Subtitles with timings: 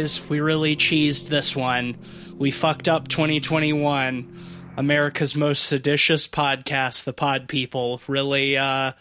[0.00, 1.94] Boys, we really cheesed this one.
[2.38, 4.34] We fucked up 2021.
[4.78, 8.92] America's most seditious podcast, The Pod People, really, uh,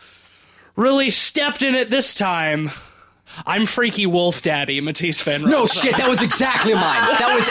[0.75, 2.71] really stepped in it this time.
[3.45, 6.83] I'm Freaky Wolf Daddy, Matisse Van No shit, that was exactly mine.
[6.83, 7.49] That was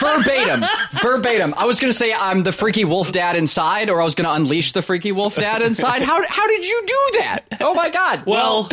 [0.00, 0.64] verbatim.
[1.00, 1.54] Verbatim.
[1.56, 4.28] I was going to say I'm the freaky wolf dad inside, or I was going
[4.28, 6.02] to unleash the freaky wolf dad inside.
[6.02, 7.40] How, how did you do that?
[7.60, 8.24] Oh my god.
[8.26, 8.68] Well,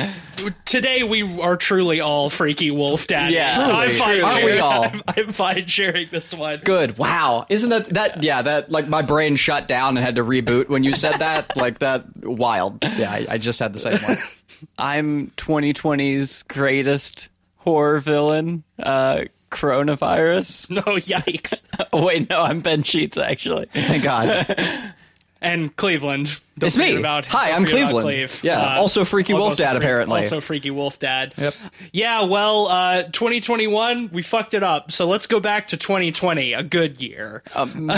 [0.65, 3.35] today we are truly all Freaky Wolf Daddies.
[3.35, 3.65] Yeah.
[3.67, 4.83] so I'm fine, Aren't we sharing, all?
[4.85, 6.61] I'm, I'm fine sharing this one.
[6.63, 6.97] good.
[6.97, 7.45] Wow.
[7.49, 10.83] Isn't that, that, yeah, that, like my brain shut down and had to reboot when
[10.83, 11.55] you said that.
[11.57, 12.79] like that, wild.
[12.83, 14.17] Yeah, I, I just had the same one.
[14.77, 20.69] I'm 2020's greatest horror villain, uh, coronavirus.
[20.69, 21.63] No, yikes.
[22.05, 23.65] Wait, no, I'm Ben Sheets actually.
[23.73, 24.93] Thank God.
[25.41, 26.37] And Cleveland.
[26.57, 26.97] Don't It's me.
[26.97, 28.03] About, Hi, I'm forget Cleveland.
[28.03, 28.39] Cleve.
[28.43, 30.17] Yeah, also Freaky Wolf also Dad, freak- apparently.
[30.17, 31.33] Also Freaky Wolf Dad.
[31.37, 31.53] Yep.
[31.93, 34.91] Yeah, well, uh, 2021, we fucked it up.
[34.91, 37.41] So let's go back to 2020, a good year.
[37.55, 37.89] Um,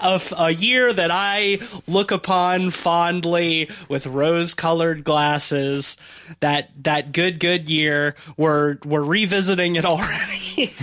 [0.00, 5.96] a, a year that I look upon fondly with rose-colored glasses.
[6.40, 8.14] That that good good year.
[8.36, 10.74] We're we're revisiting it already.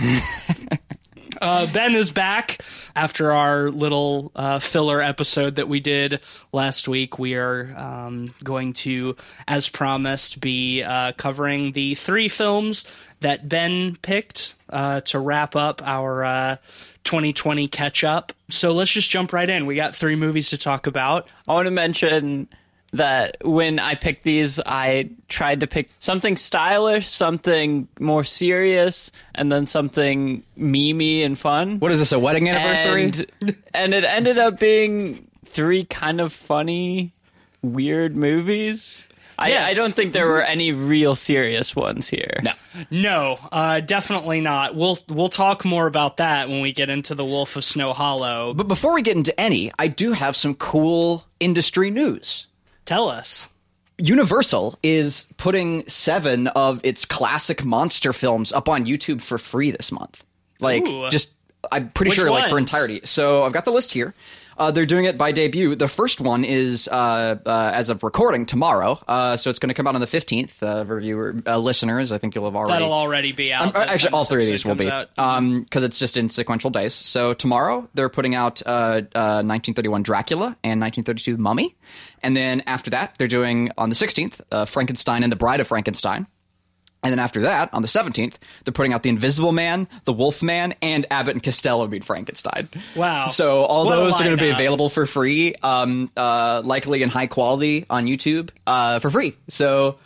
[1.42, 2.62] Uh, ben is back
[2.94, 6.20] after our little uh, filler episode that we did
[6.52, 7.18] last week.
[7.18, 9.16] We are um, going to,
[9.48, 12.86] as promised, be uh, covering the three films
[13.22, 16.56] that Ben picked uh, to wrap up our uh,
[17.04, 18.32] 2020 catch up.
[18.48, 19.66] So let's just jump right in.
[19.66, 21.28] We got three movies to talk about.
[21.46, 22.48] I want to mention
[22.92, 29.50] that when I picked these, I tried to pick something stylish, something more serious, and
[29.50, 31.78] then something memey and fun.
[31.78, 33.04] what is this, a wedding anniversary?
[33.04, 37.14] And, and it ended up being three kind of funny,
[37.62, 39.08] weird movies.
[39.38, 39.70] I, Yes.
[39.70, 42.40] I don't think there were any real serious ones here.
[42.42, 42.52] no.
[42.90, 44.74] No, uh, definitely not.
[44.74, 48.54] We'll we'll talk more about that when we get into the Wolf of Snow Hollow.
[48.54, 52.46] But before we get into any, I do have some cool industry news.
[52.86, 53.46] Tell us.
[53.98, 59.92] Universal is putting seven of its classic monster films up on YouTube for free this
[59.92, 60.24] month.
[60.58, 61.10] Like, Ooh.
[61.10, 61.32] just,
[61.70, 63.02] I'm pretty Which sure, like, for entirety.
[63.04, 64.14] So I've got the list here.
[64.62, 65.74] Uh, they're doing it by debut.
[65.74, 68.96] The first one is, uh, uh, as of recording, tomorrow.
[69.08, 70.62] Uh, so it's going to come out on the 15th.
[70.62, 72.72] Uh, reviewer, uh, listeners, I think you'll have already.
[72.74, 73.74] That'll already be out.
[73.74, 76.94] Um, actually, all three of these will be because it's just in sequential days.
[76.94, 81.74] So tomorrow they're putting out uh, uh, 1931 Dracula and 1932 Mummy,
[82.22, 85.66] and then after that they're doing on the 16th uh, Frankenstein and the Bride of
[85.66, 86.28] Frankenstein.
[87.02, 90.42] And then after that, on the 17th, they're putting out The Invisible Man, The Wolf
[90.42, 92.68] Man, and Abbott and Costello Meet Frankenstein.
[92.94, 93.26] Wow.
[93.26, 97.08] So all What those are going to be available for free, um, uh, likely in
[97.08, 99.36] high quality on YouTube uh, for free.
[99.48, 99.98] So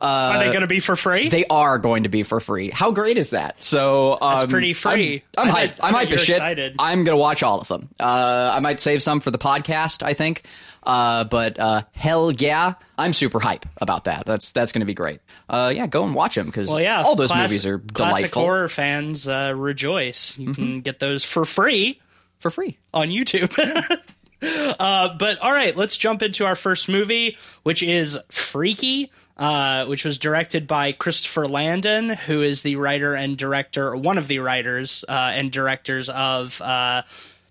[0.00, 1.28] Are they going to be for free?
[1.28, 2.70] they are going to be for free.
[2.70, 3.62] How great is that?
[3.62, 5.24] So um, pretty free.
[5.36, 5.76] I'm, hyped.
[5.80, 6.36] I'm hyped as shit.
[6.36, 6.76] excited.
[6.78, 7.88] I'm gonna watch all of them.
[7.98, 10.02] Uh, I might save some for the podcast.
[10.04, 10.42] I think.
[10.84, 14.24] Uh, but uh, hell yeah, I'm super hype about that.
[14.24, 15.20] That's that's gonna be great.
[15.48, 17.02] Uh, yeah, go and watch them because well, yeah.
[17.02, 20.38] all those class- movies are Classic delightful horror fans uh, rejoice.
[20.38, 20.54] You Mm-hmm.
[20.54, 22.00] can get those for free
[22.38, 22.78] for free.
[22.94, 23.52] on YouTube.
[24.42, 29.10] uh, but all right, let's jump into our first movie, which is Freaky.
[29.38, 34.26] Uh, which was directed by Christopher Landon, who is the writer and director, one of
[34.26, 37.02] the writers uh, and directors of uh,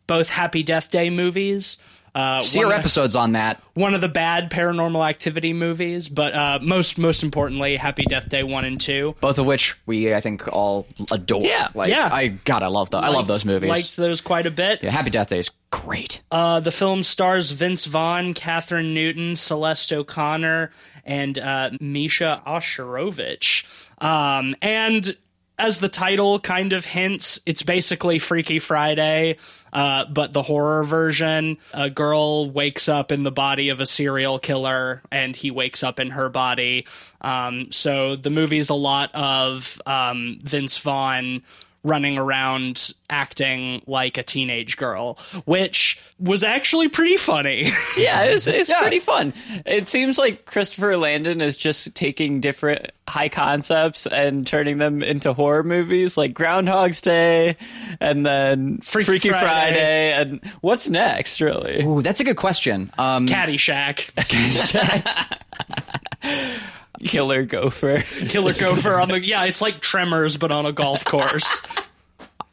[0.05, 1.77] both Happy Death Day movies.
[2.13, 3.61] Uh, See our of- episodes on that.
[3.75, 8.41] one of the bad paranormal activity movies, but uh, most most importantly, Happy Death Day
[8.43, 9.15] one and two.
[9.21, 11.41] Both of which we, I think, all adore.
[11.41, 12.09] Yeah, like, yeah.
[12.11, 13.03] I God, I love those.
[13.03, 13.69] I love those movies.
[13.69, 14.81] Liked those quite a bit.
[14.83, 16.21] yeah, Happy Death Day is great.
[16.31, 20.71] Uh, the film stars Vince Vaughn, Kathryn Newton, Celeste O'Connor,
[21.07, 23.65] and uh, Misha Osherovich.
[24.03, 25.17] Um, and
[25.59, 29.37] as the title kind of hints, it's basically Freaky Friday,
[29.73, 31.57] uh, but the horror version.
[31.73, 35.99] A girl wakes up in the body of a serial killer, and he wakes up
[35.99, 36.85] in her body.
[37.21, 41.41] Um, so the movie's a lot of um, Vince Vaughn
[41.87, 47.71] running around acting like a teenage girl, which was actually pretty funny.
[47.97, 48.81] Yeah, it's, it's Yeah.
[48.81, 49.33] pretty fun.
[49.65, 55.33] It seems like Christopher Landon is just taking different high concepts and turning them into
[55.33, 57.55] horror movies, like Groundhog's Day,
[57.99, 59.45] and then Freaky Freaky, Friday.
[59.47, 60.13] Friday.
[60.13, 61.83] and what's next, really?
[61.83, 62.91] Ooh, that's a good question.
[62.99, 64.11] Um, Caddyshack,
[66.99, 68.01] Killer Gopher.
[68.01, 71.61] Killer Gopher on the yeah, it's like Tremors but on a golf course.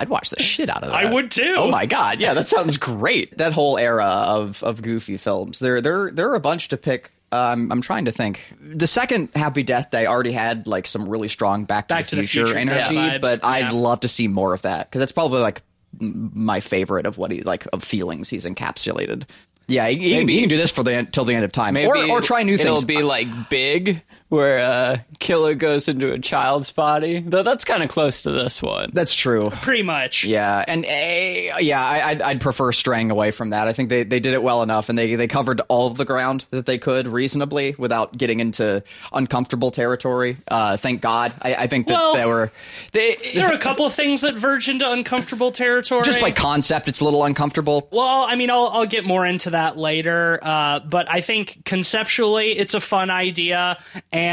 [0.00, 1.06] I'd watch the shit out of that.
[1.06, 1.54] I would too.
[1.56, 3.38] Oh my god, yeah, that sounds great.
[3.38, 5.58] That whole era of of goofy films.
[5.60, 8.54] There there there are a bunch to pick Um, I'm trying to think.
[8.60, 12.10] The second Happy Death Day already had like some really strong Back to, Back the,
[12.10, 13.48] to the future Future energy, vibes, but yeah.
[13.48, 15.62] I'd love to see more of that because that's probably like
[16.00, 19.24] my favorite of what he like of feelings he's encapsulated.
[19.66, 22.10] Yeah, you, can, can do this for the till the end of time, Maybe or
[22.10, 22.66] or try new things.
[22.66, 24.02] it'll be like big,
[24.34, 27.20] where uh, killer goes into a child's body.
[27.20, 28.90] Though that's kind of close to this one.
[28.92, 29.50] that's true.
[29.62, 30.24] Pretty much.
[30.24, 33.68] Yeah, and uh, yeah, I, I'd, I'd prefer straying away from that.
[33.68, 36.04] I think they, they did it well enough, and they, they covered all of the
[36.04, 38.82] ground that they could reasonably without getting into
[39.12, 40.36] uncomfortable territory.
[40.48, 41.32] Uh, thank God.
[41.40, 42.50] I, I think that Well, they were
[42.92, 46.02] they There are a couple of things that verge into uncomfortable territory.
[46.04, 47.88] just by concept, it's a little uncomfortable.
[47.90, 52.58] Well, I mean, I'll, I'll get more into that later, uh, but I think conceptually
[52.58, 53.78] it's a fun idea,
[54.12, 54.23] and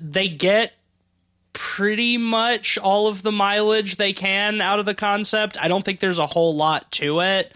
[0.00, 0.72] they get
[1.52, 5.56] pretty much all of the mileage they can out of the concept.
[5.60, 7.52] I don't think there's a whole lot to it.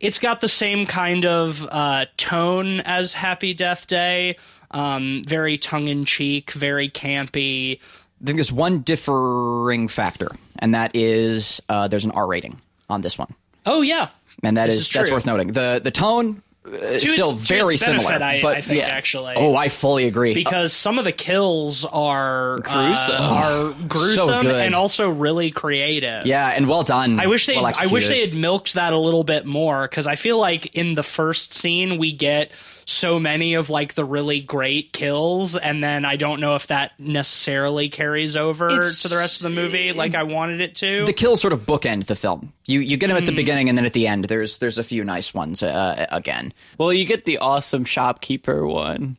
[0.00, 4.36] It's got the same kind of uh, tone as Happy Death Day,
[4.70, 7.80] um, very tongue in cheek, very campy.
[8.20, 10.28] I think there's one differing factor,
[10.58, 12.60] and that is uh, there's an R rating
[12.90, 13.34] on this one,
[13.64, 14.08] Oh yeah,
[14.42, 15.52] and that This is, is that's worth noting.
[15.52, 18.86] the The tone To still its- very its similar, benefit, I- but I think, yeah.
[18.88, 19.34] actually.
[19.36, 20.34] Oh, I fully agree.
[20.34, 23.22] because some of the kills are uh, Gruesome.
[23.22, 24.60] are gruesome good.
[24.60, 26.26] and also really creative.
[26.26, 27.18] yeah, and well done.
[27.20, 30.06] I wish they well I wish they had milked that a little bit more because
[30.06, 32.50] I feel like in the first scene we get
[32.90, 36.92] so many of like the really great kills and then I don't know if that
[36.98, 41.04] necessarily carries over It's- to the rest of the movie like I wanted it to.
[41.04, 42.54] the kills sort of bookend the film.
[42.66, 44.24] You you get them at the beginning and then at the end.
[44.24, 46.54] There's there's a few nice ones uh, again.
[46.78, 49.18] Well, you get the awesome shopkeeper one.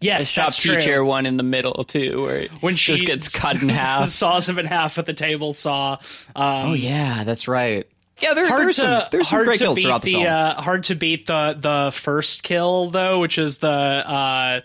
[0.00, 0.76] yes, Shop that's true.
[0.76, 4.08] teacher one in the middle too, where When it she just gets cut in half.
[4.08, 5.98] saws him in half with the table saw.
[6.34, 7.86] Um, Oh yeah, that's right.
[8.22, 10.26] Yeah, there, hard there's to some there's some hard great kills beat throughout the, film.
[10.26, 14.60] uh, hard to beat the the first kill though, which is the uh,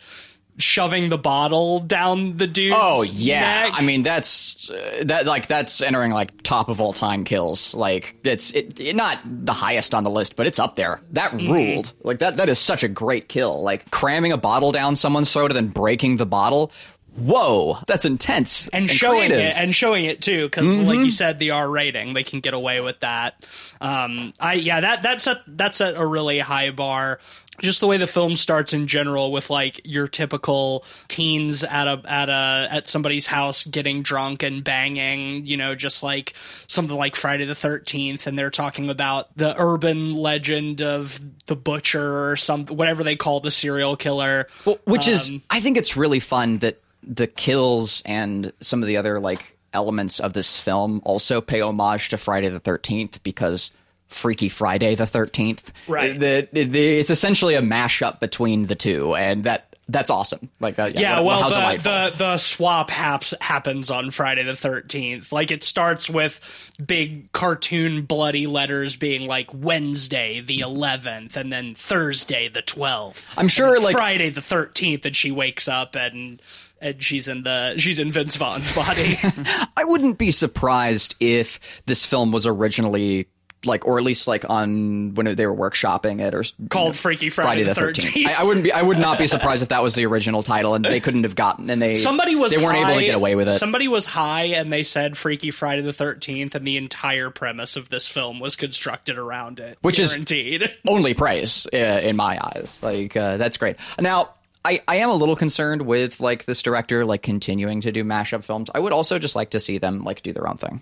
[0.59, 3.73] shoving the bottle down the dude's Oh yeah, neck.
[3.75, 7.75] I mean that's uh, that like that's entering like top of all time kills.
[7.75, 10.99] Like it's it, it not the highest on the list, but it's up there.
[11.11, 11.51] That Mm-hmm.
[11.51, 11.93] ruled.
[12.03, 13.61] Like that that is such a great kill.
[13.61, 16.71] Like cramming a bottle down someone's throat and then breaking the bottle.
[17.17, 19.39] Whoa, that's intense and showing creative.
[19.39, 20.87] it and showing it too because Mm-hmm.
[20.87, 23.45] like you said the r rating they can get away with that
[23.81, 27.19] um i yeah that that's a that's at a really high bar
[27.59, 32.01] just the way the film starts in general with like your typical teens at a
[32.05, 36.33] at a at somebody's house getting drunk and banging you know just like
[36.67, 42.29] something like friday the 13th and they're talking about the urban legend of the butcher
[42.29, 45.97] or something whatever they call the serial killer Well, which is Um, I think it's
[45.97, 51.01] really fun that the kills and some of the other like elements of this film
[51.03, 53.71] also pay homage to Friday the 13th because
[54.07, 55.71] Freaky Friday the 13th.
[55.87, 56.17] Right.
[56.19, 60.49] The, the, the- it's essentially a mashup between the two and that that's awesome.
[60.59, 61.77] Like that yeah, Yeah, well, the,
[62.11, 65.31] the the swap haps, happens on Friday the thirteenth.
[65.31, 71.73] Like it starts with big cartoon bloody letters being like Wednesday the eleventh, and then
[71.73, 73.25] Thursday the twelfth.
[73.37, 76.41] I'm sure, like- Friday the thirteenth, and she wakes up and
[76.81, 79.17] and she's in the she's in Vince Vaughn's body.
[79.77, 83.27] I wouldn't be surprised if this film was originally
[83.65, 87.63] like, or at least like on when they were workshopping it, or Called Freaky Friday
[87.63, 88.27] the 13th.
[88.27, 88.71] I, I wouldn't be.
[88.71, 91.35] I would not be surprised if that was the original title, and they couldn't have
[91.35, 91.69] gotten.
[91.69, 93.53] And they Somebody was they weren't able to get away with it.
[93.53, 97.89] Somebody was high, and they said Freaky Friday the thirteenth, and the entire premise of
[97.89, 99.77] this film was constructed around it.
[99.81, 100.73] Which is- guaranteed.
[100.87, 102.79] only praise uh, in my eyes.
[102.81, 103.77] Like uh, that's great.
[103.99, 104.29] Now.
[104.67, 108.43] I, I am a little concerned with like this director like continuing to do mashup
[108.43, 108.69] films.
[108.75, 110.81] I would also just like to see them like do their own thing.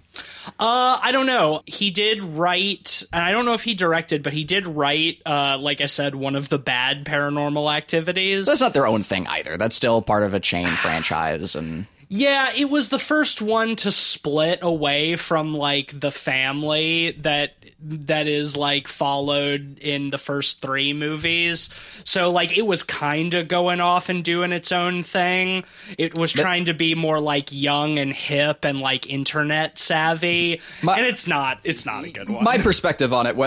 [0.59, 1.61] Uh, I don't know.
[1.67, 5.59] He did write, and I don't know if he directed, but he did write, uh,
[5.59, 8.47] like I said, one of the bad paranormal activities.
[8.47, 9.55] That's not their own thing either.
[9.55, 13.91] That's still part of a chain franchise and Yeah, it was the first one to
[13.91, 20.93] split away from like the family that that is like followed in the first 3
[20.93, 21.69] movies.
[22.03, 25.63] So like it was kind of going off and doing its own thing.
[25.97, 30.61] It was trying to be more like young and hip and like internet savvy.
[30.81, 32.43] My- and it's not it's not a good one.
[32.43, 33.41] my perspective on it, uh,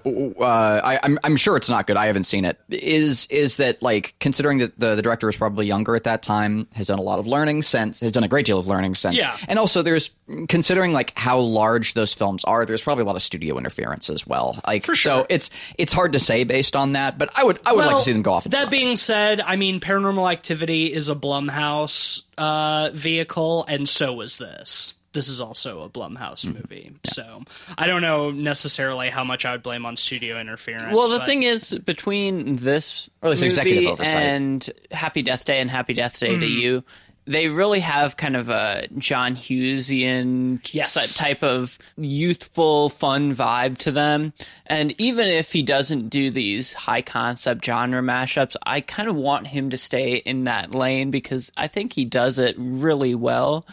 [0.00, 1.96] uh, I, I'm, I'm sure it's not good.
[1.96, 2.58] I haven't seen it.
[2.68, 6.68] Is is that like considering that the, the director was probably younger at that time,
[6.74, 9.16] has done a lot of learning since, has done a great deal of learning since.
[9.16, 9.36] Yeah.
[9.48, 10.10] and also there's
[10.48, 12.64] considering like how large those films are.
[12.66, 14.58] There's probably a lot of studio interference as well.
[14.66, 15.26] Like For so sure.
[15.28, 18.02] it's it's hard to say based on that, but I would I would like to
[18.02, 18.44] see them go off.
[18.44, 24.38] That being said, I mean, Paranormal Activity is a Blumhouse uh, vehicle, and so was
[24.38, 24.94] this.
[25.12, 26.52] this is also a Blumhouse Hmm.
[26.52, 26.92] movie.
[27.04, 27.42] So
[27.76, 30.94] I don't know necessarily how much I would blame on studio interference.
[30.94, 34.16] Well, the but- thing is, between this Or at least executive movie oversight.
[34.16, 36.84] and Happy Death Day and Happy Death Day 2U,
[37.26, 41.16] they really have kind of a John Hughesian Yes.
[41.16, 44.32] type of youthful, fun vibe to them.
[44.66, 49.48] And even if he doesn't do these high concept genre mashups, I kind of want
[49.48, 53.66] him to stay in that lane because I think he does it really well.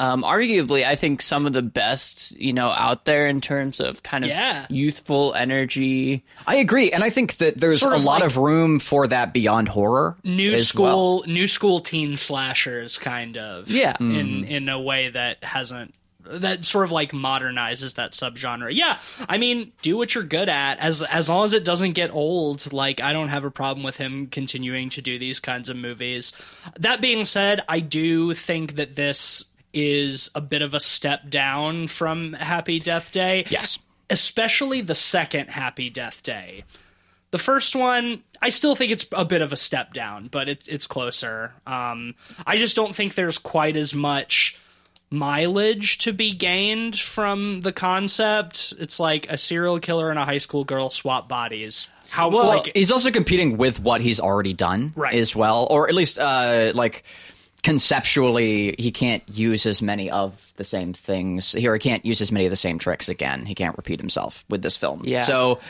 [0.00, 4.02] Um, arguably, I think some of the best, you know, out there in terms of
[4.04, 4.66] kind of Yeah.
[4.70, 6.24] youthful energy.
[6.46, 9.06] I agree, and I think that there's Sort a of lot like- of room for
[9.08, 10.16] that beyond horror.
[10.22, 11.24] new as school well.
[11.26, 13.96] new school teen slashers kind of Yeah.
[13.98, 15.94] in in a way that hasn't
[16.30, 18.68] that sort of like modernizes that subgenre.
[18.74, 22.10] Yeah, I mean, do what you're good at as as long as it doesn't get
[22.12, 22.70] old.
[22.72, 26.32] Like I don't have a problem with him continuing to do these kinds of movies.
[26.78, 31.88] That being said, I do think that this is a bit of a step down
[31.88, 33.44] from Happy Death Day.
[33.50, 33.78] Yes.
[34.10, 36.64] Especially the second Happy Death Day.
[37.30, 40.66] The first one, I still think it's a bit of a step down, but it's
[40.66, 41.52] it's closer.
[41.66, 42.14] Um,
[42.46, 44.58] I just don't think there's quite as much
[45.10, 48.72] mileage to be gained from the concept.
[48.78, 51.88] It's like a serial killer and a high school girl swap bodies.
[52.10, 55.14] How Well, like He's also competing with what he's already done Right.
[55.14, 57.04] as well, or at least uh, like
[57.62, 61.52] conceptually, he can't use as many of the same things.
[61.52, 63.46] Here, he can't use as many of the same tricks again.
[63.46, 65.02] He can't repeat himself with this film.
[65.04, 65.18] Yeah.
[65.22, 65.60] So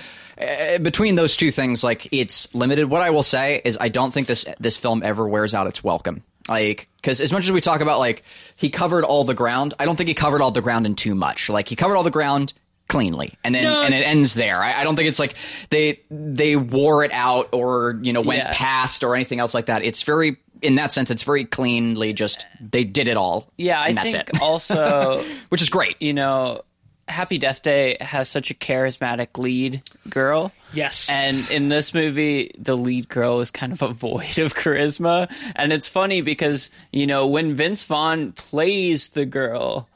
[0.41, 2.87] uh, between those two things, like it's limited.
[2.91, 5.83] What I will say is, I don't think this this film ever wears out its
[5.85, 6.23] welcome.
[6.49, 8.23] Like, because as much as we talk about like
[8.57, 11.15] he covered all the ground, I don't think he covered all the ground in too
[11.15, 11.49] much.
[11.51, 12.55] Like he covered all the ground
[12.89, 13.83] cleanly, and then No.
[13.83, 14.63] and it ends there.
[14.63, 15.35] I, I don't think it's like
[15.69, 18.53] they they wore it out or you know went Yeah.
[18.55, 19.85] past or anything else like that.
[19.85, 23.51] It's very in that sense, it's very cleanly just they did it all.
[23.57, 26.01] Yeah, I and that's think it, also, which is great.
[26.01, 26.63] you know,
[27.09, 30.53] Happy Death Day has such a charismatic lead girl.
[30.75, 35.33] yes, And in this movie, the lead girl is kind of a void of charisma.
[35.57, 39.89] And it's funny because, you know, when Vince Vaughn plays the girl,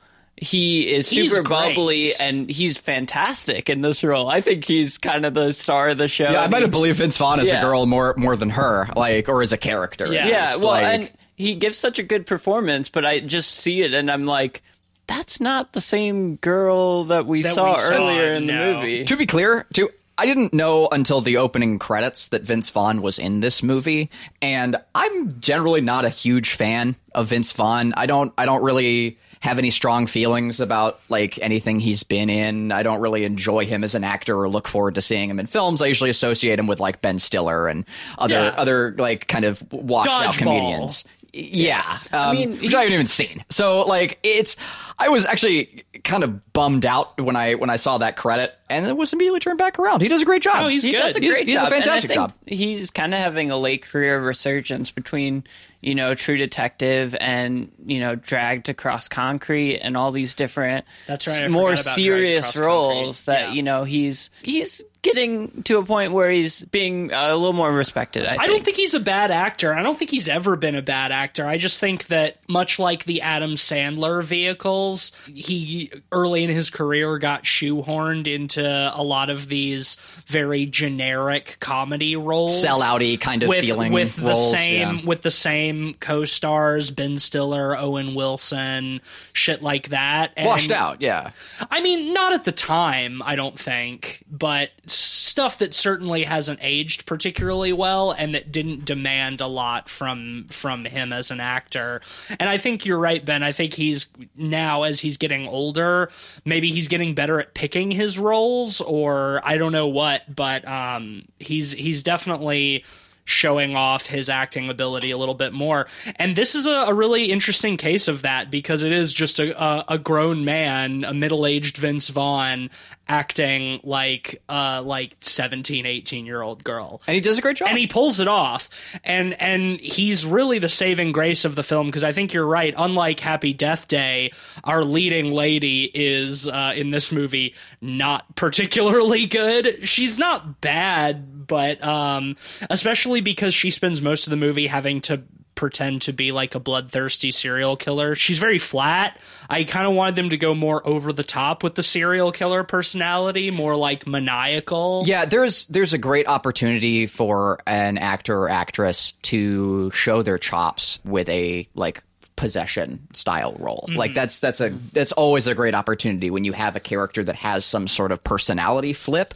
[0.42, 1.74] he is He's super great.
[1.76, 4.28] bubbly and he's fantastic in this role.
[4.28, 6.30] I think he's kind of the star of the show.
[6.30, 7.60] Yeah, I And might he- have believed Vince Vaughn as Yeah.
[7.60, 10.12] a girl more more than her, like or as a character.
[10.12, 10.26] Yeah.
[10.26, 13.94] Yeah, well, like- and he gives such a good performance, but I just see it
[13.94, 14.62] and I'm like,
[15.06, 18.72] that's not the same girl that we, That saw, we saw, earlier in no.
[18.74, 19.04] the movie.
[19.04, 23.18] To be clear, too, I didn't know until the opening credits that Vince Vaughn was
[23.18, 27.92] in this movie, and I'm generally not a huge fan of Vince Vaughn.
[27.96, 32.70] I don't, I don't really have any strong feelings about like anything he's been in.
[32.70, 35.46] I don't really enjoy him as an actor or look forward to seeing him in
[35.46, 35.82] films.
[35.82, 37.84] I usually associate him with like Ben Stiller and
[38.18, 38.54] other Yeah.
[38.56, 40.38] other like kind of washed out Dodgeball.
[40.38, 41.04] comedians.
[41.34, 43.42] Yeah, um, mean, which I haven't even seen.
[43.48, 44.56] So like, it's
[44.98, 48.84] I was actually kind of bummed out when I when I saw that credit, and
[48.86, 50.02] it was immediately turned back around.
[50.02, 50.56] He does a great job.
[50.58, 50.98] Oh, he's he good.
[50.98, 51.72] does a He's- great he's a job.
[51.72, 52.34] and I fantastic job.
[52.46, 55.44] He's kind of having a late career resurgence between,
[55.80, 61.26] you know, True Detective and, you know, Dragged Across Concrete and all these different That's
[61.26, 63.32] right, more forgot about Dragged serious roles Concrete.
[63.32, 63.52] that, Yeah.
[63.54, 67.72] you know, he's he's getting to a point where he's being uh, a little more
[67.72, 69.74] respected, I, I don't think he's a bad actor.
[69.74, 71.46] I don't think he's ever been a bad actor.
[71.46, 77.18] I just think that much like the Adam Sandler vehicles, he early in his career
[77.18, 82.64] got shoehorned into a lot of these very generic comedy roles.
[82.64, 85.04] Sellouty kind of with, feeling with the same yeah.
[85.04, 89.00] with the same co-stars Ben Stiller, Owen Wilson,
[89.32, 90.32] shit like that.
[90.36, 91.00] And washed out.
[91.00, 91.32] Yeah,
[91.70, 97.06] I mean, not at the time, I don't think, but stuff that certainly hasn't aged
[97.06, 102.00] particularly well and that didn't demand a lot from from him as an actor.
[102.38, 103.42] And I think you're right, Ben.
[103.42, 106.10] I think he's now as he's getting older,
[106.44, 111.24] maybe he's getting better at picking his roles or I don't know what, but um
[111.38, 112.84] he's he's definitely
[113.24, 115.86] showing off his acting ability a little bit more.
[116.16, 119.62] And this is a, a really interesting case of that because it is just a,
[119.62, 122.68] a, a grown man, a middle-aged Vince Vaughn
[123.08, 127.02] acting like uh like 17, 18 year old girl.
[127.06, 127.68] And he does a great job.
[127.68, 128.70] and he pulls it off.
[129.04, 132.74] And and he's really the saving grace of the film because i think you're right.
[132.76, 134.30] Unlike happy death day
[134.64, 139.88] our leading lady is uh, in this movie not particularly good.
[139.88, 142.36] She's not bad but um
[142.70, 145.22] especially because she spends most of the movie having to
[145.54, 148.14] pretend to be like a bloodthirsty serial killer.
[148.14, 149.18] She's very flat.
[149.48, 152.64] I kind of wanted them to go more over the top with the serial killer
[152.64, 155.04] personality, more like maniacal.
[155.06, 160.98] Yeah, there's there's a great opportunity for an actor or actress to show their chops
[161.04, 162.02] with a like
[162.36, 163.84] possession style role.
[163.88, 163.98] Mm-hmm.
[163.98, 167.36] Like that's that's a that's always a great opportunity when you have a character that
[167.36, 169.34] has some sort of personality flip.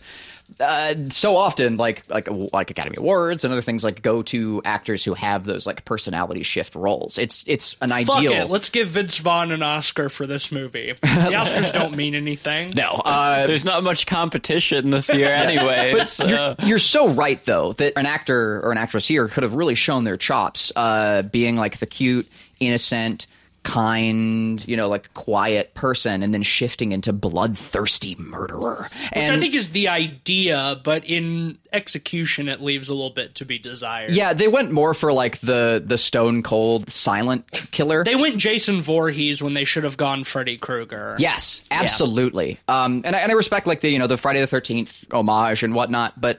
[0.61, 5.05] Uh, so often, like like like Academy Awards and other things, like go to actors
[5.05, 7.19] who have those like personality shift roles.
[7.19, 8.33] It's it's an Fuck ideal.
[8.45, 8.51] it.
[8.51, 10.95] Let's give Vince Vaughn an Oscar for this movie.
[11.03, 12.71] The Oscars don't mean anything.
[12.77, 16.05] no, uh, There's not much competition this year anyway.
[16.05, 19.55] so- You're, you're so right, though, that an actor or an actress here could have
[19.55, 22.29] really shown their chops, uh, being like the cute,
[22.61, 23.27] innocent,
[23.67, 28.89] kind, you know, like quiet person, and then shifting into bloodthirsty murderer.
[28.93, 33.35] Which and I think is the idea, but in execution, it leaves a little bit
[33.35, 34.11] to be desired.
[34.11, 38.05] yeah, they went more for like the the stone cold silent killer.
[38.05, 41.17] They went Jason Voorhees when they should have gone Freddy Krueger.
[41.19, 42.61] Yes, absolutely.
[42.69, 45.65] Um, and I, and I respect like the you know the Friday the Thirteenth homage
[45.65, 46.39] and whatnot, but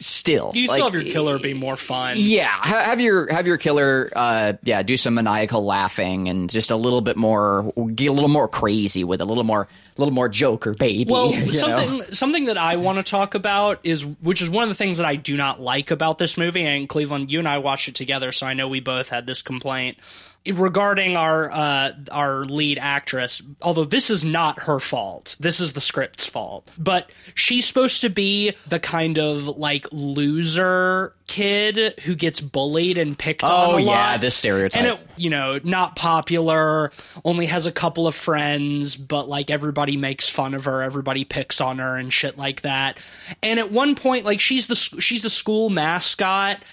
[0.00, 2.16] still, You like, still have your killer be more fun.
[2.18, 6.76] Yeah, have your have your killer, uh, yeah, do some maniacal laughing and just a
[6.76, 9.62] little bit more, get a little more crazy with it, a little more,
[9.96, 11.10] a little more Joker baby.
[11.10, 11.52] Well, you know?
[11.52, 14.98] something something that I want to talk about is which is one of the things
[14.98, 16.64] that I do not like about this movie.
[16.64, 19.42] And Cleveland, you and I watched it together, so I know we both had this
[19.42, 19.98] complaint
[20.46, 23.42] regarding our uh, our lead actress.
[23.62, 26.70] Although this is not her fault, this is the script's fault.
[26.78, 33.18] But she's supposed to be the kind of like loser kid who gets bullied and
[33.18, 33.74] picked on.
[33.74, 34.20] Oh, yeah, lot.
[34.20, 34.82] this stereotype.
[34.82, 36.90] And it, you know, not popular,
[37.24, 41.60] only has a couple of friends, but like everybody makes fun of her, everybody picks
[41.60, 42.98] on her and shit like that.
[43.42, 46.64] And at one point, like she's the she's the school mascot,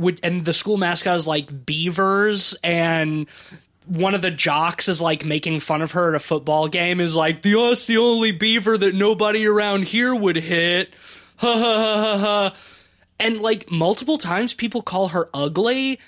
[0.00, 3.28] would and the school mascot is like beavers and
[3.86, 7.16] one of the jocks is like making fun of her at a football game is
[7.16, 10.94] like the oh, that's the only beaver that nobody around here would hit.
[11.38, 12.56] Ha ha ha ha ha.
[13.18, 15.98] And like multiple times people call her ugly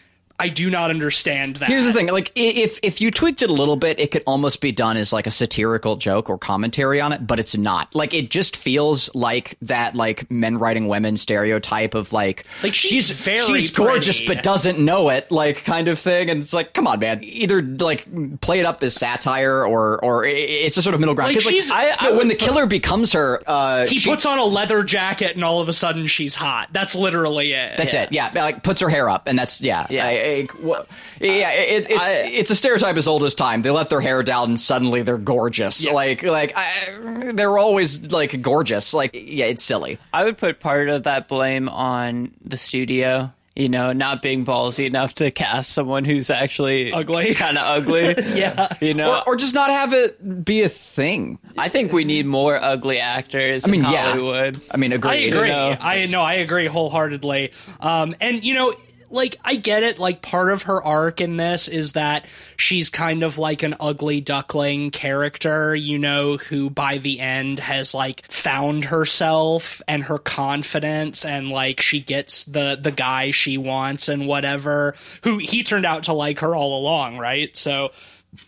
[0.42, 3.52] i do not understand that Here's the thing: like, if if you tweaked it a
[3.52, 7.12] little bit, it could almost be done as like a satirical joke or commentary on
[7.12, 7.94] it, but it's not.
[7.94, 13.10] Like, it just feels like that like men writing women stereotype of like, Like, she's
[13.10, 14.34] very she's gorgeous pretty.
[14.34, 16.28] but doesn't know it, like kind of thing.
[16.30, 18.06] And it's like, come on, man, either like
[18.40, 21.34] play it up as satire or or it's a sort of middle ground.
[21.34, 24.38] Like, 'Cause, she's- I, I when the killer becomes her, uh, he she- puts on
[24.38, 28.10] a leather jacket and all of a sudden she's hot that's literally it That's it.
[28.12, 29.86] Yeah, like puts her hair up, and that's yeah.
[29.88, 30.06] Yeah.
[30.06, 30.84] I- I- wha-
[31.20, 31.50] yeah.
[31.52, 33.62] It, it's I- it's a stereotype as old as time.
[33.62, 35.84] They let their hair down, and suddenly they're gorgeous.
[35.84, 35.92] Yeah.
[35.92, 38.94] Like like I, they're always like gorgeous.
[38.94, 39.98] Like yeah, it's silly.
[40.12, 43.32] I would put part of that blame on the studio.
[43.54, 47.34] You know, not being ballsy enough to cast someone who's actually Ugly.
[47.34, 48.14] kind of ugly.
[48.34, 48.74] Yeah.
[48.80, 49.16] you know.
[49.18, 51.38] Or, or just not have it be a thing.
[51.58, 53.68] I think we need more ugly actors.
[53.68, 54.04] I mean, in yeah.
[54.12, 54.58] Hollywood.
[54.70, 55.28] I mean, I agree.
[55.28, 55.48] agree.
[55.50, 55.76] know?
[55.78, 56.22] I know.
[56.22, 57.52] I agree wholeheartedly.
[57.78, 58.72] Um, and you know,
[59.12, 59.98] like I get it.
[59.98, 64.20] Like part of her arc in this is that she's kind of like an ugly
[64.20, 71.24] duckling character, you know, who by the end has like found herself and her confidence,
[71.24, 74.94] and like she gets the the guy she wants and whatever.
[75.22, 77.54] Who he turned out to like her all along, right?
[77.56, 77.90] So,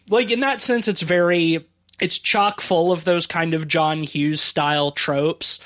[0.09, 1.67] like in that sense, it's very
[2.01, 5.61] it's chock full of those kind of John Hughes style tropes.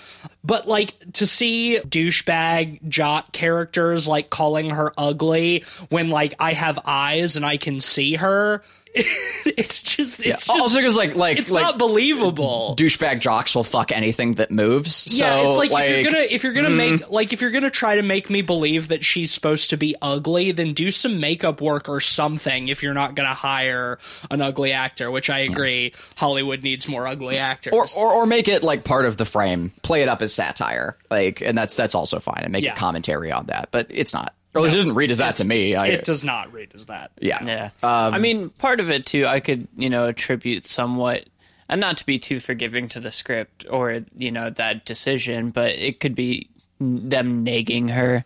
[0.45, 6.79] But like to see douchebag jock characters like calling her ugly when like I have
[6.85, 8.63] eyes and I can see her,
[8.95, 12.75] it's just it's just also, because like like it's like not believable.
[12.79, 15.19] douchebag jocks will fuck anything that moves.
[15.19, 16.77] yeah, it's like, if you're gonna if you're gonna mm.
[16.77, 19.95] make like if you're gonna try to make me believe that she's supposed to be
[20.01, 22.69] ugly, then do some makeup work or something.
[22.69, 23.99] If you're not gonna hire
[24.31, 27.73] an ugly actor, which I agree, Hollywood needs more ugly actors.
[27.73, 29.73] or, or or make it like part of the frame.
[29.83, 32.73] Play it up as satire, like, and that's that's also fine, and make Yeah.
[32.73, 33.69] a commentary on that.
[33.71, 34.35] But it's not.
[34.55, 35.75] Or at least it didn't read as that to me.
[35.75, 37.11] I, it does not read as that.
[37.21, 37.71] yeah, Yeah.
[37.83, 41.27] Um, I mean, part of it too, I could, you know, attribute somewhat,
[41.69, 45.73] and not to be too forgiving to the script or, you know, that decision, but
[45.73, 46.49] it could be
[46.81, 48.25] them nagging her,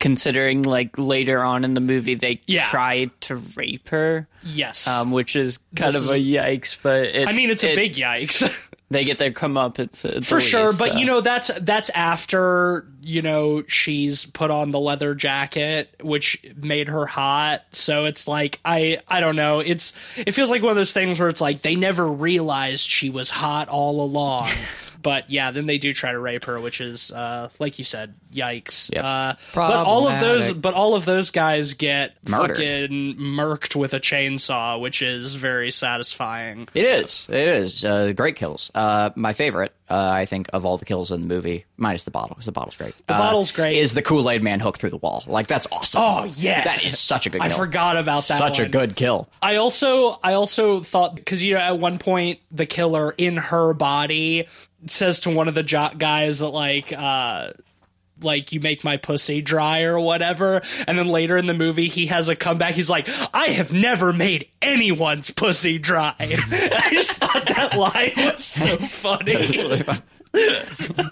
[0.00, 2.66] considering like later on in the movie they Yeah.
[2.68, 4.86] tried to rape her, Yes.
[4.86, 6.76] um, which is kind This of a yikes.
[6.82, 8.48] But it, I mean, it's a big yikes.
[8.88, 9.80] They get their come up.
[9.80, 14.78] It's for sure but you know that's that's after you know she's put on the
[14.78, 20.30] leather jacket which made her hot so it's like i i don't know it's it
[20.34, 23.68] feels like one of those things where it's like they never realized she was hot
[23.68, 24.48] all along
[25.06, 28.14] but yeah, then they do try to rape her, which is uh, like you said,
[28.34, 28.92] yikes.
[28.92, 29.04] Yep.
[29.04, 32.56] Uh, but all of those, but all of those guys get Murdered.
[32.56, 36.66] fucking murked with a chainsaw, which is very satisfying.
[36.74, 37.24] It is.
[37.28, 37.84] It is.
[37.84, 38.72] Uh, great kills.
[38.74, 42.10] Uh, my favorite, uh, I think, of all the kills in the movie, minus the
[42.10, 42.96] bottle, 'cause the bottle's great.
[43.06, 43.76] The bottle's great.
[43.76, 45.22] Is the Kool Aid Man hook through the wall?
[45.28, 46.02] Like that's awesome.
[46.02, 47.42] Oh yes, that is such a good.
[47.42, 47.58] I kill.
[47.58, 48.38] forgot about that.
[48.38, 49.28] Such a good kill.
[49.40, 53.72] I also I also thought because you know at one point the killer in her
[53.72, 54.48] body
[54.90, 57.50] says to one of the jock guys that like uh
[58.22, 60.62] like you make my pussy dry or whatever.
[60.86, 62.74] And then later in the movie he has a comeback.
[62.74, 66.14] He's like I have never made anyone's pussy dry.
[66.20, 69.82] I just thought that line was so funny.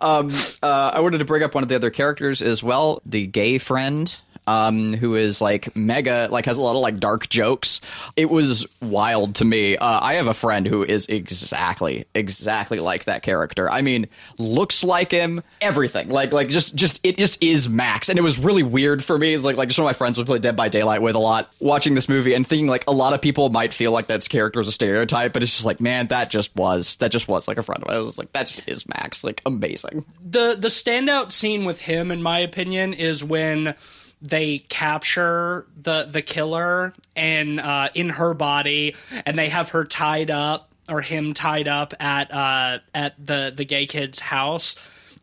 [0.00, 0.30] Uh,
[0.62, 4.14] I wanted to bring up one of the other characters as well, the gay friend.
[4.48, 7.82] Um, who is like mega, like has a lot of like dark jokes.
[8.16, 9.76] It was wild to me.
[9.76, 13.70] Uh, I have a friend who is exactly, exactly like that character.
[13.70, 14.06] I mean,
[14.38, 16.08] looks like him, everything.
[16.08, 19.34] Like, like just, just it just is Max, and it was really weird for me.
[19.34, 21.18] It's like, like just one of my friends would play Dead by Daylight with a
[21.18, 24.28] lot, watching this movie and thinking like a lot of people might feel like that's
[24.28, 27.48] character is a stereotype, but it's just like, man, that just was, that just was
[27.48, 27.96] like a friend of mine.
[27.96, 30.06] I was like, that just is Max, like amazing.
[30.24, 33.74] the the standout scene with him in my opinion is when
[34.22, 38.94] they capture the the killer and uh, in her body
[39.26, 43.64] and they have her tied up or him tied up at uh, at the the
[43.64, 44.76] gay kid's house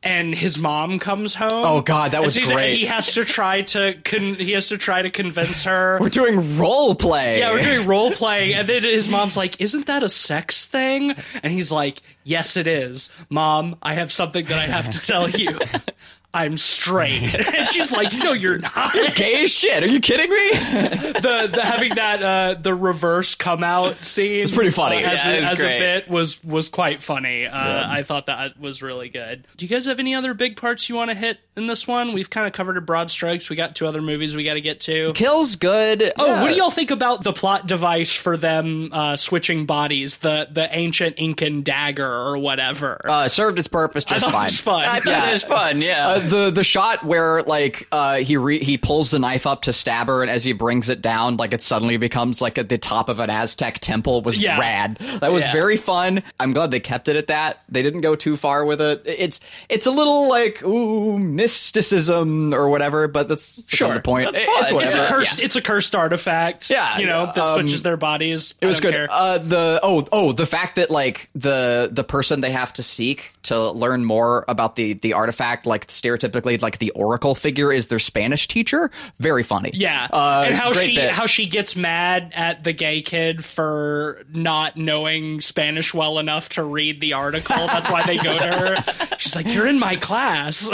[0.03, 2.75] and his mom comes home Oh, God, that was great.
[2.77, 6.59] he has to try to con- he has to try to convince her We're doing
[6.59, 7.39] role play.
[7.39, 11.15] yeah, we're doing role play, and then his mom's like, "Isn't that a sex thing?"
[11.41, 13.77] And he's like, "Yes, it is, mom.
[13.81, 15.57] I have something that I have to tell you.
[16.35, 19.81] I'm straight." And she's like, "No, you're not." gay as shit.
[19.83, 21.05] Are you kidding me?
[21.15, 24.97] The, the having that uh, the reverse come out scene, it's pretty funny.
[24.97, 27.45] as, Yeah, a, as a bit was was quite funny.
[27.47, 29.47] Uh, I thought that was really good.
[29.55, 32.13] Do you guys have any other big parts you want to hit in this one?
[32.13, 33.49] We've kind of covered it broad strokes.
[33.49, 35.13] We got two other movies we got to get to.
[35.13, 36.11] Kills good.
[36.19, 40.17] Oh, what do y'all think about the plot device for them uh, switching bodies?
[40.17, 43.01] The the ancient Incan dagger or whatever.
[43.05, 44.43] Uh, served its purpose I just it fine.
[44.45, 44.85] was fun.
[44.85, 45.81] I thought it was fun.
[45.81, 46.24] Yeah.
[46.29, 50.07] The the shot where like uh, he re- he pulls the knife up to stab
[50.07, 53.09] her, and as he brings it down, like it suddenly becomes like at the top
[53.09, 54.59] of an Aztec temple was Yeah.
[54.59, 54.97] rad.
[55.21, 55.51] That was Yeah.
[55.53, 56.23] very fun.
[56.39, 57.59] I'm glad they kept it at that.
[57.69, 59.03] They didn't go too far with it.
[59.05, 63.93] It's it's a little like ooh mysticism or whatever, but that's Sure.
[63.93, 64.31] the point.
[64.31, 65.07] That's It- It's it's a Yeah.
[65.07, 65.39] cursed.
[65.39, 66.69] It's a cursed artifact.
[66.69, 68.55] Yeah, you know that um, switches their bodies.
[68.61, 68.95] It was good.
[69.09, 73.33] Uh, the oh oh the fact that like the the person they have to seek
[73.43, 77.99] to learn more about the the artifact, like stereotypically, like the oracle figure is their
[77.99, 78.91] Spanish teacher.
[79.19, 79.71] Very funny.
[79.73, 81.11] yeah, uh, and how she bit.
[81.11, 86.63] how she gets mad at the gay kid for not knowing Spanish well enough to
[86.63, 87.55] read the article.
[87.55, 89.17] That's why they go to her.
[89.17, 90.69] She's like, "You're in my class."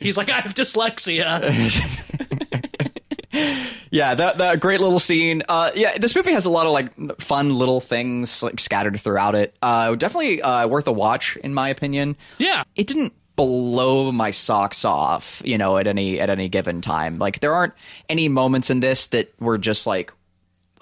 [0.00, 1.40] He's like, "I have dyslexia."
[3.90, 5.42] yeah, that that great little scene.
[5.48, 9.34] Uh, yeah, this movie has a lot of like fun little things like scattered throughout
[9.34, 9.54] it.
[9.62, 12.16] Uh, definitely uh, worth a watch in my opinion.
[12.38, 12.64] Yeah.
[12.76, 17.18] it didn't blow my socks off, you know, at any at any given time.
[17.18, 17.74] Like there aren't
[18.08, 20.12] any moments in this that were just like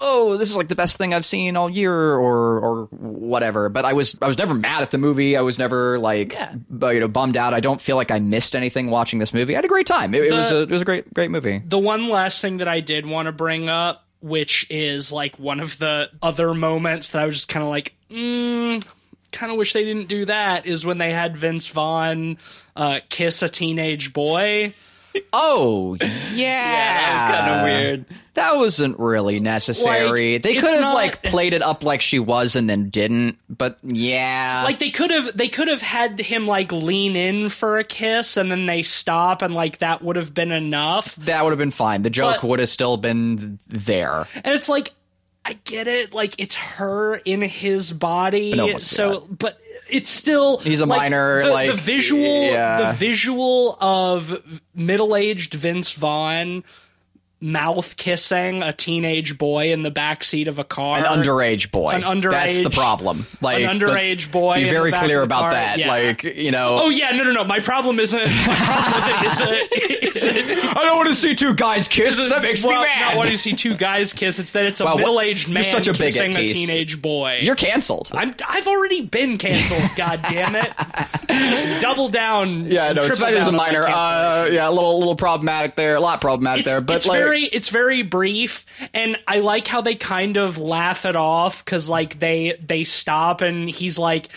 [0.05, 3.69] oh, this is like the best thing I've seen all year or or whatever.
[3.69, 5.37] But I was I was never mad at the movie.
[5.37, 6.55] I was never like Yeah.
[6.91, 7.53] you know bummed out.
[7.53, 9.53] I don't feel like I missed anything watching this movie.
[9.55, 10.13] I had a great time.
[10.13, 11.61] It, it was a, it was a great great movie.
[11.65, 15.61] the one last thing that I did want to bring up, which is like one
[15.61, 18.85] of the other moments that I was just kind of like, mm,
[19.33, 22.37] kind of wish they didn't do that, is when they had Vince Vaughn
[22.75, 24.73] uh, kiss a teenage boy.
[25.31, 28.05] Oh yeah, yeah, that was kind of weird.
[28.33, 30.33] That wasn't really necessary.
[30.33, 33.37] Like, they could have not- like played it up like she was and then didn't.
[33.47, 37.77] But yeah, Like they could have, they could have had him like lean in for
[37.77, 41.15] a kiss, and then they stop, and like that would have been enough.
[41.17, 42.01] that would have been fine.
[42.01, 44.25] The joke would have still been there.
[44.43, 44.93] And it's like,
[45.45, 46.13] I get it.
[46.13, 48.51] Like it's her in his body.
[48.51, 51.49] But no one wants to do so, but it's still He's a like, minor, The,
[51.49, 52.91] like, the visual, yeah.
[52.91, 56.63] the visual of middle-aged Vince Vaughn
[57.43, 60.97] mouth kissing a teenage boy in the back seat of a car.
[60.97, 61.91] An underage boy.
[61.91, 63.27] An underage- That's the problem.
[63.41, 65.77] Like an underage boy Be very clear about car, that.
[65.77, 65.87] yeah.
[65.89, 66.77] Like you know.
[66.81, 67.43] Oh yeah, no, no, no.
[67.43, 68.19] My problem isn't.
[68.23, 70.47] My problem with it isn't.
[70.47, 72.17] isn't I don't want to see two guys kiss.
[72.29, 73.01] That makes well, me mad.
[73.01, 74.39] not wanting to see two guys kiss.
[74.39, 77.39] It's that it's a what- middle-aged man such a kissing a teenage boy.
[77.41, 78.09] You're canceled.
[78.13, 79.83] I'm, I've already been canceled.
[79.97, 80.71] God damn it!
[81.27, 82.65] Just double down.
[82.65, 83.87] yeah, no, it's fine a down on my minor.
[83.87, 85.95] Uh, yeah, a little, little problematic there.
[85.95, 89.67] A lot problematic It's, there, but it's like, very it's very brief and i like
[89.67, 94.29] how they kind of laugh it off because like they they stop and he's like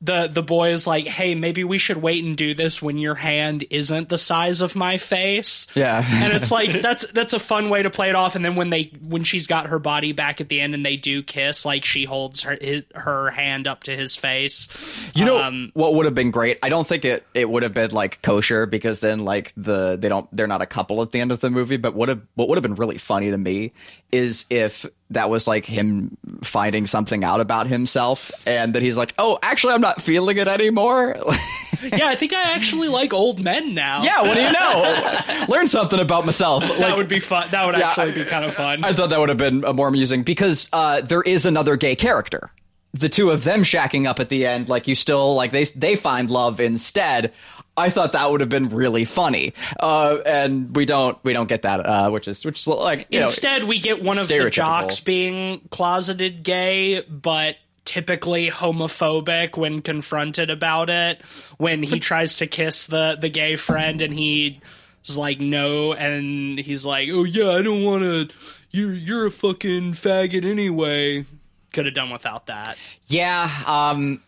[0.00, 3.14] the the boy is like, "Hey, maybe we should wait and do this when your
[3.14, 6.04] hand isn't the size of my face." Yeah.
[6.24, 8.36] and it's like that's that's a fun way to play it off.
[8.36, 10.96] And then when they when she's got her body back at the end and they
[10.96, 14.68] do kiss, like she holds her his, her hand up to his face.
[15.14, 16.58] You know Um, what would have been great?
[16.62, 20.08] I don't think it, it would have been like kosher because then like the they
[20.08, 21.76] don't they're not a couple at the end of the movie.
[21.78, 23.72] But what have what would have been really funny to me
[24.12, 29.14] is if that was like him finding something out about himself and that he's like,
[29.18, 31.14] oh, actually, I'm not feeling it anymore.
[31.82, 34.02] yeah, I think I actually like old men now.
[34.02, 35.46] yeah, what do you know?
[35.48, 36.62] Learn something about myself.
[36.66, 37.48] that Like, would be fun.
[37.52, 38.84] That would Yeah, actually be kind of fun.
[38.84, 42.50] I thought that would have been more amusing because uh, there is another gay character.
[42.94, 45.96] The two of them shacking up at the end, like you still like they they
[45.96, 47.32] find love instead.
[47.76, 51.62] I thought that would have been really funny, uh, and we don't we don't get
[51.62, 54.48] that, uh, which is which is like you know, Instead, we get one of the
[54.50, 61.22] jocks being closeted gay, but typically homophobic when confronted about it.
[61.58, 66.86] When he tries to kiss the the gay friend, and he's like, "No," and he's
[66.86, 68.34] like, "Oh yeah, I don't want to.
[68.70, 71.26] You're you're a fucking faggot anyway."
[71.72, 72.78] Could have done without that.
[73.06, 73.50] yeah.
[73.66, 74.22] Um,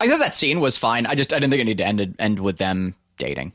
[0.00, 1.06] I thought that scene was fine.
[1.06, 3.52] I just I didn't think it needed to end end with them dating.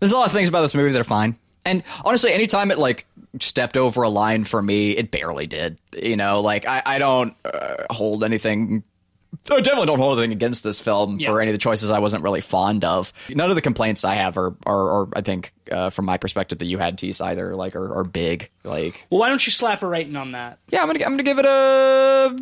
[0.00, 1.36] There's a lot of things about this movie that are fine.
[1.64, 3.06] And honestly, anytime it like
[3.40, 5.76] stepped over a line for me, it barely did.
[6.00, 8.84] You know, like I, I don't uh, hold anything.
[9.50, 11.28] I definitely don't hold anything against this film Yeah.
[11.30, 13.12] for any of the choices I wasn't really fond of.
[13.30, 16.58] None of the complaints I have are, are, are I think, uh, from my perspective,
[16.58, 18.50] that you had, Tease, either like are, are big.
[18.64, 20.58] Like, Well, why don't you slap a rating on that?
[20.70, 22.36] yeah, I'm gonna I'm gonna give it a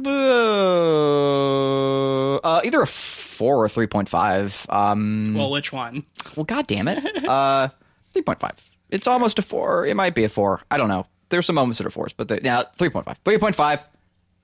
[1.17, 4.67] uh, uh, either a four or three point five.
[4.69, 6.05] Um, Well, which one?
[6.37, 7.05] well, god damn it.
[7.27, 7.69] Uh,
[8.15, 8.71] 3.5.
[8.91, 9.85] It's almost a 4.
[9.87, 10.63] It might be a 4.
[10.71, 11.07] I don't know.
[11.29, 13.17] There's some moments that are 4s, but the, yeah, 3.5.
[13.25, 13.85] 3.5.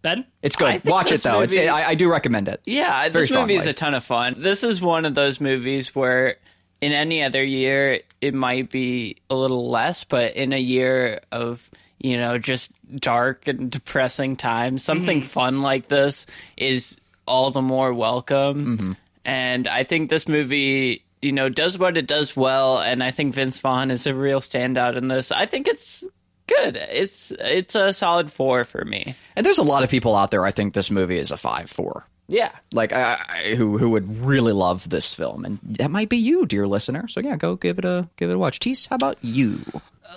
[0.02, 0.26] Ben?
[0.42, 0.84] It's good.
[0.84, 1.40] Watch it this though.
[1.40, 2.60] It's I, I do recommend it.
[2.66, 4.34] Yeah, Very this movie is a ton of fun.
[4.36, 6.36] This is one of those movies where
[6.80, 11.70] in any other year it might be a little less, but in a year of,
[12.00, 15.26] you know, just dark and depressing times, something Mm-hmm.
[15.28, 18.76] fun like this is all the more welcome.
[18.76, 18.92] Mm-hmm.
[19.24, 23.34] And I think this movie, you know, does what it does well and I think
[23.34, 25.30] Vince Vaughn is a real standout in this.
[25.30, 26.02] I think it's
[26.46, 26.76] good.
[26.76, 29.14] It's it's a solid 4 for me.
[29.36, 31.70] And there's a lot of people out there I think this movie is a 5
[31.70, 32.04] four.
[32.28, 32.52] Yeah.
[32.72, 36.46] Like I, I, who who would really love this film and that might be you,
[36.46, 37.08] dear listener.
[37.08, 38.58] So yeah, go give it a give it a watch.
[38.58, 39.60] Tease, how about you?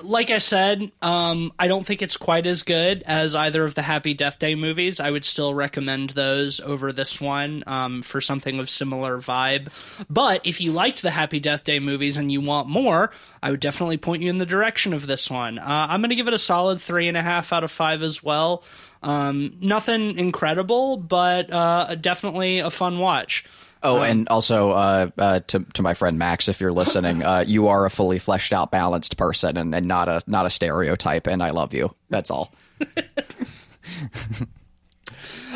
[0.04, 3.82] Like I said, um, I don't think it's quite as good as either of the
[3.82, 5.00] Happy Death Day movies.
[5.00, 9.67] I would still recommend those over this one um, for something of similar vibe.
[10.10, 13.12] But if you liked the Happy Death Day movies and you want more,
[13.43, 15.60] I would definitely point you in the direction of this one.
[15.60, 18.02] Uh, I'm going to give it a solid three and a half out of five
[18.02, 18.63] as well.
[19.04, 23.45] Um, nothing incredible, but uh, definitely a fun watch.
[23.84, 27.68] Oh, and also uh, uh, to to my friend Max, if you're listening, uh, you
[27.68, 31.28] are a fully fleshed out, balanced person, and, and not a not a stereotype.
[31.28, 31.94] And I love you.
[32.10, 32.54] That's all.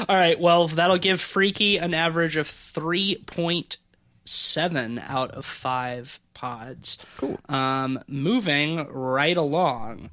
[0.08, 6.98] All right, well, that'll give Freaky an average of 3.7 out of 5 pods.
[7.18, 7.38] Cool.
[7.50, 10.12] Um, moving right along.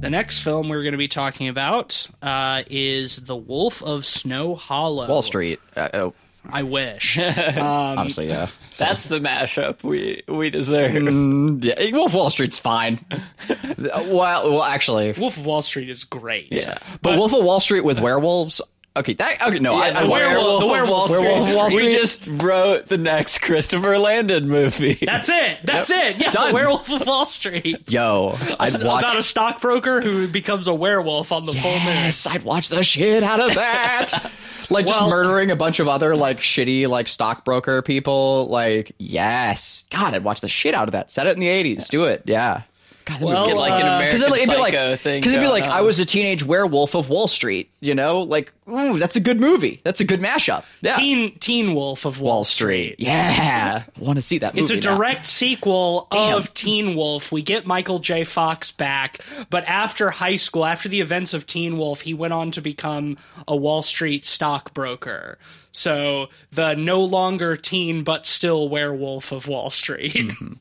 [0.00, 4.54] The next film we're going to be talking about uh, is The Wolf of Snow
[4.54, 5.06] Hollow.
[5.06, 5.60] Wall Street.
[5.76, 6.14] Uh, oh,
[6.50, 7.18] I wish.
[7.58, 8.46] honestly, yeah.
[8.70, 10.94] So- That's the mashup we we deserve.
[10.94, 11.90] yeah.
[11.92, 13.04] Wolf of Wall Street's fine.
[13.78, 16.48] well, well, actually, Wolf of Wall Street is great.
[16.50, 16.78] Yeah.
[17.02, 18.62] but Wolf of Wall Street with werewolves.
[19.00, 19.58] Okay, that okay.
[19.58, 22.98] No, I, the I watched- werewolf- the werewolf- Werewolf of Wall We just wrote the
[22.98, 24.98] next Christopher Landon movie.
[25.02, 25.58] That's it.
[25.64, 26.18] That's it.
[26.18, 26.48] Yeah, Done.
[26.48, 27.90] The Werewolf of Wall Street.
[27.90, 29.02] Yo, I'd watch.
[29.02, 31.80] About a stockbroker who becomes a werewolf on the full moon.
[31.86, 34.12] Yes, I'd watch the shit out of that.
[34.70, 38.46] like just murdering a bunch of other like shitty like stockbroker people.
[38.48, 41.10] Like yes, God, I'd watch the shit out of that.
[41.10, 41.88] Set it in the eighties.
[41.88, 42.22] Do it.
[42.26, 42.62] Yeah.
[43.04, 45.20] God, Well, Get like an uh, American Because it'd, be like, Psycho thing.
[45.20, 45.76] because it'd be going like on.
[45.76, 49.40] I was a teenage werewolf of Wall Street, you know, like ooh, that's a good
[49.40, 49.80] movie.
[49.84, 50.64] That's a good mashup.
[50.80, 52.96] Yeah, Teen Teen Wolf of Wall, Wall Street.
[52.98, 54.62] Yeah, want to see that movie.
[54.62, 54.96] It's a now.
[54.96, 56.36] direct sequel Damn.
[56.36, 57.32] of Teen Wolf.
[57.32, 58.24] We get Michael J.
[58.24, 59.18] Fox back,
[59.50, 63.16] but after high school, after the events of Teen Wolf, he went on to become
[63.48, 65.38] a Wall Street stockbroker.
[65.72, 70.12] So the no longer teen but still werewolf of Wall Street.
[70.14, 70.52] Mm-hmm.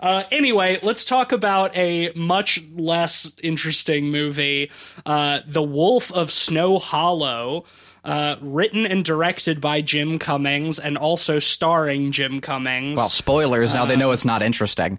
[0.00, 4.70] Uh, anyway, let's talk about a much less interesting movie,
[5.06, 7.64] uh, The Wolf of Snow Hollow.
[8.04, 12.96] Uh, written and directed by Jim Cummings and also starring Jim Cummings.
[12.96, 13.74] Well, spoilers.
[13.74, 14.98] now they know it's not interesting.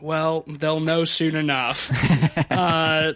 [0.00, 1.90] Well, they'll know soon enough.
[2.50, 3.14] uh,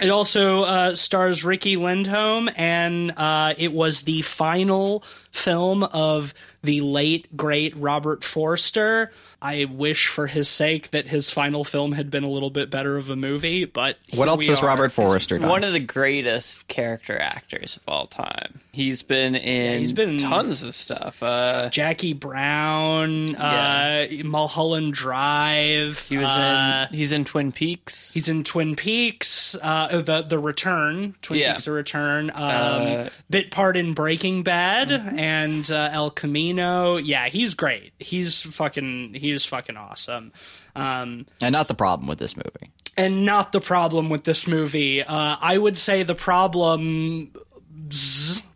[0.00, 5.02] It also uh, stars Riki Lindhome, and uh, it was the final
[5.38, 9.12] film of the late great Robert Forster.
[9.40, 12.96] I wish, for his sake, that his final film had been a little bit better
[12.96, 13.64] of a movie.
[13.66, 14.60] But What else we has.
[14.64, 15.48] Robert Forster done?
[15.48, 18.58] One of the greatest character actors of all time.
[18.72, 21.22] He's been in he's been- tons of stuff.
[21.22, 25.98] Uh, Jackie Brown, uh, Mulholland Drive.
[26.08, 26.96] he was uh, in.
[26.98, 28.12] He's in Twin Peaks.
[28.12, 31.52] He's in Twin Peaks, uh, the the Return, Twin Yeah.
[31.52, 35.18] Peaks: The Return, um, Uh, bit part in Breaking Bad Mm-hmm.
[35.18, 35.27] and
[35.70, 36.96] uh, El Camino.
[36.96, 37.92] Yeah, he's great.
[37.98, 40.32] He's fucking he's fucking awesome.
[40.74, 42.70] Um, and not the problem with this movie.
[42.96, 45.02] and not the problem with this movie.
[45.02, 47.32] Uh, I would say the problem,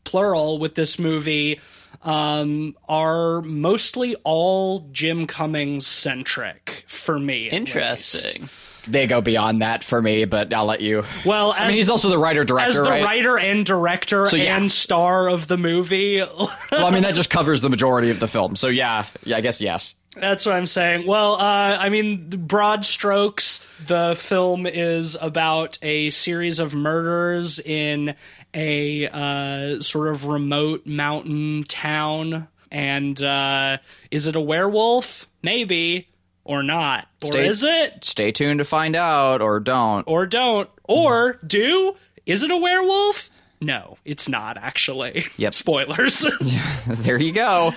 [0.05, 1.61] plural, with this movie
[2.03, 7.49] um, are mostly all Jim Cummings centric for me.
[7.49, 8.43] Interesting.
[8.43, 8.55] least.
[8.87, 11.05] They go beyond that for me, but I'll let you.
[11.25, 13.05] Well, as, I mean, he's also the writer director, as the right?
[13.05, 14.57] writer and director yeah.
[14.57, 16.21] and star of the movie.
[16.37, 18.57] well, I mean, that just covers the majority of the film.
[18.57, 19.95] So yeah, yeah, I guess yes.
[20.17, 21.07] That's what I'm saying.
[21.07, 28.15] Well, uh, I mean, broad strokes, the film is about a series of murders in
[28.53, 32.49] a uh, sort of remote mountain town.
[32.71, 33.79] And uh,
[34.11, 35.29] is it a werewolf?
[35.43, 36.09] Maybe.
[36.45, 37.07] Or not.
[37.23, 38.05] Or Stay- is it?
[38.05, 40.05] Stay tuned to find out, or don't.
[40.09, 40.69] Or don't.
[40.85, 41.95] Or do?
[42.27, 43.31] Is it a werewolf?
[43.61, 45.25] No, it's not actually.
[45.37, 45.55] Yep.
[45.63, 46.27] Spoilers.
[46.87, 47.73] there you go.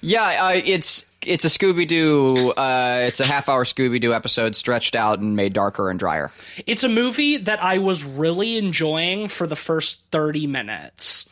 [0.00, 2.50] Yeah, uh, it's it's a Scooby Doo.
[2.52, 6.30] Uh, it's a half hour Scooby Doo episode stretched out and made darker and drier.
[6.66, 11.28] It's a movie that I was really enjoying for the first 30 minutes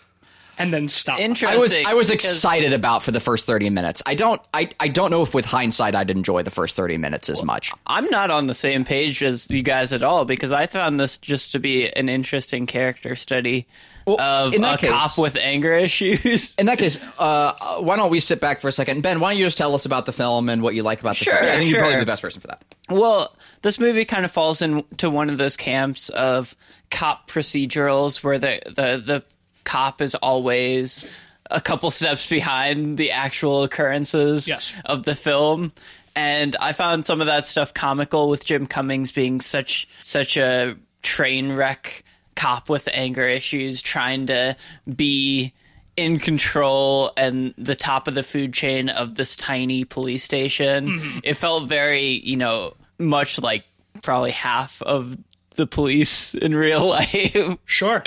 [0.58, 1.20] and then stopped.
[1.20, 1.58] I Interesting.
[1.60, 4.02] was I was excited about for the first thirty minutes.
[4.06, 7.28] I don't I, I don't know if with hindsight I'd enjoy the first thirty minutes
[7.28, 7.72] as much.
[7.86, 11.18] I'm not on the same page as you guys at all because I found this
[11.18, 13.66] just to be an interesting character study
[14.06, 16.54] of in a case- cop with anger issues.
[16.56, 19.02] In that case, uh, why don't we sit back for a second?
[19.02, 21.16] Ben, why don't you just tell us about the film and what you like about
[21.16, 21.50] the Sure, film?
[21.50, 22.00] I think you're probably sure.
[22.02, 22.62] the best person for that.
[22.90, 26.54] Well, this movie kind of falls into one of those camps of
[26.90, 29.24] cop procedurals where the the the
[29.64, 31.10] cop is always
[31.50, 34.72] a couple steps behind the actual occurrences Yes.
[34.84, 35.72] of the film.
[36.16, 40.76] And I found some of that stuff comical with Jim Cummings being such such a
[41.02, 42.04] train wreck
[42.36, 44.56] cop with anger issues trying to
[44.94, 45.52] be
[45.96, 50.88] in control and the top of the food chain of this tiny police station.
[50.98, 51.18] Mm-hmm.
[51.22, 53.64] It felt very, you know, much like
[54.02, 55.16] probably half of
[55.54, 57.58] the police in real life.
[57.64, 58.02] Sure.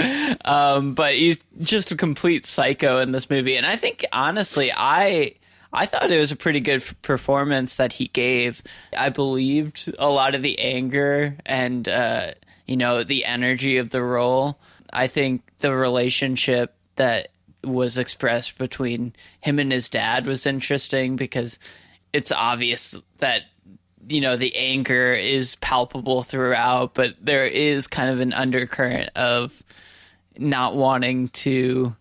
[0.46, 3.58] um, but he's just a complete psycho in this movie.
[3.58, 5.36] And I think honestly, I
[5.74, 8.62] I thought it was a pretty good performance that he gave.
[8.98, 12.32] I believed a lot of the anger and uh,
[12.66, 14.60] you know the energy of the role.
[14.92, 17.30] I think the relationship that
[17.64, 21.60] was expressed between him and his dad was interesting because
[22.14, 23.44] it's obvious that
[24.08, 29.62] you know the anger is palpable throughout but there is kind of an undercurrent of
[30.38, 31.96] not wanting to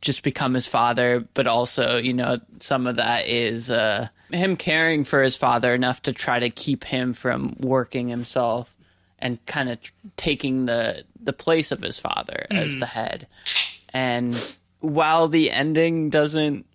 [0.00, 5.04] just become his father but also you know some of that is uh him caring
[5.04, 8.74] for his father enough to try to keep him from working himself
[9.18, 9.78] and kind of
[10.16, 13.26] taking the the place of his father as the head.
[13.92, 14.36] And
[14.80, 16.66] while the ending doesn't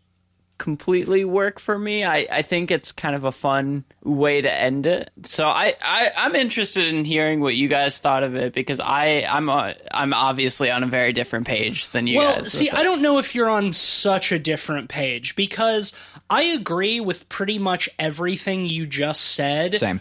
[0.63, 2.05] completely work for me.
[2.05, 5.11] I, I think it's kind of a fun way to end it.
[5.23, 9.25] So I, I I'm interested in hearing what you guys thought of it because I
[9.29, 12.53] I'm a, I'm obviously on a very different page than you Well, guys.
[12.53, 12.69] see.
[12.69, 15.93] I don't know if you're on such a different page because
[16.29, 19.77] I agree with pretty much everything you just said.
[19.77, 19.99] Same.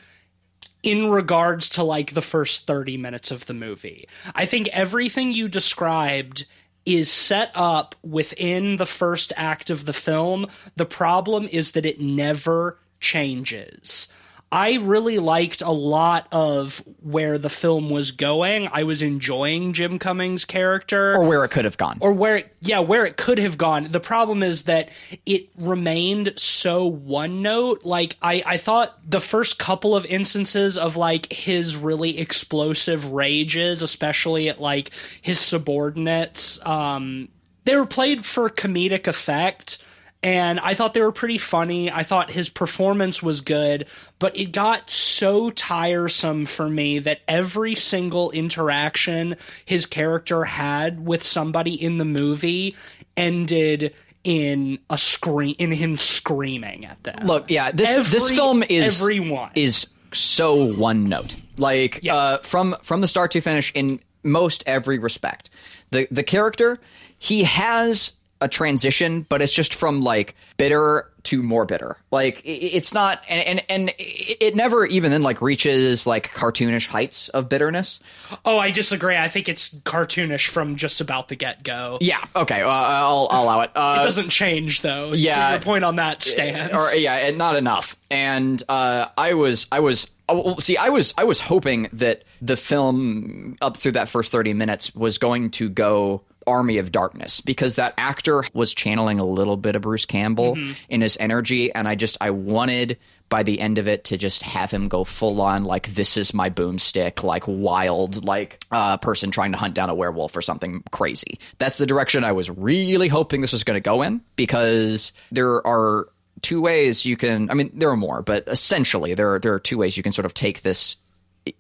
[0.85, 4.09] in regards to like the first 30 minutes of the movie.
[4.35, 6.47] I think everything you described
[6.85, 10.47] is set up within the first act of the film.
[10.77, 14.13] The problem is that it never changes.
[14.55, 18.69] I really liked a lot of where the film was going.
[18.71, 21.97] I was enjoying Jim Cummings' character Or where it could have gone.
[22.03, 24.91] or where it, yeah where it could have gone the problem is that
[25.25, 30.97] it remained so one note like i i thought the first couple of instances of
[30.97, 34.91] like his really explosive rages especially at like
[35.23, 37.29] his subordinates um
[37.65, 39.83] they were played for comedic effect
[40.23, 41.91] and I thought they were pretty funny.
[41.91, 43.87] I thought his performance was good,
[44.19, 51.23] but it got so tiresome for me that every single interaction his character had with
[51.23, 52.77] somebody in the movie
[53.17, 53.95] ended
[54.25, 57.27] in a scream in him screaming at them.
[57.27, 59.51] Look, yeah, this this film is everyone.
[59.57, 61.35] is so one note.
[61.57, 62.15] Like Yeah.
[62.15, 65.51] uh, from from the start to finish, in most every respect.
[65.91, 66.79] The the character,
[67.19, 68.13] he has
[68.43, 71.97] a transition, but it's just from like bitter to more bitter.
[72.11, 77.29] Like it's not, and and, and it never even then like reaches like cartoonish heights
[77.31, 78.01] of bitterness.
[78.45, 79.17] Oh, I disagree.
[79.17, 81.99] I think it's cartoonish from just about the get go.
[82.01, 83.71] Yeah, okay, uh, I'll, I'll allow it.
[83.75, 85.13] Uh, It doesn't change though.
[85.13, 85.49] yeah.
[85.51, 86.73] So your point on that stands.
[86.75, 87.97] or yeah, and not enough.
[88.11, 92.57] And uh, I was, I was, oh, see, I was, I was hoping that the
[92.57, 97.77] film up through that first thirty minutes was going to go Army of Darkness because
[97.77, 100.57] that actor was channeling a little bit of Bruce Campbell
[100.89, 104.43] in his energy, and I just, I wanted by the end of it to just
[104.43, 109.31] have him go full on like this is my boomstick like wild like uh, person
[109.31, 111.39] trying to hunt down a werewolf or something crazy.
[111.57, 115.67] That's the direction i was really hoping this was going to go in because there
[115.67, 116.09] are
[116.43, 119.61] two ways you can i mean there are more but essentially there are there are
[119.61, 120.97] two ways you can sort of take this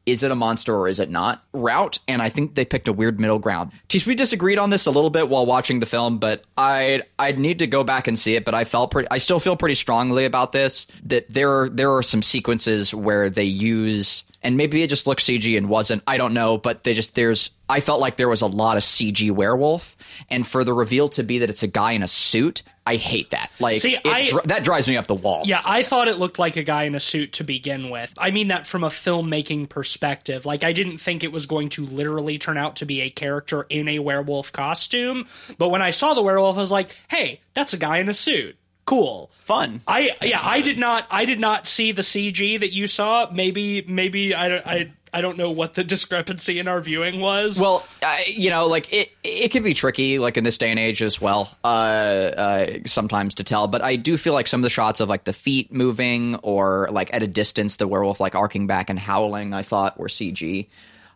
[0.06, 1.44] is it a monster or is it not?
[1.52, 3.72] Route and i think they picked a weird middle ground.
[3.88, 7.38] Teach, we disagreed on this a little bit while watching the film but i'd i'd
[7.38, 9.74] need to go back and see it but i felt pretty i still feel pretty
[9.74, 14.82] strongly about this that there are there are some sequences where they use and maybe
[14.82, 18.00] it just looked cg and wasn't i don't know but they just there's i felt
[18.00, 19.96] like there was a lot of cg werewolf
[20.30, 23.30] and for the reveal to be that it's a guy in a suit i hate
[23.30, 26.08] that like See, it I- dri- that drives me up the wall Yeah, I thought
[26.08, 28.12] it looked like a guy in a suit to begin with.
[28.18, 30.44] I mean that from a filmmaking perspective.
[30.46, 33.66] Like, I didn't think it was going to literally turn out to be a character
[33.68, 35.26] in a werewolf costume.
[35.58, 38.14] But when I saw the werewolf, I was like, hey, that's a guy in a
[38.14, 38.56] suit.
[38.84, 39.30] Cool.
[39.44, 39.80] Fun.
[39.86, 43.30] I yeah, I did not I did not see the CG that you saw.
[43.30, 47.60] Maybe maybe I I I don't know what the discrepancy in our viewing was.
[47.60, 50.78] Well, uh, you know, like it, it can be tricky, like in this day and
[50.78, 53.68] age as well, uh, uh, sometimes to tell.
[53.68, 56.88] But I do feel like some of the shots of like the feet moving or
[56.90, 60.68] like at a distance, the werewolf like arcing back and howling, I thought were CG.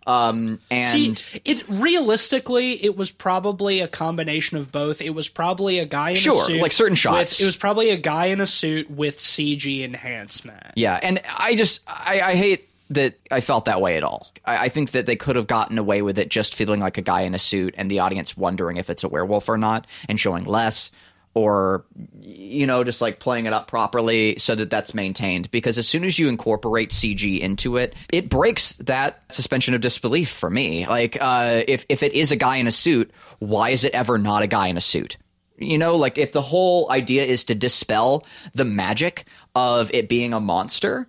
[0.06, 5.02] Um, and See, it realistically, it was probably a combination of both.
[5.02, 7.40] It was probably a guy in Sure, a suit, like certain with- shots.
[7.40, 10.62] it was probably a guy in a suit with CG enhancement.
[10.76, 14.28] yeah, and I just I, I hate that I felt that way at all.
[14.44, 17.02] I, I think that they could have gotten away with it just feeling like a
[17.02, 20.18] guy in a suit and the audience wondering if it's a werewolf or not and
[20.20, 20.90] showing less
[21.34, 21.84] or
[22.22, 25.50] you know just like playing it up properly so that that's maintained.
[25.50, 30.30] Because as soon as you incorporate cg into it it breaks that suspension of disbelief
[30.30, 30.86] for me.
[30.86, 34.16] Like uh, if, if it is a guy in a suit why is it ever
[34.16, 35.18] not a guy in a suit?
[35.58, 38.24] You know like if the whole idea is to dispel
[38.54, 41.08] the magic of it being a monster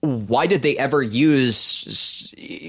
[0.00, 1.84] why did they ever use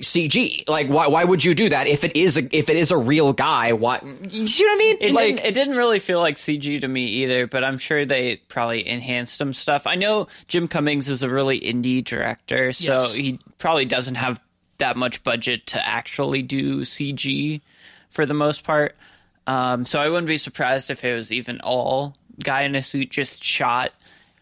[0.02, 0.68] CG?
[0.68, 2.98] Like, why why would you do that if it is a if it is a
[2.98, 3.74] real guy?
[3.74, 4.00] Why
[4.30, 4.98] you see what I mean?
[5.02, 8.06] It, like, didn't, it didn't really feel like CG to me either, but I'm sure
[8.06, 9.88] they probably enhanced some stuff.
[9.88, 13.14] I know Jim Cummings is a really indie director, so Yes.
[13.14, 14.40] he probably doesn't have
[14.78, 17.62] that much budget to actually do CG
[18.10, 18.96] for the most part.
[19.48, 23.12] Um, so I wouldn't be surprised if it was even all guy in a suit
[23.12, 23.92] just shot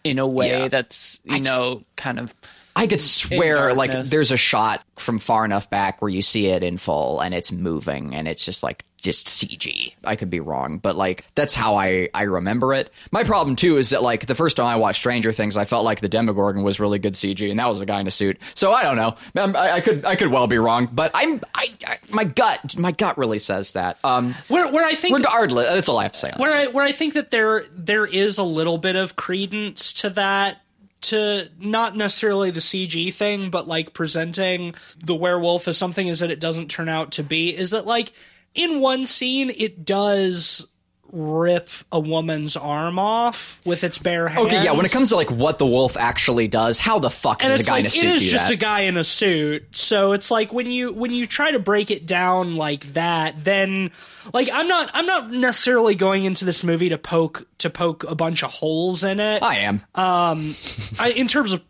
[0.03, 0.67] in a way Yeah.
[0.69, 2.33] that's you know kind of
[2.75, 6.63] I could swear, like, there's a shot from far enough back where you see it
[6.63, 9.93] in full and it's moving and it's just like just CG.
[10.05, 12.89] I could be wrong, but like that's how I I remember it.
[13.11, 15.83] My problem too is that like the first time I watched Stranger Things, I felt
[15.83, 18.39] like the Demogorgon was really good CG, and that was a guy in a suit.
[18.55, 19.15] So I don't know.
[19.59, 22.93] I, I could I could well be wrong, but I'm I, I my gut my
[22.93, 23.97] gut really says that.
[24.05, 26.31] Um, Where where I think regardless, that's all I have to say.
[26.37, 30.11] Where I where I think that there there is a little bit of credence to
[30.11, 30.61] that
[31.03, 36.31] to not necessarily the CG thing, but like presenting the werewolf as something is that
[36.31, 38.13] it doesn't turn out to be is that like
[38.55, 40.67] in one scene it does
[41.13, 44.47] rip a woman's arm off with its bare hands.
[44.47, 44.71] Okay, yeah.
[44.73, 47.61] When it comes to like what the wolf actually does, how the fuck and does
[47.61, 49.75] a guy like in a it suit is do just a guy in a suit
[49.75, 53.91] so it's like when you when you try to break it down like that then
[54.33, 58.15] like i'm not i'm not necessarily going into this movie to poke to poke a
[58.15, 59.83] bunch of holes in it I am.
[59.95, 60.53] Um,
[60.99, 61.61] I, in terms of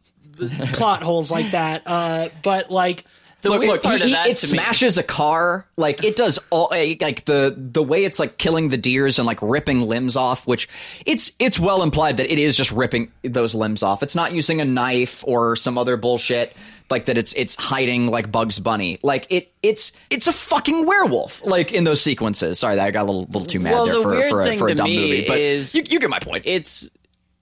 [0.74, 3.04] plot holes like that uh but like
[3.44, 5.66] the look, look, he- of he- that it to me- smashes a car.
[5.78, 9.26] Like it does all eh, like the the way it's like killing the deers and
[9.26, 10.48] like ripping limbs off.
[10.48, 10.68] Which
[11.06, 14.02] it's it's well implied that it is just ripping those limbs off.
[14.04, 16.56] It's not using a knife or some other bullshit
[16.89, 17.18] like that.
[17.18, 19.00] It's it's hiding like Bugs Bunny.
[19.04, 21.44] Like it it's it's a fucking werewolf.
[21.46, 22.60] Like in those sequences.
[22.60, 24.58] Sorry, that I got a little little too mad Well, there the for for a,
[24.58, 25.28] for a dumb movie.
[25.28, 26.44] But is- you, you get my point.
[26.46, 26.89] it's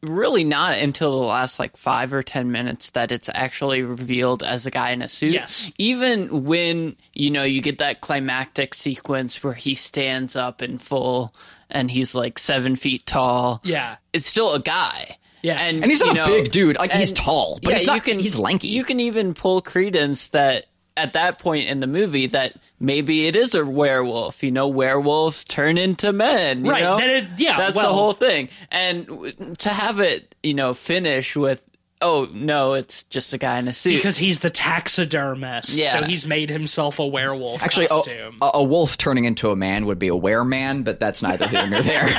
[0.02, 4.66] really not until the last like five or ten minutes that it's actually revealed as
[4.66, 5.32] a guy in a suit.
[5.34, 5.72] Yes.
[5.78, 11.34] Even when, you know, you get that climactic sequence where he stands up in full
[11.70, 13.62] and he's like seven feet tall.
[13.64, 13.98] Yeah.
[14.14, 15.18] It's still a guy.
[15.44, 15.60] Yeah.
[15.60, 16.78] And, And he's not you a big dude.
[16.78, 18.68] Like, he's tall, but yeah, he's not- you can, he's lanky.
[18.68, 20.66] You can even pull credence that
[20.98, 24.44] at that point in the movie that maybe it is a werewolf.
[24.44, 26.66] You know, werewolves turn into men.
[26.66, 26.98] you Right, know?
[26.98, 28.50] then it- yeah, that's the whole thing.
[28.70, 31.64] And to have it, you know, finish with,
[32.02, 33.96] oh no, it's just a guy in a suit.
[33.98, 35.76] because he's the taxidermist.
[35.78, 35.92] Yeah.
[36.00, 40.00] So he's made himself a werewolf Actually, a, a wolf turning into a man would
[40.00, 42.10] be a wereman, but that's neither here nor there.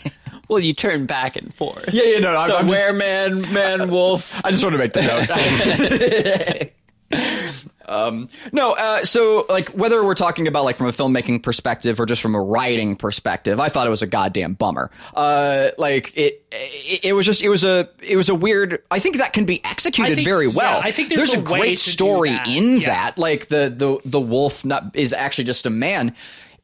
[0.48, 1.88] well, you turn back and forth.
[1.92, 4.40] yeah, yeah, no, I'm, So I'm just- wereman, man, wolf.
[4.44, 6.72] I just want to make the note.
[7.92, 12.06] um, no, uh, so like whether we're talking about like from a filmmaking perspective or
[12.06, 14.90] just from a writing perspective, I thought it was a goddamn bummer.
[15.14, 18.82] Uh, like it, it, it was just it was a it was a weird.
[18.90, 20.78] I think that can be executed think- very well.
[20.78, 22.46] yeah, I think there's a, a great story that.
[22.48, 22.86] in Yeah.
[22.88, 23.18] that.
[23.18, 26.14] Like the the the wolf not, is actually just a man.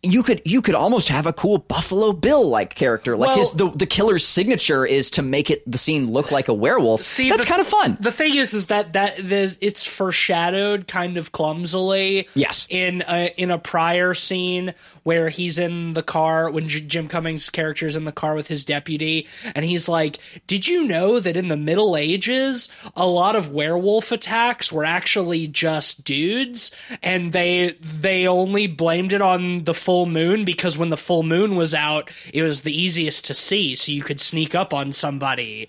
[0.03, 3.17] You could you could almost have a cool Buffalo Bill like character.
[3.17, 6.47] Like Well- his the the killer's signature is to make it the scene look like
[6.47, 7.03] a werewolf.
[7.03, 7.97] See, that's the- kind of fun.
[8.01, 9.15] The thing is, is that that
[9.61, 12.29] it's foreshadowed kind of clumsily.
[12.35, 12.67] Yes.
[12.71, 14.73] In a, in a prior scene
[15.03, 18.47] where he's in the car when J- Jim Cummings' character is in the car with
[18.49, 23.35] his deputy, and he's like, "Did you know that in the Middle Ages, a lot
[23.35, 26.71] of werewolf attacks were actually just dudes,
[27.03, 31.57] and they they only blamed it on the full moon because when the full moon
[31.57, 35.69] was out, it was the easiest to see, so you could sneak up on somebody."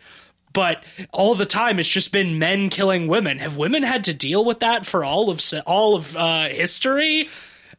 [0.52, 3.38] but all the time it's just been men killing women.
[3.38, 7.30] Have women had to deal with that for all of all of uh, history?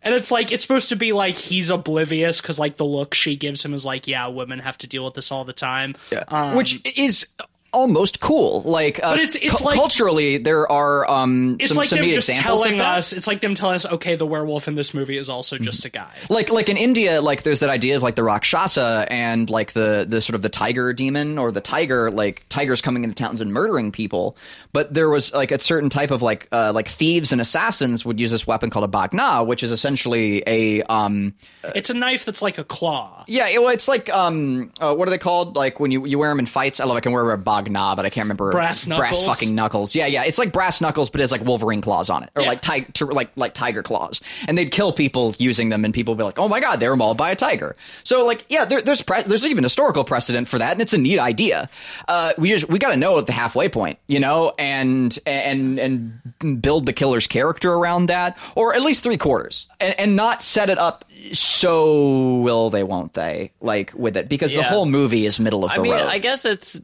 [0.03, 3.37] And it's like it's supposed to be like he's oblivious because like the look she
[3.37, 5.95] gives him is like, yeah, women have to deal with this all the time.
[6.29, 7.27] Um, which is
[7.73, 8.63] almost cool.
[8.63, 12.01] Like, uh, But it's- it's cu- like- culturally, there are um, it's some, like some
[12.01, 13.13] them just examples telling us.
[13.13, 15.89] It's like them telling us, okay, the werewolf in this movie is also just a
[15.89, 16.13] guy.
[16.29, 20.07] Like, like in India, like there's that idea of like the Rakshasa and like the
[20.09, 23.53] the sort of the tiger demon or the tiger, like tigers coming into towns and
[23.53, 24.37] murdering people.
[24.73, 28.19] But there was like a certain type of like uh, like thieves and assassins would
[28.21, 31.35] use this weapon called a bagna, which is essentially a um
[31.75, 33.25] It's a knife that's like a claw.
[33.29, 35.57] yeah, it, well, it's like um, uh, what are they called?
[35.57, 36.81] Like when you you wear them in fights.
[36.81, 39.25] I love I can wear a bagna, but I can't remember Brass Brass knuckles?
[39.27, 39.95] fucking knuckles.
[39.95, 40.25] Yeah, yeah.
[40.25, 42.49] It's like brass knuckles, but it's like Wolverine claws on it, or Yeah.
[42.49, 44.21] like ti- like like tiger claws.
[44.49, 46.89] And they'd kill people using them, and people would be like, "Oh my god, they
[46.89, 50.49] were mauled by a tiger." So like, yeah, there, there's pre- there's even historical precedent
[50.49, 51.69] for that, and it's a neat idea.
[52.09, 55.79] Uh, we just we got to know at the halfway point, you know, and and
[55.79, 60.43] and build the killer's character around that, or at least three quarters, and, and not
[60.43, 64.65] set it up so will they won't they like with it because the Yeah.
[64.65, 66.07] whole movie is middle of I mean, road.
[66.07, 66.81] I guess it's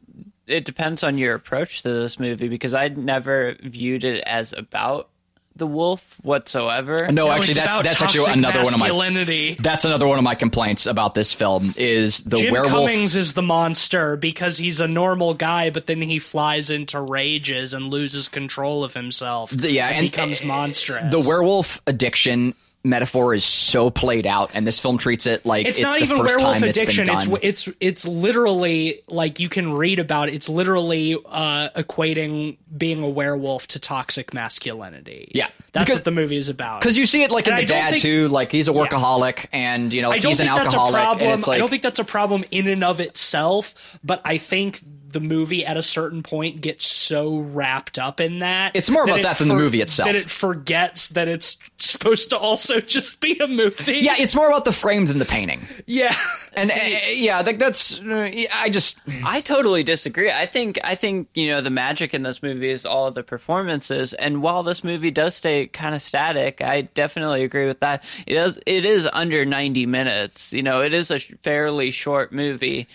[0.47, 5.09] it depends on your approach to this movie because I'd never viewed it as about
[5.57, 7.07] the wolf whatsoever.
[7.07, 10.35] no, No, actually, that's that's actually another one of my that's another one of my
[10.35, 12.73] complaints about this film is the Jim werewolf.
[12.73, 17.73] Cummings is the monster because he's a normal guy, but then he flies into rages
[17.73, 19.53] and loses control of himself.
[19.53, 21.11] yeah, and becomes uh, monstrous.
[21.11, 25.79] The werewolf addiction metaphor is so played out, and this film treats it like It's,
[25.79, 27.07] it's, not the even first werewolf time addiction.
[27.09, 30.29] It's, It's it's it's literally like you can read about.
[30.29, 30.35] It.
[30.35, 35.31] It's literally uh, equating being a werewolf to toxic masculinity.
[35.33, 35.47] Yeah.
[35.73, 36.79] that's Because- what the movie is about.
[36.81, 38.27] because you see it like in And the I don't dad think- too.
[38.29, 41.01] Like he's a workaholic, and you know I don't he's an think that's a alcoholic,
[41.01, 41.29] problem.
[41.31, 43.97] and it's like I don't think that's a problem in and of itself.
[44.03, 48.75] But I think the movie at a certain point gets so wrapped up in that.
[48.75, 50.07] It's more about it that than the movie itself.
[50.07, 53.99] That it forgets that it's supposed to also just be a movie.
[53.99, 55.61] yeah, it's more about the frame than the painting.
[55.85, 56.15] yeah.
[56.53, 56.73] And uh,
[57.09, 60.31] yeah, I think that's uh, I just I totally disagree.
[60.31, 63.23] I think I think you know the magic in this movie is all of the
[63.23, 68.03] performances, and while this movie does stay kind of static, I definitely agree with that.
[68.25, 70.51] It is it is under ninety minutes.
[70.51, 72.87] You know, it is a sh- fairly short movie,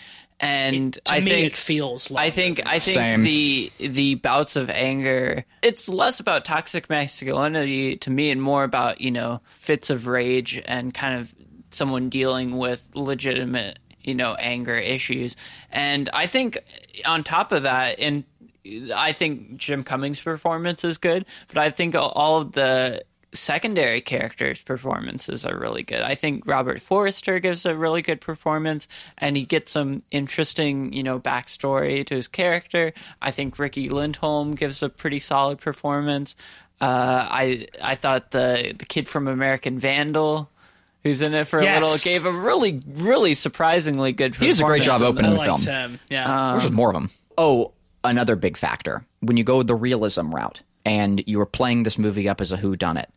[0.42, 2.10] and To I me, think it feels.
[2.12, 3.22] I think I think Same.
[3.22, 9.00] the the bouts of anger it's less about toxic masculinity to me and more about
[9.00, 11.32] you know fits of rage and kind of
[11.70, 15.36] someone dealing with legitimate you know anger issues
[15.70, 16.58] and I think
[17.06, 18.24] on top of that and
[18.94, 24.60] I think Jim Cummings' performance is good but I think all of the secondary characters'
[24.60, 26.02] performances are really good.
[26.02, 28.86] I think Robert Forster gives a really good performance,
[29.18, 32.92] and he gets some interesting, you know, backstory to his character.
[33.20, 36.36] I think Riki Lindhome gives a pretty solid performance.
[36.80, 40.50] Uh, I I thought the the kid from American Vandal.
[41.04, 41.96] Who's in it for a little?
[41.98, 44.36] Gave a really, really surprisingly good.
[44.36, 45.60] He does a great job opening the film.
[45.60, 45.98] him.
[46.08, 46.56] Yeah.
[46.56, 47.10] There's more of them.
[47.36, 47.72] Oh,
[48.04, 49.04] another big factor.
[49.20, 52.56] When you go the realism route and you are playing this movie up as a
[52.56, 53.10] who done it,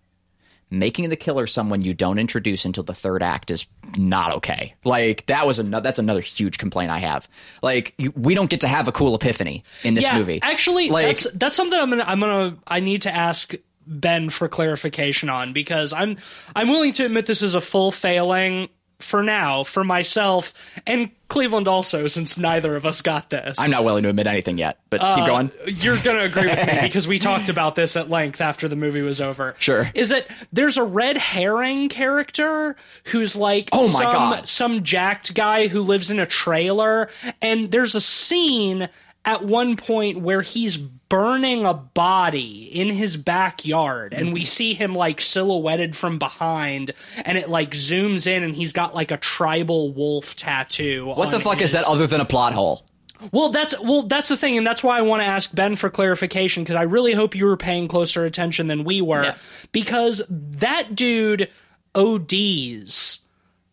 [0.69, 3.65] making the killer someone you don't introduce until the third act is
[3.97, 4.73] not okay.
[4.83, 7.27] Like that was another that's another huge complaint I have.
[7.61, 10.39] Like you, we don't get to have a cool epiphany in this yeah, movie.
[10.41, 13.53] Actually, like that's that's something I'm gonna I'm gonna I need to ask
[13.87, 16.17] Ben for clarification on because I'm
[16.55, 18.69] I'm willing to admit this is a full failing
[18.99, 20.53] for now for myself
[20.87, 23.59] and Cleveland also since neither of us got this.
[23.59, 25.51] I'm not willing to admit anything yet, but Uh, keep going.
[25.67, 28.75] You're going to agree with me because we talked about this at length after the
[28.75, 29.55] movie was over.
[29.57, 29.89] Sure.
[29.95, 32.75] Is that there's a red herring character
[33.05, 34.47] who's like Oh my some, God.
[34.47, 37.09] some jacked guy who lives in a trailer
[37.41, 38.87] and there's a scene
[39.25, 44.93] at one point where he's burning a body in his backyard and we see him
[44.95, 46.91] like silhouetted from behind
[47.25, 51.39] and it like zooms in and he's got like a tribal wolf tattoo What the
[51.39, 52.85] fuck is that other than a plot hole?
[53.31, 55.89] well, that's well, that's the thing, and that's why I want to ask Ben for
[55.89, 59.37] clarification because I really hope you were paying closer attention than we were, Yeah.
[59.71, 61.49] because that dude
[61.95, 63.19] ODs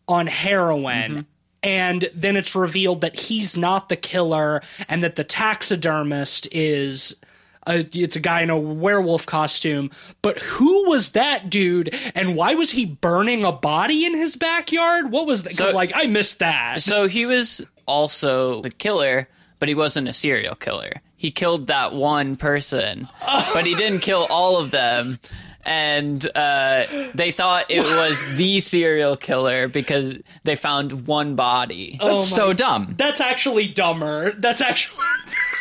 [0.07, 1.11] on heroin.
[1.11, 1.19] Mm-hmm.
[1.63, 7.15] And then it's revealed that he's not the killer, and that the taxidermist is
[7.65, 9.89] a, it's a guy in a werewolf costume.
[10.21, 15.11] But who was that dude, and why was he burning a body in his backyard?
[15.11, 15.49] What was that?
[15.51, 16.81] Because So- like I missed that.
[16.81, 20.91] So he was also the killer, but he wasn't a serial killer.
[21.15, 23.51] He killed that one person, oh.
[23.53, 25.19] but he didn't kill all of them.
[25.65, 26.85] And uh,
[27.15, 31.97] they thought it was the serial killer because they found one body.
[32.01, 32.95] That's Oh my- so dumb.
[32.97, 34.33] That's actually dumber.
[34.37, 34.99] That's actually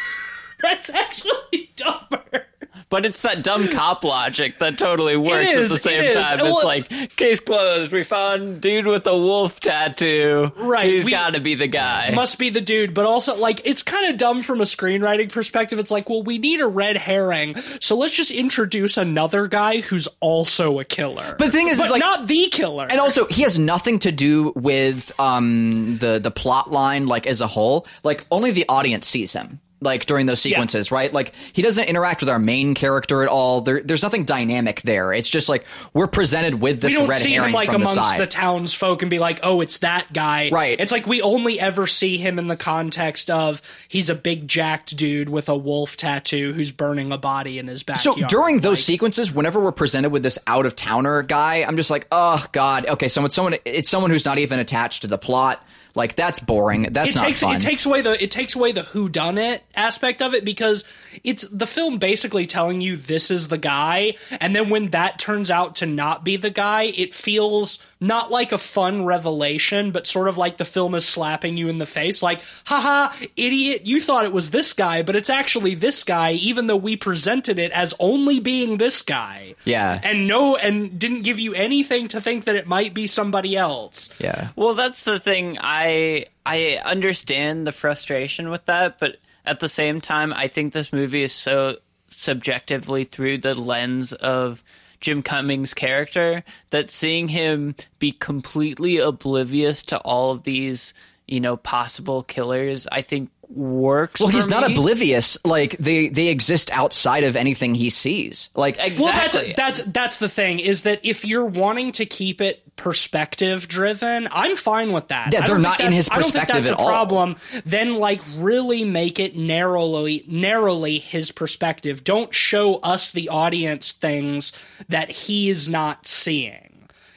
[0.62, 2.46] That's actually dumber.
[2.88, 6.14] But it's that dumb cop logic that totally works is, at the same is.
[6.14, 6.38] time.
[6.40, 7.90] Well- It's like case closed.
[7.92, 10.52] We found dude with a wolf tattoo.
[10.56, 12.10] Right, he's got to be the guy.
[12.14, 15.78] Must be the dude, but also like it's kind of dumb from a screenwriting perspective.
[15.78, 20.08] It's like, well, we need a red herring, so let's just introduce another guy who's
[20.20, 21.34] also a killer.
[21.38, 22.86] But the thing is, but it's like- not the killer.
[22.90, 27.40] And also, he has nothing to do with um the the plot line like as
[27.40, 27.86] a whole.
[28.02, 29.60] Like only the audience sees him.
[29.82, 31.12] Like during those sequences, right?
[31.12, 33.60] Like he doesn't interact with our main character at all.
[33.60, 35.12] There, there's nothing dynamic there.
[35.12, 37.82] It's just like we're presented with this we don't red see herring him like from
[37.82, 40.78] the amongst the, townsfolk and be like, "Oh, it's that guy." Right.
[40.78, 44.96] It's like we only ever see him in the context of he's a big jacked
[44.96, 48.18] dude with a wolf tattoo who's burning a body in his backyard.
[48.18, 51.76] So during those Like, sequences, whenever we're presented with this out of towner guy, I'm
[51.76, 55.18] just like, oh god, okay, someone, someone, it's someone who's not even attached to the
[55.18, 55.64] plot.
[55.94, 56.92] Like that's boring.
[56.92, 57.56] That's it not takes fun.
[57.56, 60.84] it takes away the it takes away the who done it aspect of it because
[61.22, 65.50] it's the film basically telling you this is the guy and then when that turns
[65.50, 70.28] out to not be the guy it feels not like a fun revelation but sort
[70.28, 74.24] of like the film is slapping you in the face like haha idiot you thought
[74.24, 77.94] it was this guy but it's actually this guy even though we presented it as
[77.98, 80.00] only being this guy Yeah.
[80.02, 84.12] and no and didn't give you anything to think that it might be somebody else
[84.20, 84.48] yeah.
[84.56, 85.58] Well, that's the thing.
[85.58, 90.72] I I I understand the frustration with that, but at the same time, I think
[90.72, 91.76] this movie is so
[92.06, 94.62] subjectively through the lens of
[95.00, 100.94] Jim Cummings' character that seeing him be completely oblivious to all of these,
[101.26, 104.20] you know, possible killers, I think works.
[104.20, 105.38] Well, for he's not oblivious.
[105.44, 108.50] Like they they exist outside of anything he sees.
[108.54, 109.04] Like Exactly.
[109.04, 109.12] Well,
[109.56, 114.28] that's that's that's the thing is that if you're wanting to keep it perspective driven,
[114.32, 115.32] I'm fine with that.
[115.32, 116.88] Yeah, they're don't in that's- his I don't think perspective that's at a all.
[116.88, 117.36] problem.
[117.64, 122.04] Then like really make it narrowly narrowly his perspective.
[122.04, 124.52] Don't show us the audience things
[124.88, 126.71] that he is not seeing.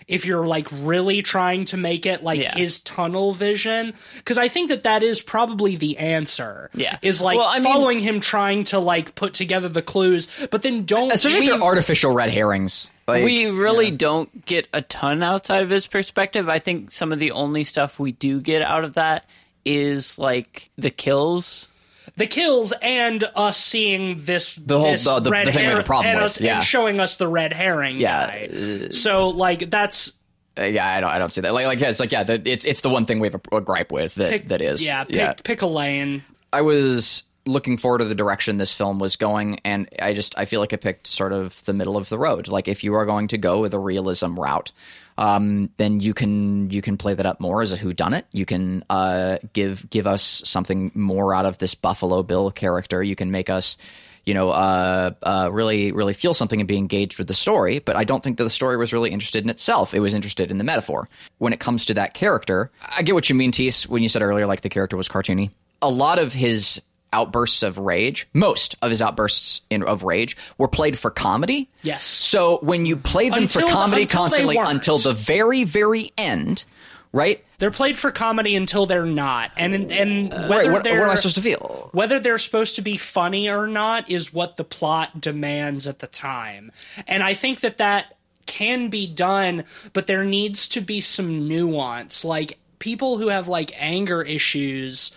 [0.08, 2.56] If you're like really trying to make it like Yeah.
[2.56, 6.70] his tunnel vision, because I think that that is probably the answer.
[6.76, 6.98] Yeah.
[7.02, 10.62] is like Well, I mean- following him trying to like put together the clues, but
[10.62, 12.90] then don't especially if we- they're artificial red herrings.
[13.08, 16.50] Like, we really don't get a ton outside of his perspective.
[16.50, 19.26] I think some of the only stuff we do get out of that
[19.64, 21.70] is like the kills.
[22.18, 25.72] The kills and us seeing this The whole- this the- the- red the thing we
[25.72, 26.56] have a problem and, with, us, yeah.
[26.58, 28.90] and showing us the red herring Yeah, guy.
[28.92, 30.14] so like that's
[30.58, 31.54] uh, yeah, I don't I don't see that.
[31.54, 33.58] Like like yeah, it's like yeah, that, it's it's the one thing we have a,
[33.58, 36.24] a gripe with that pick, that is yeah pick, pick a lane.
[36.54, 40.46] I was looking forward to the direction this film was going, and I just I
[40.46, 42.48] feel like it picked sort of the middle of the road.
[42.48, 44.72] Like if you are going to go with a realism route,
[45.18, 48.24] um, then you can you can play that up more as a whodunit.
[48.32, 53.02] You can uh, give give us something more out of this Buffalo Bill character.
[53.02, 53.78] You can make us.
[54.26, 57.78] You know, uh, uh, really, really feel something and be engaged with the story.
[57.78, 59.94] But I don't think that the story was really interested in itself.
[59.94, 61.08] It was interested in the metaphor.
[61.38, 64.24] When it comes to that character, I get what you mean, Tease, when you said
[64.24, 65.52] earlier, like the character was cartoony.
[65.84, 66.82] A lot of his
[67.16, 71.70] outbursts of rage, most of his outbursts in, of rage, were played for comedy.
[71.82, 72.04] Yes.
[72.04, 76.66] So when you play them Until for comedy until constantly until the very, very end,
[77.14, 77.44] right?
[77.58, 80.72] They're played for comedy until they're not, and and whether right.
[80.72, 81.90] What, they're what am I supposed to feel?
[81.94, 86.08] whether they're supposed to be funny or not is what the plot demands at the
[86.08, 86.72] time.
[87.08, 89.64] And I think that that can be done,
[89.94, 92.26] but there needs to be some nuance.
[92.26, 95.16] Like people who have like anger issues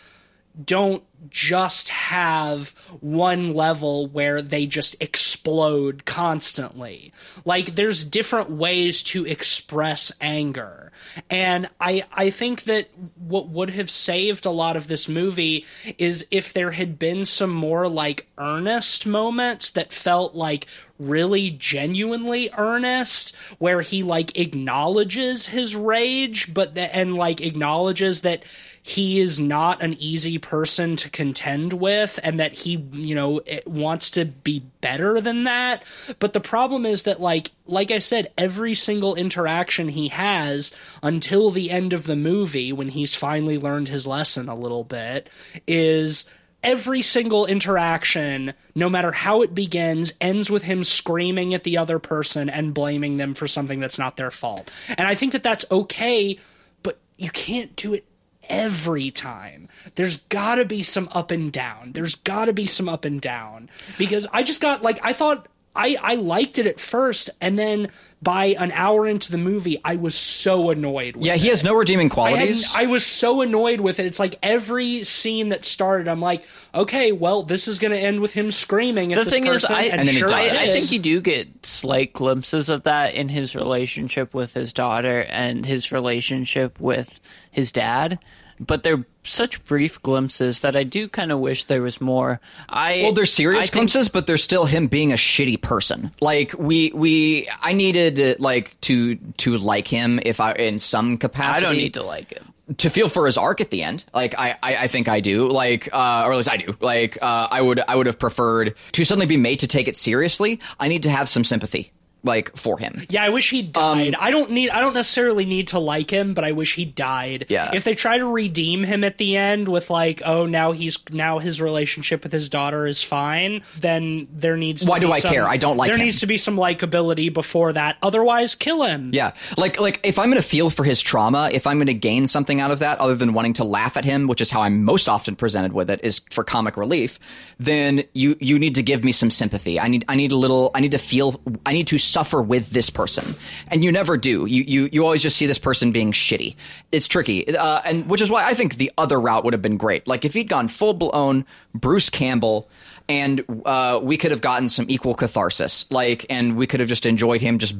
[0.64, 7.12] don't just have one level where they just explode constantly.
[7.44, 10.92] Like there's different ways to express anger.
[11.28, 15.64] And I I think that what would have saved a lot of this movie
[15.98, 20.66] is if there had been some more like earnest moments that felt like
[20.98, 28.42] really genuinely earnest where he like acknowledges his rage but th- and like acknowledges that
[28.88, 34.10] he is not an easy person to contend with and that he you know wants
[34.10, 35.82] to be better than that
[36.18, 41.50] but the problem is that like like i said every single interaction he has until
[41.50, 45.28] the end of the movie when he's finally learned his lesson a little bit
[45.66, 46.30] is
[46.62, 52.00] every single interaction, no matter how it begins, ends with him screaming at the other
[52.00, 54.68] person and blaming them for something that's not their fault.
[54.88, 56.36] And I think that that's okay,
[56.82, 58.07] but you can't do it
[58.48, 59.68] every time.
[59.94, 61.92] There's got to be some up and down.
[61.92, 65.46] There's got to be some up and down because I just got like I thought
[65.76, 67.90] I I liked it at first and then
[68.20, 71.50] by an hour into the movie I was so annoyed with Yeah, he it.
[71.50, 72.74] has no redeeming I, hadn't- qualities.
[72.74, 74.06] I was so annoyed with it.
[74.06, 76.42] It's like every scene that started, I'm like,
[76.74, 79.64] okay, well, this is going to end with him screaming at The this thing is.
[79.66, 80.46] I, and And then he sure I.
[80.46, 85.20] I think you do get slight glimpses of that in his relationship with his daughter
[85.28, 87.20] and his relationship with
[87.52, 88.18] his dad.
[88.60, 92.40] But they're such brief glimpses that I do kind of wish there was more.
[92.68, 96.10] I Well, they're serious I think- glimpses, but they're still him being a shitty person.
[96.20, 101.66] Like we, we, I needed like to to like him if I in some capacity.
[101.66, 102.52] I don't need to like him.
[102.78, 104.04] to feel for his arc at the end.
[104.14, 105.48] Like I, I, I think I do.
[105.48, 106.76] Like, uh, or at least I do.
[106.80, 109.96] Like, uh, I would, I would have preferred to suddenly be made to take it
[109.96, 110.60] seriously.
[110.80, 111.92] I need to have some sympathy,
[112.24, 113.04] like for him.
[113.08, 114.14] Yeah, I wish he died.
[114.14, 114.70] Um, I don't need.
[114.70, 117.46] I don't necessarily need to like him, but I wish he died.
[117.48, 117.70] Yeah.
[117.74, 121.38] If they try to redeem him at the end with like, oh, now he's now
[121.38, 124.82] his relationship with his daughter is fine, then there needs.
[124.84, 125.46] To Why be do I some- care?
[125.46, 126.04] I don't like There him.
[126.06, 127.96] needs to be some likability before that.
[128.02, 129.10] Otherwise, kill him.
[129.12, 131.94] Yeah, like like if I'm going to feel for his trauma, if I'm going to
[131.94, 134.62] gain something out of that, other than wanting to laugh at him, which is how
[134.62, 137.18] I'm most often presented with it, is for comic relief.
[137.58, 139.78] Then you you need to give me some sympathy.
[139.80, 140.70] I need I need a little.
[140.74, 141.40] I need to feel.
[141.66, 143.34] I need to suffer with this person,
[143.68, 144.46] and you never do.
[144.46, 146.56] You you you always just see this person being shitty.
[146.92, 149.76] It's tricky, uh, and which is why I think the other route would have been
[149.76, 150.06] great.
[150.06, 151.44] Like if he'd gone full blown
[151.74, 152.68] Bruce Campbell
[153.08, 157.06] and uh, we could have gotten some equal catharsis like and we could have just
[157.06, 157.74] enjoyed him just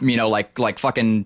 [0.00, 1.24] you know like like fucking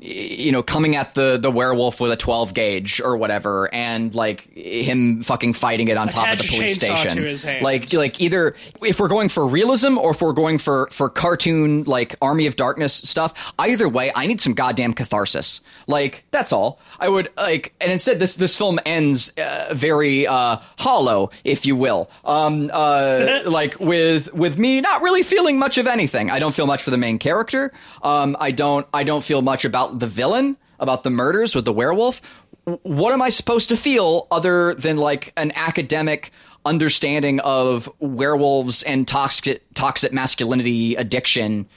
[0.00, 4.52] you know coming at the the werewolf with a 12 gauge or whatever and like
[4.54, 7.62] him fucking fighting it on top of the police station to his hand.
[7.62, 11.84] like like either if we're going for realism or if we're going for for cartoon
[11.84, 15.60] like army of darkness stuff either way i need some goddamn catharsis.
[15.86, 16.80] Like that's all.
[16.98, 21.76] I would like and instead this this film ends uh, very uh hollow if you
[21.76, 22.10] will.
[22.24, 26.30] Um uh like with with me not really feeling much of anything.
[26.30, 27.72] I don't feel much for the main character.
[28.02, 31.72] Um i don't i don't feel much about the villain about the murders with the
[31.72, 32.20] werewolf
[32.64, 36.32] what am I supposed to feel other than like an academic
[36.64, 41.68] understanding of werewolves and toxic toxic masculinity addiction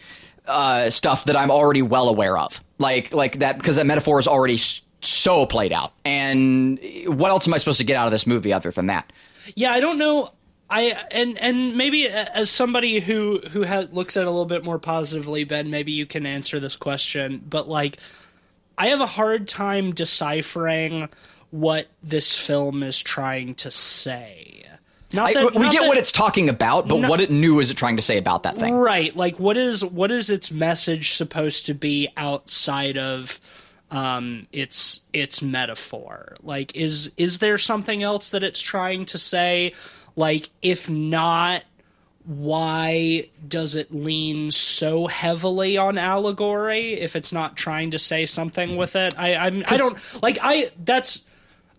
[0.46, 2.64] uh, stuff that I'm already well aware of?
[2.78, 4.60] Like like that because that metaphor is already
[5.02, 5.94] so played out.
[6.06, 9.12] And what else am I supposed to get out of this movie other than that?
[9.56, 10.32] Yeah, I don't know.
[10.70, 14.64] I and and maybe as somebody who who has, looks at it a little bit
[14.64, 17.42] more positively, Ben, maybe you can answer this question.
[17.50, 17.98] But like,
[18.78, 21.08] I have a hard time deciphering
[21.52, 24.66] what this film is trying to say.
[25.14, 27.32] Not I, that- we not get that- what it's talking about, but No- what it
[27.32, 28.74] knew is it trying to say about that thing?
[28.76, 29.16] Right.
[29.16, 33.40] Like what is what is its message supposed to be outside of
[33.90, 36.36] um its its metaphor?
[36.44, 39.74] Like is is there something else that it's trying to say?
[40.18, 41.64] Like if not
[42.26, 48.76] why does it lean so heavily on allegory if it's not trying to say something
[48.76, 49.18] with it?
[49.18, 51.24] I I'm I don't like I that's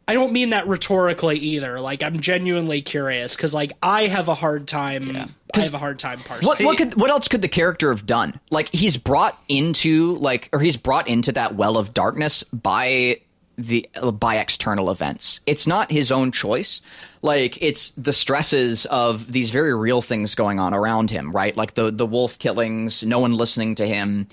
[0.08, 1.78] I don't mean that rhetorically either.
[1.78, 5.28] Like I'm genuinely curious because like I have a hard time.
[5.54, 6.46] I have a hard time parsing.
[6.46, 8.40] What what could what else could the character have done?
[8.50, 13.20] Like he's brought into like or he's brought into that well of darkness by
[13.58, 15.40] the by external events.
[15.44, 16.80] It's not his own choice.
[17.20, 21.54] Like it's the stresses of these very real things going on around him, right?
[21.56, 24.28] Like the the wolf killings, no one listening to him.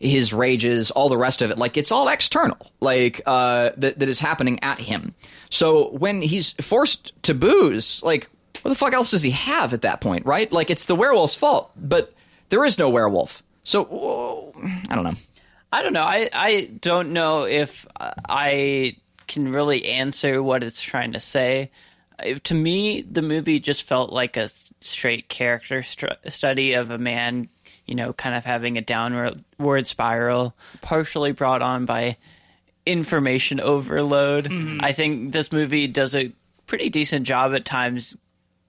[0.00, 1.58] his rages, all the rest of it.
[1.58, 5.14] Like it's all external, like uh, that that is happening at him.
[5.50, 8.30] So when he's forced to booze, like
[8.62, 10.50] what the fuck else does he have at that point, right?
[10.52, 12.14] Like it's the werewolf's fault, but
[12.48, 13.42] there is no werewolf.
[13.64, 14.52] So
[14.88, 15.14] I don't know.
[15.72, 16.04] I don't know.
[16.04, 18.96] I, I don't know if I
[19.26, 21.70] can really answer what it's trying to say.
[22.44, 24.48] To me, the movie just felt like a
[24.80, 27.48] straight character stru- study of a man,
[27.86, 32.16] you know, kind of having a downward spiral, partially brought on by
[32.86, 34.46] information overload.
[34.46, 34.80] Mm-hmm.
[34.82, 36.32] I think this movie does a
[36.66, 38.16] pretty decent job at times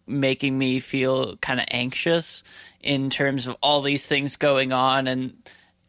[0.05, 2.43] making me feel kind of anxious
[2.81, 5.33] in terms of all these things going on and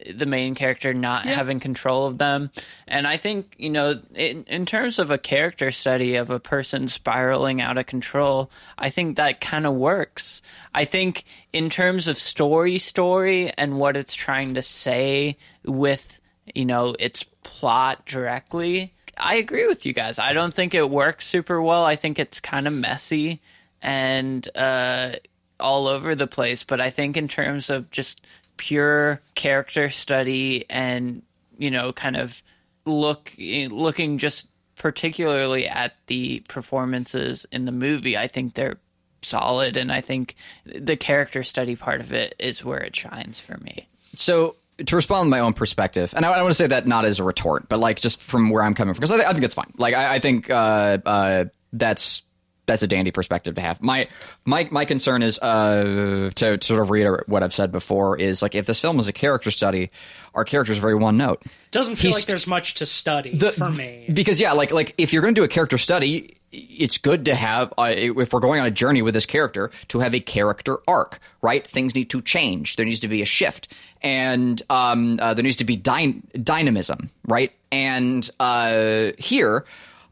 [0.09, 2.51] the main character not having control of them.
[2.87, 6.87] And I think, you know, in, in terms of a character study of a person
[6.87, 10.41] spiraling out of control, I think that kind of works.
[10.73, 16.19] I think in terms of story story and what it's trying to say with,
[16.53, 20.19] you know, its plot directly, I agree with you guys.
[20.19, 21.83] I don't think it works super well.
[21.83, 23.41] I think it's kind of messy
[23.81, 25.13] and uh,
[25.59, 26.63] all over the place.
[26.63, 28.21] But I think in terms of just
[28.61, 31.23] pure character study and
[31.57, 32.43] you know, kind of
[32.85, 34.47] look looking just
[34.77, 38.77] particularly at the performances in the movie, I think they're
[39.23, 40.35] solid, and I think
[40.65, 43.87] the character study part of it is where it shines for me.
[44.15, 44.55] So
[44.85, 47.23] to respond my own perspective, and I, I want to say that not as a
[47.23, 49.55] retort, but like just from where I'm coming from, because I, th- I think it's
[49.55, 49.73] fine.
[49.77, 52.21] Like I, I think uh, uh, that's
[52.67, 53.81] that's a dandy perspective to have.
[53.81, 54.07] My
[54.45, 58.41] my my concern is uh, to, to sort of reiterate what I've said before is
[58.41, 59.91] like if this film is a character study,
[60.35, 61.43] our characters are very one note.
[61.71, 64.07] Doesn't feel He's- like there's much to study The- for me.
[64.13, 67.35] because yeah, like like if you're going to do a character study, it's good to
[67.35, 70.79] have uh, if we're going on a journey with this character to have a character
[70.87, 71.65] arc, right?
[71.65, 72.75] Things need to change.
[72.75, 73.69] There needs to be a shift,
[74.01, 77.51] and um, uh, there needs to be dy- dynamism, right?
[77.71, 79.63] And uh, here,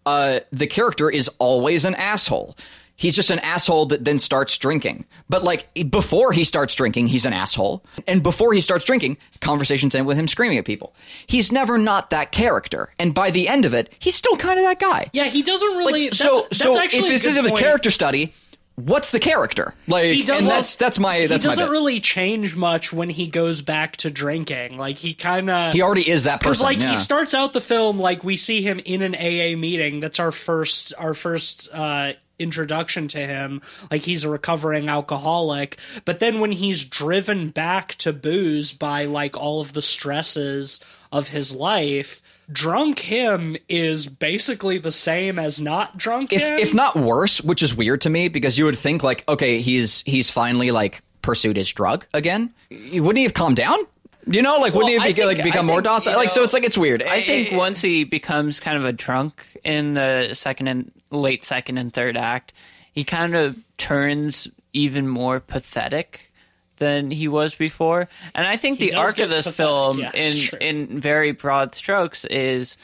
[0.10, 2.56] uh, the character is always an asshole.
[2.96, 5.06] He's just an asshole that then starts drinking.
[5.30, 7.86] But like before he starts drinking, he's an asshole.
[8.08, 10.94] And before he starts drinking, conversations end with him screaming at people.
[11.26, 12.92] He's never not that character.
[13.00, 15.10] And by the end of it, he's still kind of that guy.
[15.14, 15.94] yeah, he doesn't really.
[15.94, 18.34] Like, that's, so that's so if this is a character study,
[18.86, 19.74] what's the character?
[19.88, 20.50] Like he doesn't.
[20.50, 21.72] that's that's my that's he doesn't bit.
[21.72, 24.78] really change much when he goes back to drinking.
[24.78, 26.64] Like he kind of he already is that person.
[26.64, 26.92] like yeah.
[26.92, 30.00] he starts out the film like we see him in an AA meeting.
[30.00, 33.62] That's our first our first uh introduction to him.
[33.92, 35.78] Like he's a recovering alcoholic.
[36.06, 41.28] But then when he's driven back to booze by like all of the stresses of
[41.30, 46.60] his life, drunk him is basically the same as not drunk if him.
[46.60, 50.02] if not worse, which is weird to me because you would think like, okay, he's
[50.06, 52.54] he's finally like pursued his drug again.
[52.72, 53.80] Wouldn't he have calmed down?
[54.28, 56.14] You know, like wouldn't Well, he I be, like become I more docile?
[56.14, 57.02] you Like so, it's like it's weird.
[57.02, 61.44] I think Eh, once he becomes kind of a drunk in the second and late
[61.44, 62.54] second and third act,
[62.94, 66.29] he kind of turns even more pathetic
[66.80, 68.10] than he was before.
[68.34, 70.60] And I think the arc of this pathetic, film, yeah, in true.
[70.60, 72.78] in very broad strokes, is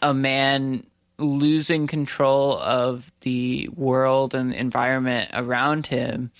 [0.00, 0.84] a man
[1.18, 6.32] losing control of the world and environment around him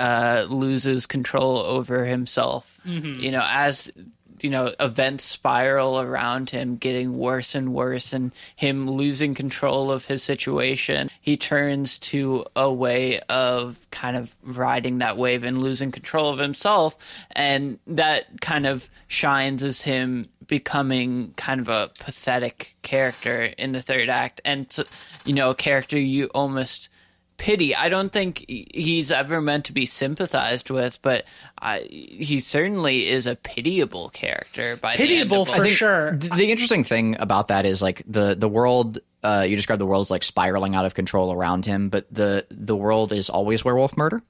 [0.00, 2.80] uh, loses control over himself.
[3.20, 3.90] You know, as
[4.44, 10.06] you know, events spiral around him, getting worse and worse, and him losing control of
[10.06, 11.10] his situation.
[11.20, 16.38] He turns to a way of kind of riding that wave and losing control of
[16.38, 16.96] himself,
[17.32, 23.80] and that kind of shines as him becoming kind of a pathetic character in the
[23.80, 24.76] third act, and
[25.24, 26.89] you know, a character you almost
[27.40, 27.74] pity.
[27.74, 31.24] I don't think he's ever meant to be sympathized with, but
[31.58, 34.76] I, he certainly is a pitiable character.
[34.76, 36.16] By Pitiable the for end of think sure.
[36.20, 38.98] th- The interesting thing about that is like the the world.
[39.22, 42.46] Uh, you describe the world as like spiraling out of control around him, but the
[42.50, 44.22] the world is always werewolf murder.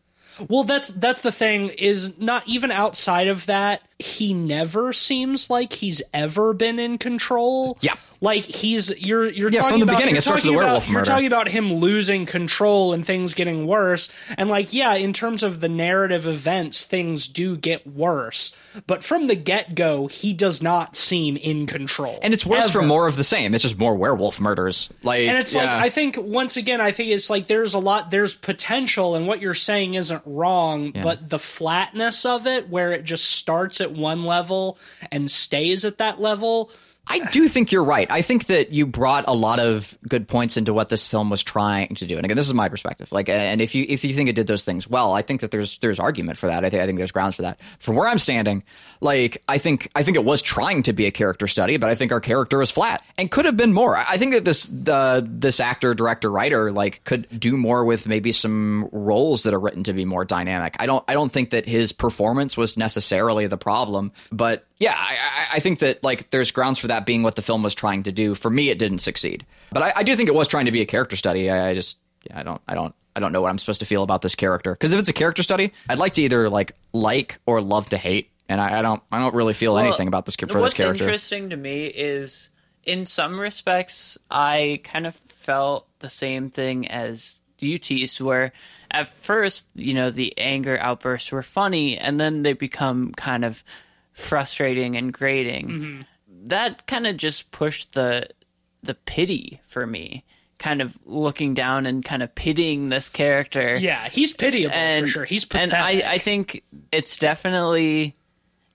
[0.49, 5.73] Well, that's that's the thing is not even outside of that, he never seems like
[5.75, 7.79] he's ever been in control.
[7.81, 7.95] Yeah.
[8.23, 10.85] Like he's you're you're Yeah, talking from the about, beginning, it starts with the werewolf
[10.85, 14.11] about, You're talking about him losing control and things getting worse.
[14.37, 18.55] And like, yeah, in terms of the narrative events, things do get worse.
[18.87, 22.19] But from the get go, he does not seem in control.
[22.23, 22.81] And it's worse Ever.
[22.81, 23.55] for more of the same.
[23.55, 24.91] It's just more werewolf murders.
[25.03, 25.69] Like, And it's like.
[25.71, 29.41] I think once again I think it's like there's a lot there's potential and what
[29.41, 34.25] you're saying isn't wrong, but the flatness of it where it just starts at one
[34.25, 34.79] level
[35.11, 36.71] and stays at that level,
[37.11, 38.09] I do think you're right.
[38.09, 41.43] I think that you brought a lot of good points into what this film was
[41.43, 42.17] trying to do.
[42.17, 43.11] And again, this is my perspective.
[43.11, 45.51] Like, and if you if you think it did those things well, I think that
[45.51, 46.65] there's there's argument for that.
[46.65, 47.59] I think I think there's grounds for that.
[47.81, 48.63] From where I'm standing,
[49.01, 51.97] like I think I think it was trying to be a character study, but I
[51.97, 53.97] think our character is flat and could have been more.
[53.97, 58.31] I think that this the this actor, director, writer like could do more with maybe
[58.31, 60.77] some roles that are written to be more dynamic.
[60.79, 65.57] I don't I don't think that his performance was necessarily the problem, but yeah, I,
[65.57, 68.13] I, think that like there's grounds for that being what the film was trying to
[68.13, 68.35] do.
[68.35, 70.81] For me, it didn't succeed, but I, I do think it was trying to be
[70.81, 71.51] a character study.
[71.51, 73.87] I, I just yeah, I don't I don't I don't know what I'm supposed to
[73.87, 76.73] feel about this character because if it's a character study, I'd like to either like
[76.93, 80.09] like or love to hate, and I, I don't I don't really feel Well, anything
[80.09, 81.05] about this for What's this character.
[81.05, 82.51] interesting to me is,
[82.85, 88.53] in some respects, I kind of felt the same thing as you teased, where
[88.91, 93.63] at first, you know, the anger outbursts were funny, and then they become kind of
[94.13, 95.69] frustrating and grating.
[95.69, 96.01] Mm-hmm.
[96.43, 98.29] That kind of just pushed the
[98.83, 100.25] the pity for me.
[100.59, 105.13] Kind of looking down and kind of pitying this character Yeah, he's pitiable and for
[105.13, 105.25] sure.
[105.25, 105.73] He's and.
[105.73, 106.63] I, I think
[106.93, 108.15] it's definitely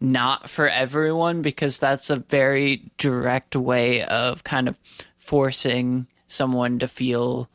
[0.01, 4.77] not for everyone because that's a very direct way of kind of
[5.17, 7.49] forcing someone to feel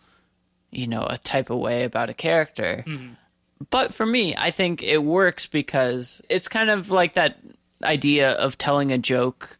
[0.70, 3.12] you know a type of way about a character mm-hmm.
[3.68, 7.38] but for me i think it works because it's kind of like that
[7.82, 9.58] idea of telling a joke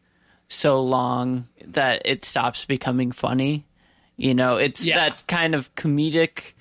[0.53, 3.65] so long that it stops becoming funny
[4.17, 4.97] you know it's Yeah.
[5.09, 6.53] that kind of comedic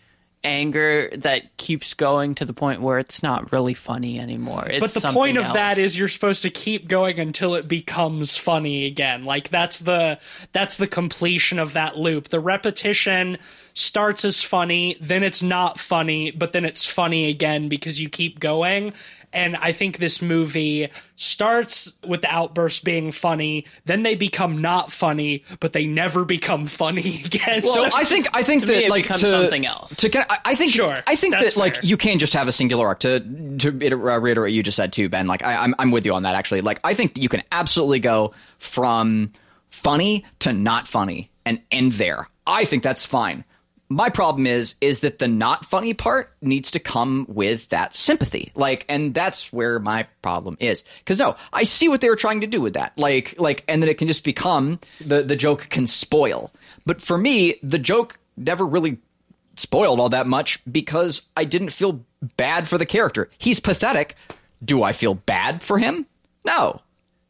[0.42, 5.02] anger that keeps going to the point where it's not really funny anymore it's but
[5.02, 5.78] the point of that else.
[5.78, 9.24] is you're supposed to keep going until it becomes funny again.
[9.26, 10.18] Like that's the
[10.52, 12.28] that's the completion of that loop.
[12.28, 13.36] The repetition
[13.74, 18.40] starts as funny, then it's not funny, but then it's funny again because you keep
[18.40, 18.94] going.
[19.32, 24.90] And I think this movie starts with the outburst being funny, then they become not
[24.90, 27.64] funny, but they never become funny again.
[27.64, 29.96] So I think I think to that me, it like becomes to, something else.
[29.96, 32.48] To get, I, I think Sure, I think that's that like you can just have
[32.48, 33.00] a singular arc.
[33.00, 33.20] To
[33.58, 35.26] to uh, reiterate what you just said too, Ben.
[35.26, 36.60] Like I, I'm I'm with you on that actually.
[36.60, 39.32] Like I think you can absolutely go from
[39.70, 42.28] funny to not funny and end there.
[42.46, 43.44] I think that's fine.
[43.92, 48.52] My problem is is that the not funny part needs to come with that sympathy.
[48.54, 50.84] Like and that's where my problem is.
[51.04, 52.96] Cuz no, I see what they were trying to do with that.
[52.96, 56.52] Like like and then it can just become the the joke can spoil.
[56.86, 58.98] But for me, the joke never really
[59.56, 62.04] spoiled all that much because I didn't feel
[62.36, 63.28] bad for the character.
[63.38, 64.14] He's pathetic.
[64.64, 66.06] Do I feel bad for him?
[66.44, 66.80] No.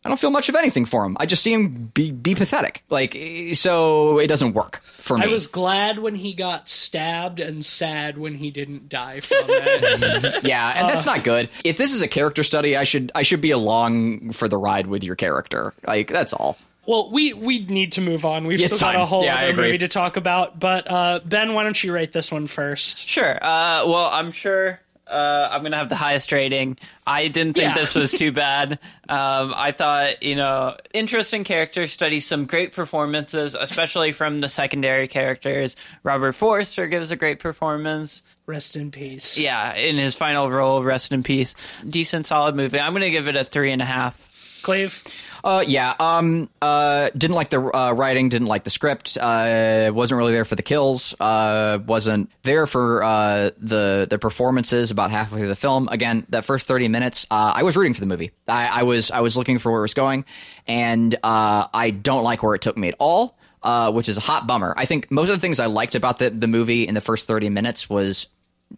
[0.05, 1.17] I don't feel much of anything for him.
[1.21, 2.83] I just see him be be pathetic.
[2.89, 3.17] Like
[3.53, 5.25] so it doesn't work for me.
[5.25, 10.43] I was glad when he got stabbed and sad when he didn't die from it.
[10.45, 11.51] yeah, and that's not good.
[11.65, 14.87] If this is a character study, I should I should be along for the ride
[14.87, 15.75] with your character.
[15.87, 16.57] Like that's all.
[16.87, 18.47] Well, we we need to move on.
[18.47, 19.01] We've It's still got time.
[19.03, 20.59] a whole Yeah, other movie to talk about.
[20.59, 23.07] But uh, Ben, why don't you rate this one first?
[23.07, 23.35] Sure.
[23.37, 24.81] Uh, well, I'm sure
[25.11, 26.79] uh, I'm gonna have the highest rating.
[27.07, 27.81] I didn't think Yeah.
[27.83, 28.79] this was too bad.
[29.09, 35.09] Um, I thought, you know, interesting character study, some great performances, especially from the secondary
[35.09, 35.75] characters.
[36.03, 38.23] Robert Forster gives a great performance.
[38.47, 39.39] Rest in peace.
[39.39, 41.55] Yeah, in his final role, rest in peace.
[41.89, 42.79] Decent, solid movie.
[42.81, 44.61] I'm gonna give it a three and a half.
[44.63, 45.03] Clave.
[45.43, 45.95] Uh, yeah.
[45.99, 46.49] Um.
[46.61, 47.11] Uh.
[47.17, 48.29] Didn't like the uh, writing.
[48.29, 49.17] Didn't like the script.
[49.21, 49.91] Uh.
[49.95, 51.15] Wasn't really there for the kills.
[51.19, 51.79] Uh.
[51.87, 55.89] Wasn't there for uh the the performances about halfway through the film.
[55.89, 58.33] Again, that first thirty minutes, uh, I was rooting for the movie.
[58.49, 60.25] I, I was I was looking for where it was going,
[60.67, 63.37] and uh, I don't like where it took me at all.
[63.63, 64.73] Uh, which is a hot bummer.
[64.75, 67.27] I think most of the things I liked about the the movie in the first
[67.29, 68.27] thirty minutes was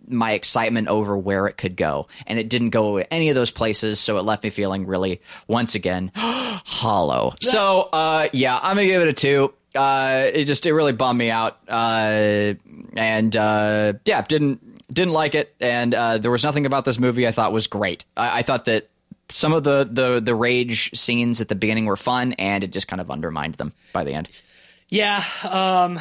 [0.09, 2.09] my excitement over where it could go.
[2.27, 5.75] And it didn't go any of those places, so it left me feeling really, once
[5.75, 7.35] again, hollow.
[7.41, 9.55] So, uh, yeah, I'm gonna give it a two.
[9.75, 11.59] Uh, it just it really bummed me out.
[11.69, 12.55] Uh,
[12.97, 15.55] and uh, yeah, didn't didn't like it.
[15.61, 18.05] And uh, there was nothing about this movie I thought was great.
[18.17, 18.89] I, I thought that
[19.29, 22.89] some of the, the the rage scenes at the beginning were fun, and it just
[22.89, 24.29] kind of undermined them by the end.
[24.89, 26.01] Yeah, um,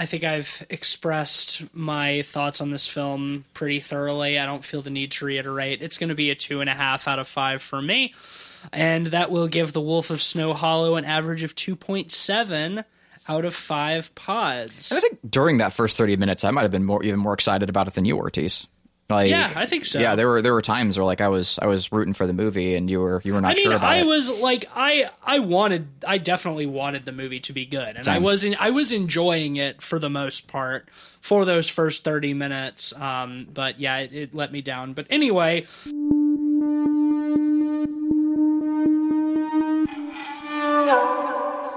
[0.00, 4.38] I think I've expressed my thoughts on this film pretty thoroughly.
[4.38, 5.82] I don't feel the need to reiterate.
[5.82, 8.14] It's going to be a two and a half out of five for me,
[8.72, 12.82] and that will give The Wolf of Snow Hollow an average of 2.7
[13.28, 14.90] out of five pods.
[14.90, 17.68] I think during that first thirty minutes, I might have been more even more excited
[17.68, 18.66] about it than you were, Tease.
[19.10, 19.98] Like, Yeah, I think so.
[19.98, 22.32] Yeah, there were there were times where like I was I was rooting for the
[22.32, 24.06] movie, and you were you were not I mean, sure about I it.
[24.06, 28.18] was like, I, I wanted, I definitely wanted the movie to be good, and I
[28.18, 30.88] was, in, I was enjoying it for the most part
[31.20, 32.94] for those first thirty minutes.
[32.96, 34.92] Um, but yeah, it, it let me down.
[34.94, 35.66] But anyway,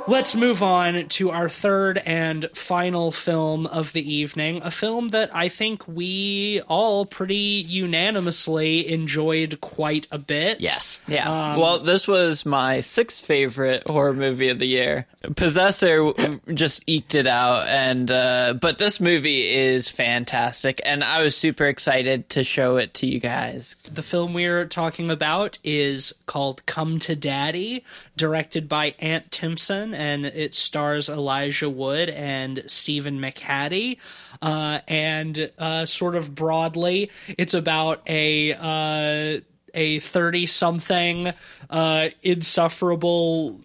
[0.06, 5.34] Let's move on to our third and final film of the evening, a film that
[5.34, 10.60] I think we all pretty unanimously enjoyed quite a bit.
[10.60, 11.02] Yes.
[11.08, 11.56] Yeah.
[11.56, 15.08] well, this was my sixth favorite horror movie of the year.
[15.38, 16.12] Possessor
[16.54, 21.64] just eked it out, and uh, but this movie is fantastic, and I was super
[21.64, 23.78] excited to show it to you guys.
[23.90, 27.86] The film we're talking about is called Come to Daddy,
[28.18, 33.98] directed by Ant Timpson, and it stars Elijah Wood and Stephen McHattie.
[34.42, 38.54] Uh, and uh, sort of broadly, it's about a.
[38.54, 39.42] Uh,
[39.76, 41.34] a 30 something
[41.72, 43.60] uh, insufferable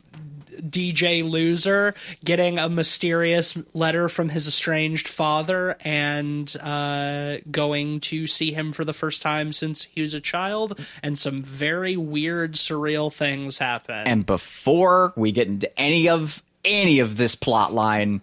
[0.61, 1.95] DJ loser
[2.25, 8.85] getting a mysterious letter from his estranged father and uh, going to see him for
[8.85, 14.07] the first time since he was a child, and some very weird, surreal things happen.
[14.07, 18.21] And before we get into any of any of this plot line,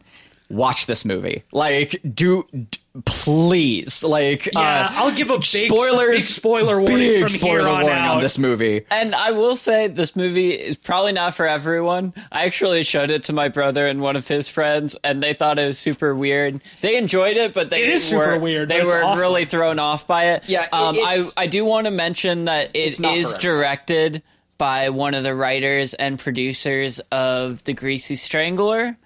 [0.50, 1.44] watch this movie.
[1.52, 6.98] Like, do d- please, like, yeah, uh, I'll give a big spoilers, big spoiler warning
[6.98, 8.16] big from spoiler here on warning out.
[8.18, 8.86] on this movie.
[8.89, 12.14] And I will say this movie is probably not for everyone.
[12.32, 15.60] I actually showed it to my brother and one of his friends, and they thought
[15.60, 16.62] it was super weird.
[16.82, 19.20] They enjoyed it, but they It is super were, weird, They were awesome.
[19.20, 20.43] really thrown off by it.
[20.48, 23.58] Yeah, um, I I do want to mention that it not is for everyone.
[23.60, 24.24] directed
[24.58, 28.98] by one of the writers and producers of The Greasy Strangler.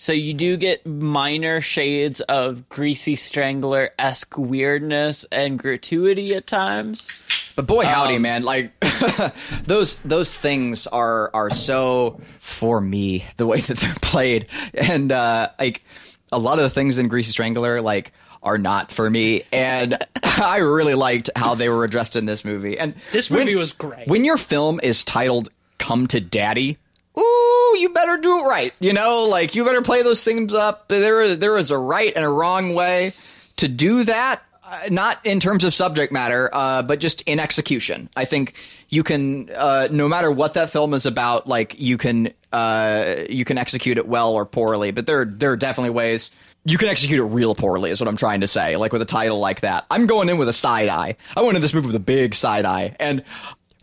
[0.00, 7.20] So you do get minor shades of Greasy Strangler esque weirdness and gratuity at times.
[7.56, 8.42] But boy, howdy, Um, man!
[8.44, 8.70] Like
[9.66, 15.50] those those things are are so for me the way that they're played, and uh,
[15.58, 15.82] like
[16.30, 20.58] a lot of the things in Greasy Strangler like are not for me, and I
[20.58, 22.78] really liked how they were addressed in this movie.
[22.78, 24.06] And This movie was great.
[24.06, 26.78] When your film is titled "Come to Daddy."
[27.18, 28.72] Ooh, you better do it right.
[28.80, 30.88] You know, like you better play those things up.
[30.88, 33.12] There is there is a right and a wrong way
[33.56, 34.42] to do that.
[34.62, 38.10] Uh, not in terms of subject matter, uh, but just in execution.
[38.14, 38.52] I think
[38.90, 43.46] you can, uh, no matter what that film is about, like you can uh, you
[43.46, 44.90] can execute it well or poorly.
[44.90, 46.30] But there there are definitely ways
[46.64, 47.90] you can execute it real poorly.
[47.90, 48.76] Is what I'm trying to say.
[48.76, 51.16] Like with a title like that, I'm going in with a side eye.
[51.34, 53.24] I went in this movie with a big side eye, and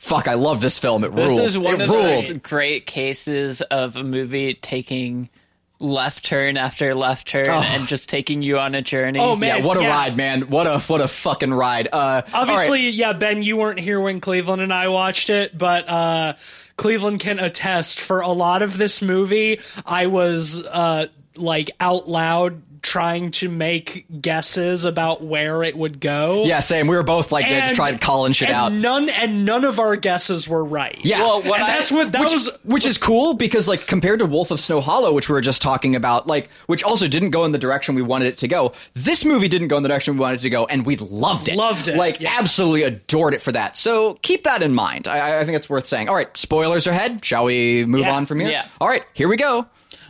[0.06, 1.03] fuck, I love this film.
[1.03, 1.30] It rules.
[1.30, 1.47] This ruled.
[1.47, 2.06] is one it of ruled.
[2.06, 5.30] those great cases of a movie taking
[5.80, 9.20] left turn after left turn and just taking you on a journey.
[9.20, 9.60] Oh, man.
[9.60, 9.89] Yeah, what a yeah.
[9.89, 10.49] ride, man!
[10.49, 11.88] What a what a fucking ride.
[11.91, 12.34] Uh, all right.
[12.34, 16.34] Obviously, yeah, Ben, you weren't here when Cleveland and I watched it, but uh,
[16.78, 19.60] Cleveland can attest for a lot of this movie.
[19.86, 26.43] I was uh, like out loud trying to make guesses about where it would go.
[26.45, 26.88] Yeah, same.
[26.88, 28.71] We were both like that, just And- trying calling shit and out.
[28.71, 30.97] None and none of our guesses were right.
[31.03, 32.49] Yeah, Well, what and I- that's what that which, was.
[32.63, 35.61] which is cool because like compared to Wolf of Snow Hollow, which we were just
[35.61, 38.71] talking about, like which also didn't go in the direction we wanted it to go.
[38.93, 41.49] This movie didn't go in the direction we wanted it to go, and we loved
[41.49, 41.55] it.
[41.55, 42.36] Loved it, Like yeah.
[42.38, 43.75] absolutely adored it for that.
[43.77, 45.07] So keep that in mind.
[45.07, 46.07] I, I think it's worth saying.
[46.09, 47.25] All right, spoilers ahead.
[47.25, 48.13] Shall we move Yeah.
[48.15, 48.49] on from here?
[48.49, 48.67] Yeah.
[48.79, 49.65] All right, here we go.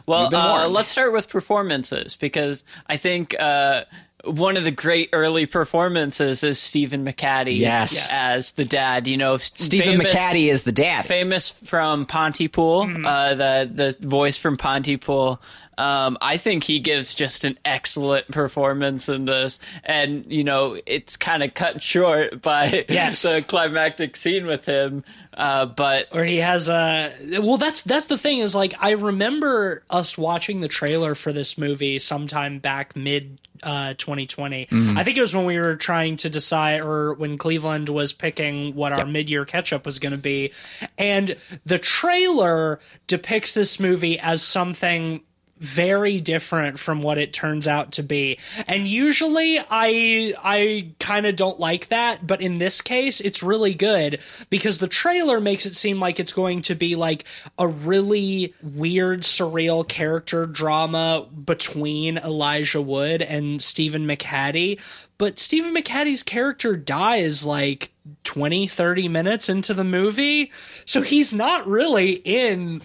[0.06, 3.86] Well, uh, let's start with performances because I think uh,
[4.24, 7.94] one of the great early performances is Stephen McHattie Yes.
[7.94, 8.10] Yes.
[8.12, 9.08] as the dad.
[9.08, 11.06] You know, Stephen famous, McHattie is the dad.
[11.06, 15.42] famous from Pontypool, uh, the the voice from Pontypool.
[15.78, 21.18] Um, I think he gives just an excellent performance in this, and you know it's
[21.18, 23.22] kind of cut short by Yes.
[23.24, 25.04] the climactic scene with him.
[25.36, 29.84] Uh, but or he has a well that's that's the thing is like i remember
[29.90, 34.68] us watching the trailer for this movie sometime back mid uh 2020
[34.98, 38.76] i think it was when we were trying to decide or when cleveland was picking
[38.76, 40.54] what our mid-year catch-up was going to be
[40.98, 41.36] and
[41.66, 45.20] the trailer depicts this movie as something
[45.66, 48.38] very different from what it turns out to be.
[48.68, 53.74] And usually I I kind of don't like that, but in this case it's really
[53.74, 57.26] good because the trailer makes it seem like it's going to be like
[57.58, 64.80] a really weird surreal character drama between Elijah Wood and Stephen McHattie.
[65.18, 67.92] But Stephen McHattie's character dies like
[68.24, 70.52] 20 30 minutes into the movie,
[70.86, 72.82] so he's not really in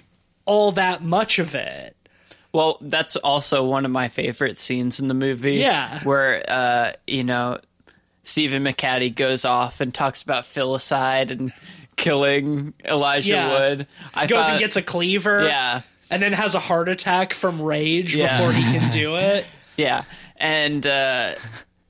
[0.47, 1.97] all that much of it.
[2.52, 5.56] Well, that's also one of my favorite scenes in the movie.
[5.56, 6.01] Yeah.
[6.02, 7.60] Where, uh, you know,
[8.24, 11.52] Stephen McHattie goes off and talks about filicide and
[11.97, 13.51] killing Elijah Yeah.
[13.51, 13.86] Wood.
[14.14, 15.44] I goes thought- and gets a cleaver.
[15.47, 15.82] Yeah.
[16.10, 18.36] And then has a heart attack from rage Yeah.
[18.39, 19.47] before he can do it.
[19.77, 20.02] Yeah.
[20.36, 21.35] And, uh,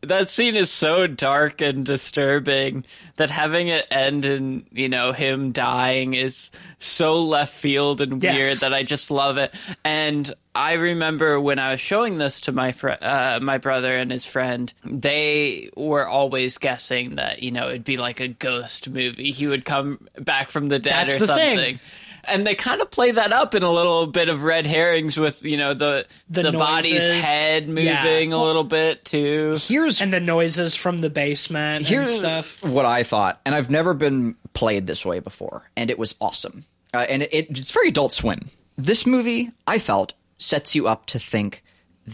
[0.03, 2.85] that scene is so dark and disturbing
[3.17, 8.35] that having it end in you know him dying is so left field and Yes.
[8.35, 9.55] weird that I just love it.
[9.85, 14.11] And I remember when I was showing this to my fr- uh, my brother and
[14.11, 19.33] his friend, they were always guessing that you know it'd be like a ghost movie.
[19.33, 21.79] He would come back from the dead That's or the thing.
[22.23, 22.35] Something.
[22.39, 25.43] And they kind of play that up in a little bit of red herrings with
[25.45, 28.37] you know the The the, body's head moving Yeah.
[28.37, 29.57] a little bit too.
[29.61, 32.63] Here's and the noises from the basement and here's stuff.
[32.63, 36.65] what I thought, and I've never been played this way before, and it was awesome.
[36.93, 38.49] Uh, and it, it's very Adult Swim.
[38.77, 41.63] This movie, I felt, sets you up to think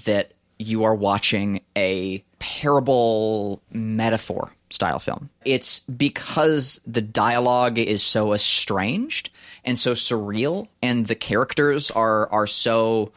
[0.05, 5.29] that you are watching a parable metaphor style film.
[5.45, 9.31] It's because the dialogue is so estranged
[9.65, 13.11] and so surreal, and the characters are are so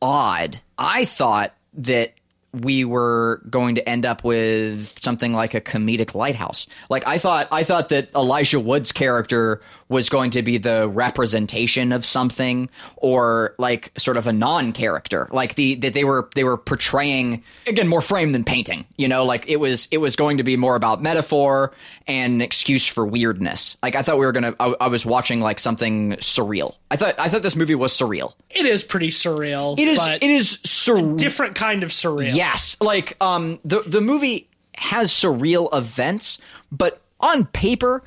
[0.00, 0.60] odd.
[0.78, 2.14] I thought that
[2.52, 6.66] we were going to end up with something like a comedic lighthouse.
[6.88, 11.92] Like I thought I thought that Elijah Wood's character was going to be the representation
[11.92, 15.28] of something or like sort of a non-character.
[15.30, 19.24] Like the that they were they were portraying again more frame than painting, you know,
[19.24, 21.72] like it was it was going to be more about metaphor
[22.06, 23.76] and an excuse for weirdness.
[23.82, 26.74] Like I thought we were going to I, I was watching like something surreal.
[26.90, 28.34] I thought I thought this movie was surreal.
[28.50, 29.78] It is pretty surreal.
[29.78, 31.16] It is it is surreal.
[31.16, 32.34] different kind of surreal.
[32.34, 36.38] Yes, like um, the the movie has surreal events,
[36.72, 38.02] but on paper,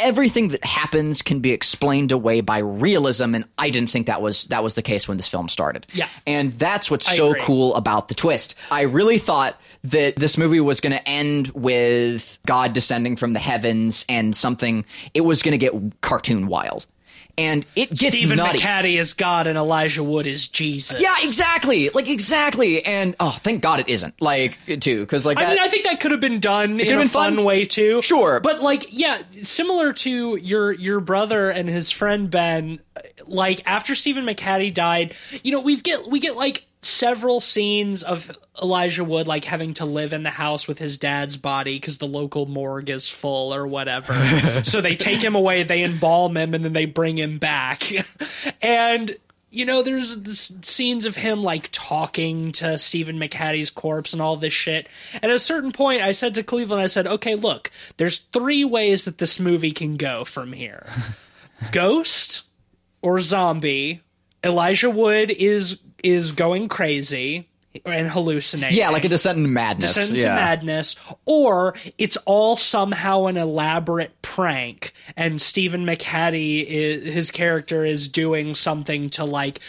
[0.00, 4.44] everything that happens can be explained away by realism, and I didn't think that was
[4.44, 5.86] that was the case when this film started.
[5.92, 6.08] Yeah.
[6.26, 7.42] and that's what's I so agree.
[7.42, 8.54] cool about the twist.
[8.70, 13.40] I really thought that this movie was going to end with God descending from the
[13.40, 14.84] heavens and something.
[15.12, 16.86] It was going to get cartoon wild,
[17.38, 18.58] and it gets Stephen nutty.
[18.58, 21.00] McHattie is God and Elijah Wood is Jesus.
[21.00, 21.88] Yeah, exactly.
[21.90, 22.84] Like exactly.
[22.84, 24.20] And oh, thank God it isn't.
[24.20, 27.08] Like too, because like I mean, I think that could have been done in a
[27.08, 27.44] fun, fun.
[27.44, 28.02] way too.
[28.02, 28.40] Sure.
[28.40, 32.80] but like, yeah, similar to your your brother and his friend Ben.
[33.26, 38.36] Like after Stephen McHattie died, you know, we get we get like several scenes of
[38.60, 42.06] Elijah Wood like having to live in the house with his dad's body because the
[42.06, 44.12] local morgue is full or whatever.
[44.64, 47.84] so they take him away, they embalm him, and then they bring him back.
[48.62, 49.16] and
[49.52, 54.36] you know, there's this scenes of him like talking to Stephen McHattie's corpse and all
[54.36, 54.88] this shit.
[55.22, 59.04] At a certain point, I said to Cleveland, I said, okay, look, there's three ways
[59.04, 60.86] that this movie can go from here
[61.72, 62.44] ghost
[63.02, 64.00] or zombie.
[64.42, 67.48] Elijah Wood is is going crazy
[67.84, 68.76] and hallucinating.
[68.76, 69.94] yeah, like a descent into madness.
[69.94, 70.28] Descent yeah.
[70.28, 77.84] to madness, or it's all somehow an elaborate prank, and Stephen McHattie, is, his character,
[77.84, 79.60] is doing something to like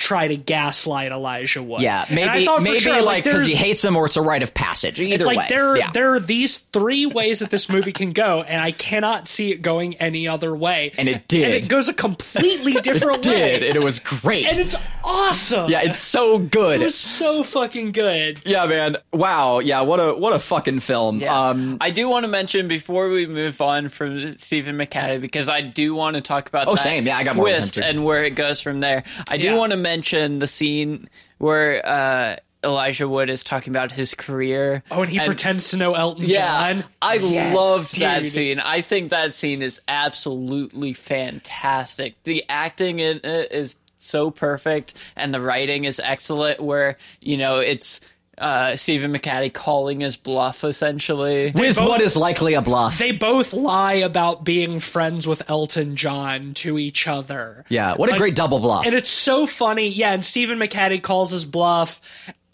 [0.00, 1.82] try to gaslight Elijah Wood.
[1.82, 4.06] Yeah, And I maybe thought for maybe sure, like because there's- he hates him or
[4.06, 4.98] it's a rite of passage.
[5.00, 5.90] Either it's like way, there yeah.
[5.92, 9.60] there are these three ways that this movie can go, and I cannot see it
[9.62, 10.92] going any other way.
[10.96, 11.44] And it did.
[11.44, 13.54] And it goes a completely different way.
[13.54, 14.46] It did and it was great.
[14.46, 14.74] and it's
[15.04, 15.70] awesome.
[15.70, 16.80] yeah, it's so good.
[16.80, 18.40] it was so fucking good.
[18.46, 18.96] yeah, man.
[19.12, 19.58] Wow.
[19.58, 19.82] Yeah.
[19.82, 21.18] What a what a fucking film.
[21.18, 21.48] Yeah.
[21.50, 21.76] Um.
[21.80, 25.94] I do want to mention before we move on from Stephen McHattie because I do
[25.94, 27.06] want to talk about Oh, that same.
[27.06, 27.82] Yeah, I got more with twist too.
[27.82, 29.04] and where it goes from there.
[29.28, 29.56] I do Yeah.
[29.56, 31.08] want to mention the scene
[31.38, 34.82] where uh, Elijah Wood is talking about his career.
[34.90, 36.84] Oh, and he pretends to know Elton Yeah, John.
[37.02, 38.60] I Yes, loved that scene.
[38.60, 42.22] I think that scene is absolutely fantastic.
[42.22, 46.60] The acting in it is so perfect, and the writing is excellent.
[46.60, 48.00] Where you know it's
[48.40, 51.52] uh, Stephen McHattie calling his bluff essentially.
[51.54, 52.98] with both- what is likely a bluff.
[52.98, 57.64] They both lie about being friends with Elton John to each other.
[57.68, 57.94] yeah.
[57.94, 58.86] What a great double bluff.
[58.86, 59.88] And it's so funny.
[59.88, 62.00] Yeah, and Stephen McHattie calls his bluff.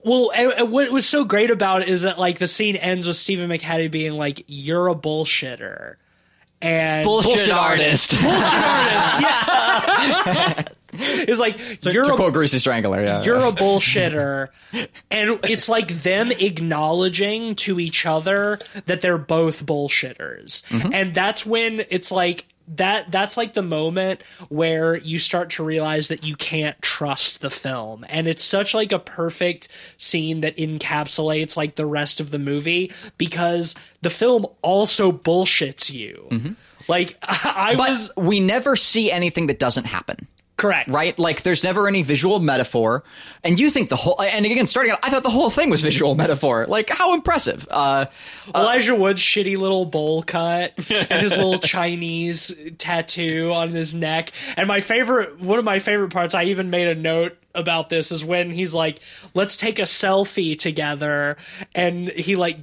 [0.05, 3.07] Well, and, and what was so great about it is that like the scene ends
[3.07, 5.97] with Stephen McHattie being like, "You're a bullshitter,"
[6.63, 8.11] and Bullshit, artist.
[8.11, 9.21] bullshit artist.
[9.21, 9.45] Yeah,
[10.93, 13.03] it's like you're to a quote Greasy Strangler.
[13.03, 13.23] Yeah.
[13.23, 14.48] you're a bullshitter.
[15.11, 20.66] And it's like them acknowledging to each other that they're both bullshitters.
[20.69, 20.93] Mm-hmm.
[20.93, 26.09] And that's when it's like that that's like the moment where you start to realize
[26.09, 28.05] that you can't trust the film.
[28.09, 32.93] And it's such like a perfect scene that encapsulates like the rest of the movie
[33.19, 36.53] because the film also bullshits you mm-hmm.
[36.89, 40.27] Like i but was we never see anything that doesn't happen.
[40.57, 41.19] correct right?
[41.19, 43.05] Like, there's never any visual metaphor,
[43.45, 44.21] and you think the whole.
[44.21, 46.67] And again, starting out, I thought the whole thing was visual metaphor.
[46.67, 47.67] Like, how impressive!
[47.71, 48.07] Uh,
[48.55, 54.33] Elijah Wood's shitty little bowl cut and his little Chinese tattoo on his neck.
[54.57, 58.11] And my favorite, one of my favorite parts, I even made a note about this,
[58.11, 59.01] is when he's like,
[59.35, 61.37] let's take a selfie together.
[61.75, 62.59] And he like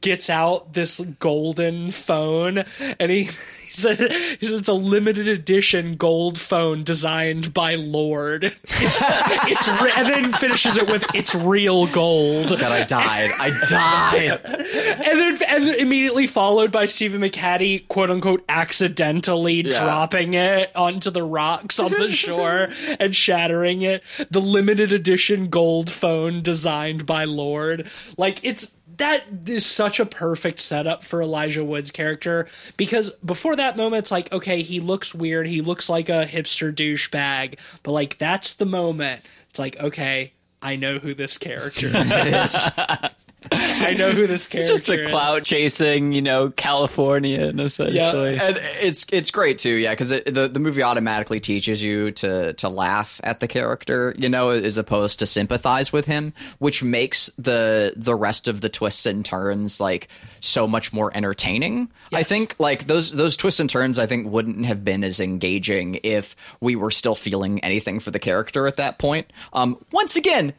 [0.00, 2.64] gets out this golden phone
[3.00, 3.28] and he
[3.78, 8.44] he said, he said it's a limited edition gold phone designed by Lorde.
[8.44, 8.98] It's,
[9.46, 12.48] it's re- and then finishes it with it's real gold.
[12.48, 13.30] God, I died.
[13.38, 14.64] I died.
[14.98, 21.22] And then and immediately followed by Stephen McHattie, quote unquote, accidentally dropping it onto the
[21.22, 22.68] rocks on the shore
[22.98, 24.02] and shattering it.
[24.30, 27.88] The limited edition gold phone designed by Lorde.
[28.16, 32.46] Like it's that is such a perfect setup for Elijah Wood's character
[32.76, 36.72] because before that moment it's like okay he looks weird he looks like a hipster
[36.74, 39.22] douchebag but like that's the moment.
[39.50, 42.56] It's like okay I know who this character is
[43.52, 44.82] I know who this character is.
[44.82, 47.96] Just a clout chasing, you know, Californian essentially.
[48.38, 52.68] and it's it's great too, yeah, because the the movie automatically teaches you to to
[52.68, 57.92] laugh at the character, you know, as opposed to sympathize with him, which makes the
[57.96, 60.08] the rest of the twists and turns like
[60.40, 61.88] so much more entertaining.
[62.12, 66.00] I think like those those twists and turns, I think wouldn't have been as engaging
[66.02, 69.32] if we were still feeling anything for the character at that point.
[69.52, 70.54] Um, once again.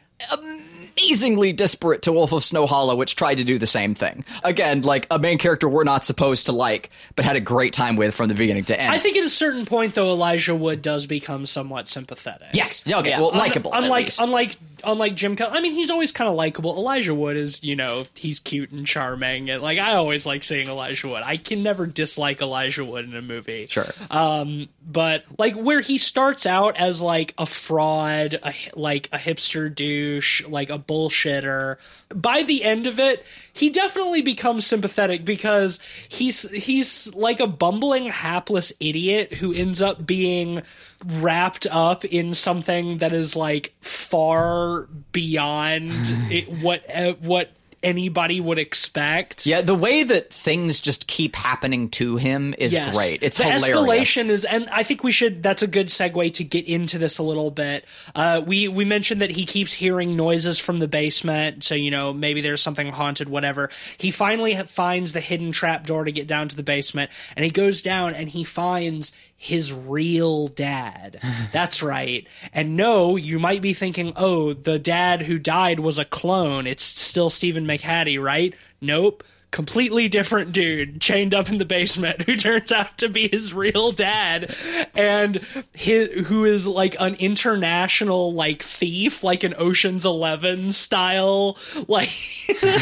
[1.02, 4.26] Amazingly disparate to Wolf of Snow Hollow, which tried to do the same thing.
[4.44, 7.96] Again, like a main character we're not supposed to like, but had a great time
[7.96, 8.92] with from the beginning to end.
[8.92, 12.50] I think at a certain point, though, Elijah Wood does become somewhat sympathetic.
[12.54, 13.22] yes, okay, Yeah.
[13.22, 13.74] well, likable.
[13.74, 15.36] at Unlike, unlike, unlike Jim.
[15.36, 16.76] Cal- I mean, he's always kind of likable.
[16.78, 20.68] Elijah Wood is, you know, he's cute and charming, and like I always like seeing
[20.68, 21.24] Elijah Wood.
[21.24, 23.68] I can never dislike Elijah Wood in a movie.
[23.70, 23.88] sure.
[24.12, 29.74] Um, but like where he starts out as like a fraud, a, like a hipster
[29.74, 31.78] douche, like a bullshitter.
[32.14, 38.08] By the end of it, he definitely becomes sympathetic because he's he's like a bumbling,
[38.08, 40.64] hapless idiot who ends up being
[41.06, 45.92] wrapped up in something that is like far beyond
[46.32, 46.84] it, what
[47.22, 47.52] what
[47.84, 49.46] anybody would expect.
[49.46, 52.96] yeah, the way that things just keep happening to him is Yes.
[52.96, 53.24] great.
[53.24, 53.70] It's the hilarious.
[54.16, 55.42] escalation is, and I think we should.
[55.44, 57.86] That's a good segue to get into this a little bit.
[58.16, 62.14] Uh, we we mentioned that he keeps hearing noises from the basement, so you know
[62.14, 63.70] maybe there's something haunted, whatever.
[63.98, 67.52] He finally finds the hidden trap door to get down to the basement, and he
[67.52, 71.18] goes down and he finds his real dad.
[71.54, 72.28] That's right.
[72.54, 76.68] And no, you might be thinking, oh, the dad who died was a clone.
[76.68, 78.54] It's still Stephen McHattie, right?
[78.82, 83.52] Nope completely different dude chained up in the basement who turns out to be his
[83.52, 84.56] real dad
[84.96, 85.38] and
[85.74, 91.58] his, who is like an international like thief like an oceans 11 style
[91.88, 92.10] like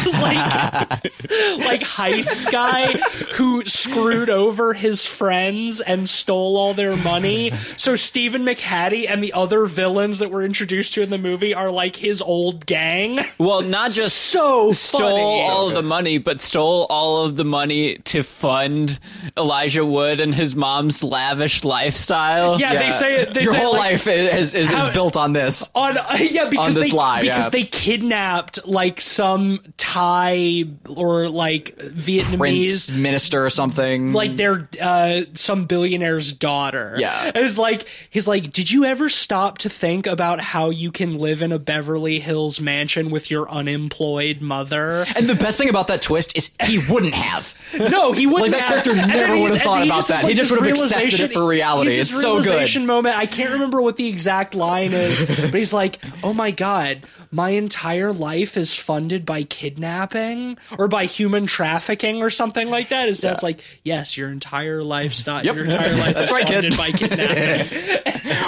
[0.06, 0.90] like
[1.58, 2.88] like heist guy
[3.36, 9.32] who screwed over his friends and stole all their money so Stephen McHattie and the
[9.32, 13.62] other villains that we're introduced to in the movie are like his old gang Well,
[13.62, 15.48] not just so stole funny.
[15.50, 19.00] all of the money, but stole all of the money to fund
[19.38, 22.60] Elijah Wood and his mom's lavish lifestyle.
[22.60, 23.34] yeah, they say it.
[23.34, 25.70] They Your say it whole like, life is, is, is, How- is built on this.
[25.76, 27.50] on uh, yeah because this they lie, because yeah.
[27.50, 30.66] they kidnapped like some Thai
[30.96, 34.14] or like Vietnamese Prince, minister, or something.
[34.14, 36.96] like their uh some billionaire's daughter.
[36.98, 37.32] Yeah.
[37.34, 41.18] And it's like he's like, Did you ever stop to think about how you can
[41.18, 45.06] live in a Beverly Hills mansion with your unemployed mother?
[45.16, 47.54] and the best thing about that twist is he wouldn't have.
[47.78, 48.52] No, he wouldn't.
[48.54, 48.84] Like, that have.
[48.86, 50.24] character never would have thought about that.
[50.24, 51.92] like, He just would have accepted it for reality.
[51.92, 52.46] It's so good.
[52.46, 53.18] realization moment.
[53.18, 57.50] I can't remember what the exact line is, but he's like, "Oh my god, my
[57.50, 63.20] entire life is funded by kidnapping or by human trafficking or something like that." His
[63.20, 65.56] dad's like, "Yes, your entire lifestyle, Yep.
[65.56, 66.54] your entire life That's is right, kid.
[66.74, 67.68] funded by kidnapping."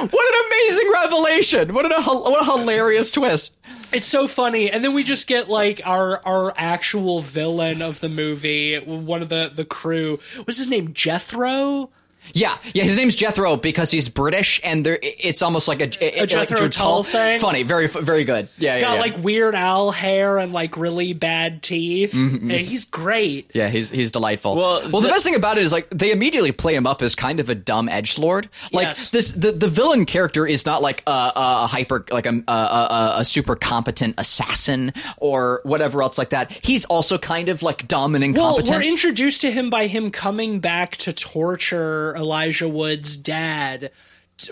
[0.09, 1.73] What an amazing revelation!
[1.73, 3.51] What a what a hilarious twist!
[3.91, 8.09] It's so funny, and then we just get like our our actual villain of the
[8.09, 10.19] movie, one of the the crew.
[10.43, 10.93] What's his name?
[10.93, 11.89] Jethro.
[12.34, 12.84] Yeah, yeah.
[12.84, 17.03] His name's Jethro because he's British, and there it's almost like a, A Jethro Tull
[17.03, 17.39] thing?
[17.39, 18.49] Funny, very very good.
[18.57, 19.01] Yeah, yeah, got yeah.
[19.01, 22.14] like Weird Al hair and like really bad teeth.
[22.14, 22.51] Mm-hmm.
[22.51, 23.51] And he's great.
[23.53, 24.56] Yeah, he's he's delightful.
[24.56, 27.01] Well, well, the, the- best thing about it is like they immediately play him up
[27.01, 28.49] as kind of a dumb edge lord.
[28.72, 29.10] Like Yes.
[29.10, 32.51] this, the the villain character is not like a, a, a hyper like a, a
[32.53, 36.51] a a super competent assassin or whatever else like that.
[36.51, 40.60] He's also kind of like dumb and Well, we're introduced to him by him coming
[40.60, 43.91] back to torture Elijah Wood's dad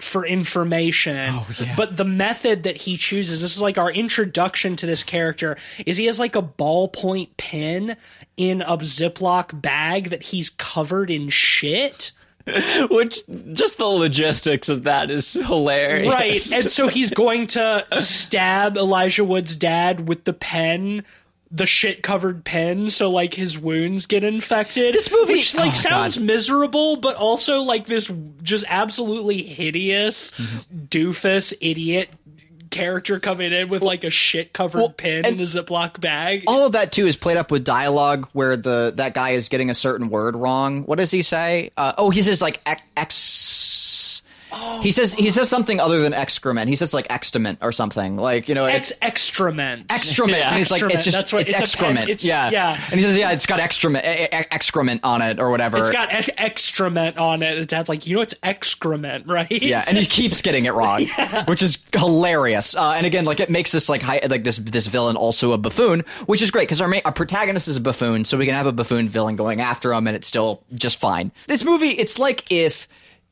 [0.02, 1.30] for information.
[1.32, 5.58] Oh, But the method that he chooses, this is like our introduction to this character,
[5.86, 7.96] is he has like a ballpoint pen
[8.36, 12.12] in a Ziploc bag that he's covered in shit.
[12.90, 13.20] Which
[13.54, 16.08] just the logistics of that is hilarious.
[16.08, 16.52] Right.
[16.54, 21.04] And so he's going to stab Elijah Wood's dad with the pen
[21.52, 25.74] the shit covered pen so like his wounds get infected This movie- which like oh,
[25.74, 26.26] sounds God.
[26.26, 28.12] miserable but also like this
[28.44, 30.86] just absolutely hideous Mm-hmm.
[30.88, 32.10] doofus idiot
[32.70, 36.66] character coming in with like a shit covered well, pen in a ziploc bag all
[36.66, 39.74] of that too is played up with dialogue where the that guy is getting a
[39.74, 40.84] certain word wrong.
[40.84, 41.72] What does he say?
[41.78, 42.60] Uh, oh, he says like
[42.98, 43.16] ex.
[44.52, 46.70] Ex he says he says something other than excrement.
[46.70, 48.16] He says like excrement or something.
[48.16, 50.44] Like you know, ex it's excrement excrement.
[50.44, 52.10] And he's like it's just That's what- it's, it's excrement.
[52.10, 52.74] it's- yeah, yeah.
[52.92, 55.78] And he says yeah, it's got excrement e- e- excrement on it or whatever.
[55.78, 59.84] it's got ex- excrement on it and dad's like you know it's excrement right yeah,
[59.88, 61.06] and he keeps getting it wrong,
[61.48, 62.76] which is hilarious.
[62.76, 65.58] Uh, and again, like it makes this like high, like this this villain also a
[65.58, 68.54] buffoon, which is great because our main, our protagonist is a buffoon, so we can
[68.54, 71.32] have a buffoon villain going after him, and it's still just fine.
[71.48, 72.88] This movie, it's like if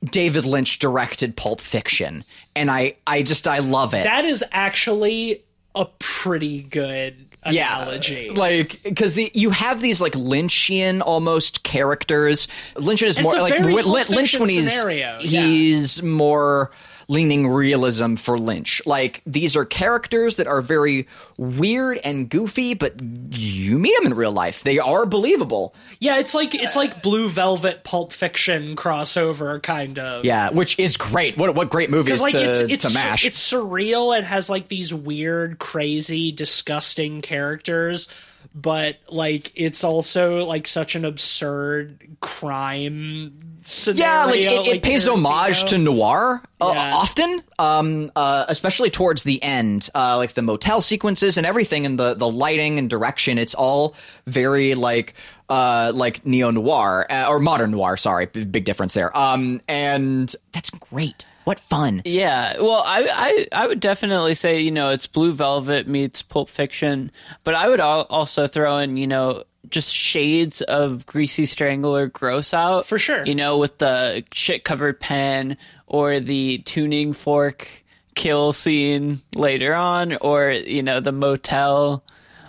[0.05, 2.23] David Lynch directed Pulp Fiction,
[2.55, 4.03] and I I just I love it.
[4.03, 5.43] that is actually
[5.75, 8.29] a pretty good analogy.
[8.29, 12.47] like because you have these like Lynchian almost characters.
[12.75, 15.45] Lynch is more like Lynch, Pulp Lynch Fiction when he's scenario, yeah.
[15.45, 16.71] he's more
[17.07, 18.81] leaning realism for Lynch.
[18.85, 21.07] Like these are characters that are very
[21.37, 24.63] weird and goofy, but you meet them in real life.
[24.63, 25.75] They are believable.
[25.99, 30.25] yeah, it's like it's like Blue Velvet Pulp Fiction crossover kind of.
[30.25, 31.37] Yeah, which is great.
[31.37, 33.25] What what great movies like to, it's it's to mash.
[33.25, 38.07] it's surreal It has like these weird, crazy, disgusting characters,
[38.53, 44.03] but like it's also like such an absurd crime scenario.
[44.05, 45.25] Yeah, like it, it pays Tarantino.
[45.25, 46.91] homage to noir uh, Yeah.
[46.93, 51.97] often, um, uh, especially towards the end, uh, like the motel sequences and everything, and
[51.99, 53.37] the the lighting and direction.
[53.37, 53.95] It's all
[54.27, 55.13] very like
[55.49, 57.97] uh, like neo noir uh, or modern noir.
[57.97, 59.15] Sorry, big difference there.
[59.17, 61.25] Um, and that's great.
[61.45, 62.01] What fun!
[62.05, 66.49] Yeah, well, I, I I would definitely say you know it's Blue Velvet meets Pulp
[66.49, 67.11] Fiction,
[67.43, 72.53] but I would al- also throw in you know just shades of Greasy Strangler gross
[72.53, 73.25] out For sure.
[73.25, 75.57] You know, with the shit covered pen
[75.87, 77.67] or the tuning fork
[78.13, 82.03] kill scene later on, or you know the motel,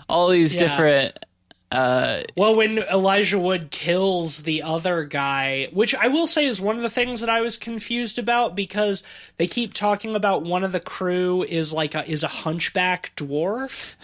[0.08, 0.60] all these Yeah.
[0.68, 1.18] different.
[1.72, 6.76] Uh, well, when Elijah Wood kills the other guy, which I will say is one
[6.76, 9.02] of the things that I was confused about because
[9.36, 13.96] they keep talking about one of the crew is like a is a hunchback dwarf.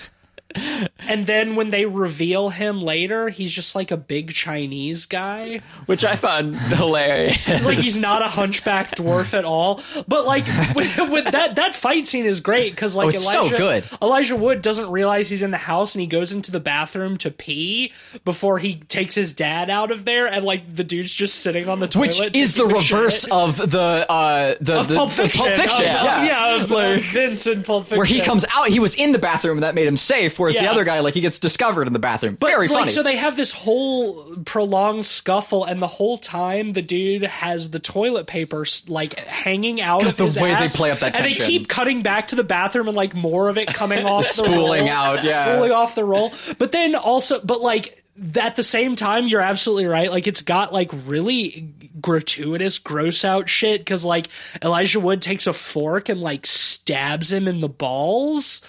[1.09, 5.61] And then when they reveal him later, he's just like a big Chinese guy.
[5.87, 7.65] Which I found hilarious.
[7.65, 9.81] Like he's not a hunchback dwarf at all.
[10.07, 13.47] But like with, with that that fight scene is great because like Oh, it's so
[13.47, 13.85] Elijah.
[14.01, 17.31] Elijah Wood doesn't realize he's in the house and he goes into the bathroom to
[17.31, 17.93] pee
[18.24, 21.81] before he takes his dad out of there and like the dude's just sitting on
[21.81, 22.19] the toilet.
[22.20, 23.33] Which is the reverse shit.
[23.33, 25.45] of the uh, the, of the Pulp Fiction.
[25.45, 25.81] Pulp Fiction.
[25.85, 27.99] Of- yeah, yeah, of, Like- Vince in Pulp Fiction.
[27.99, 30.39] where he comes out, he was in the bathroom, and that made him safe.
[30.43, 32.36] Whereas the other guy, like, he gets discovered in the bathroom.
[32.39, 32.90] But Very like, funny.
[32.90, 37.78] So they have this whole prolonged scuffle, and the whole time the dude has the
[37.78, 41.32] toilet paper like hanging out of the his way they play up that and they
[41.32, 44.86] keep cutting back to the bathroom and like more of it coming off the Spooling
[44.86, 45.44] roll, out, yeah.
[45.44, 46.32] spooling off the roll.
[46.59, 48.02] But then also, but like
[48.36, 50.10] at the same time, you're absolutely right.
[50.10, 54.28] Like it's got like really gratuitous, gross out shit because like
[54.62, 58.60] Elijah Wood takes a fork and like stabs him in the balls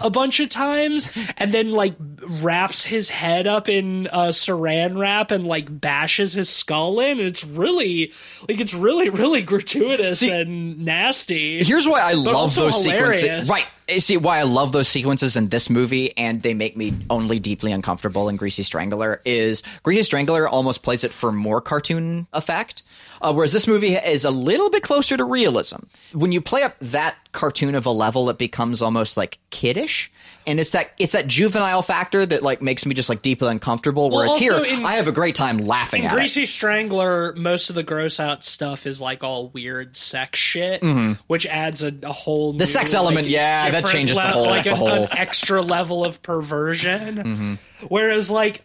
[0.00, 1.94] a bunch of times, and then like
[2.40, 7.18] wraps his head up in uh, saran wrap and like bashes his skull in.
[7.18, 8.12] And it's really
[8.48, 11.62] like it's really really gratuitous and nasty.
[11.62, 13.20] Here's why I love those hilarious.
[13.20, 13.50] sequences.
[13.50, 13.66] Right.
[13.88, 17.38] You See why I love those sequences in this movie, and they make me only
[17.38, 19.22] deeply uncomfortable in Greasy Strangler.
[19.24, 22.82] Is Greasy Strangler almost plays it for more cartoon effect,
[23.22, 25.78] uh, whereas this movie is a little bit closer to realism.
[26.12, 30.12] When you play up that cartoon of a level, it becomes almost like kiddish,
[30.48, 34.10] and it's that it's that juvenile factor that like makes me just like deeply uncomfortable.
[34.10, 36.16] Whereas also here, in- I have a great time laughing In at it.
[36.16, 40.82] Greasy Strangler, most of the gross out stuff is like all weird sex shit,
[41.28, 42.72] which adds a, a whole the Mm-hmm.
[42.72, 47.16] sex element, yeah, that changes the whole- like whole- an extra level of perversion.
[47.16, 47.54] Mm-hmm.
[47.88, 48.62] Whereas like.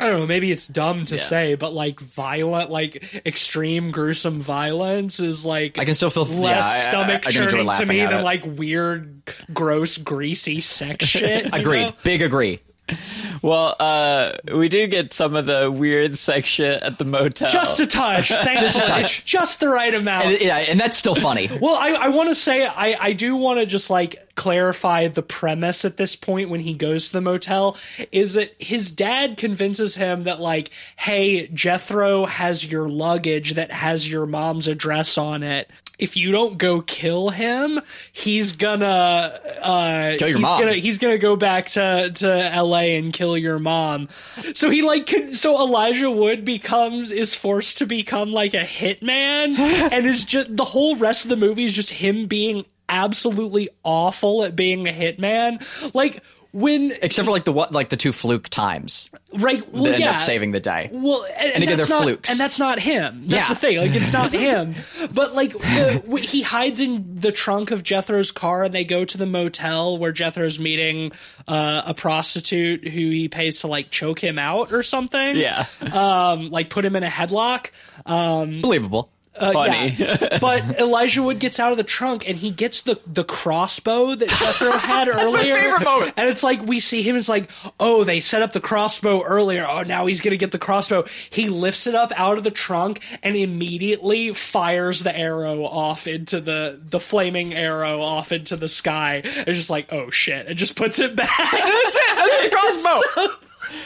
[0.00, 5.20] I don't know, maybe it's dumb to say, but like violent, like extreme gruesome violence
[5.20, 7.98] is like I can still feel- less yeah, I- I- stomach I churning to me
[7.98, 8.22] than it.
[8.22, 11.50] like weird, gross, greasy sex shit.
[11.52, 11.82] Agreed.
[11.82, 11.92] know?
[12.04, 12.60] Big agree.
[13.42, 17.48] Well, uh, we do get some of the weird sex shit at the motel.
[17.48, 19.02] Just a touch, just a touch.
[19.20, 20.26] It's just the right amount.
[20.26, 21.48] And, yeah, and that's still funny.
[21.60, 25.22] Well, I, I want to say I, I do want to just like clarify the
[25.22, 27.76] premise at this point when he goes to the motel
[28.10, 34.08] is that his dad convinces him that like, hey, Jethro has your luggage that has
[34.08, 35.70] your mom's address on it.
[35.98, 37.78] If you don't go kill him,
[38.10, 38.86] he's gonna
[39.62, 40.60] uh, Kill your he's mom.
[40.60, 42.96] Gonna, he's gonna go back to to L.A.
[42.96, 44.08] and kill your mom.
[44.54, 49.56] So he like con- so Elijah Wood becomes is forced to become like a hitman,
[49.92, 54.44] and is just the whole rest of the movie is just him being absolutely awful
[54.44, 55.60] at being a hitman.
[55.94, 59.94] Like when Except for like the what, like the two fluke times right, well, that
[59.94, 60.10] end yeah.
[60.18, 60.90] up saving the day.
[60.92, 62.28] Well, and, And again, that's they're not, flukes.
[62.30, 63.22] and that's not him.
[63.26, 63.54] That's Yeah.
[63.54, 63.78] the thing.
[63.78, 64.74] Like, it's not him.
[65.10, 69.16] But like, the, he hides in the trunk of Jethro's car, and they go to
[69.16, 71.12] the motel where Jethro's meeting
[71.48, 75.36] uh, a prostitute who he pays to like choke him out or something.
[75.38, 75.64] Yeah.
[75.90, 77.70] um, like put him in a headlock.
[78.04, 79.10] Believable.
[79.34, 79.94] Uh, Funny.
[79.98, 80.38] yeah.
[80.40, 84.28] but Elijah Wood gets out of the trunk and he gets the the crossbow that
[84.28, 85.32] Jethro had earlier.
[85.32, 86.12] My favorite moment.
[86.18, 87.16] And it's like we see him.
[87.16, 87.50] It's like,
[87.80, 89.66] oh, they set up the crossbow earlier.
[89.66, 91.04] Oh, now he's gonna get the crossbow.
[91.30, 96.40] He lifts it up out of the trunk and immediately fires the arrow off into
[96.40, 99.22] the the flaming arrow off into the sky.
[99.24, 100.46] It's just like, oh shit!
[100.46, 101.30] It just puts it back.
[101.38, 102.16] That's it.
[102.16, 103.20] That's the crossbow.
[103.22, 103.30] like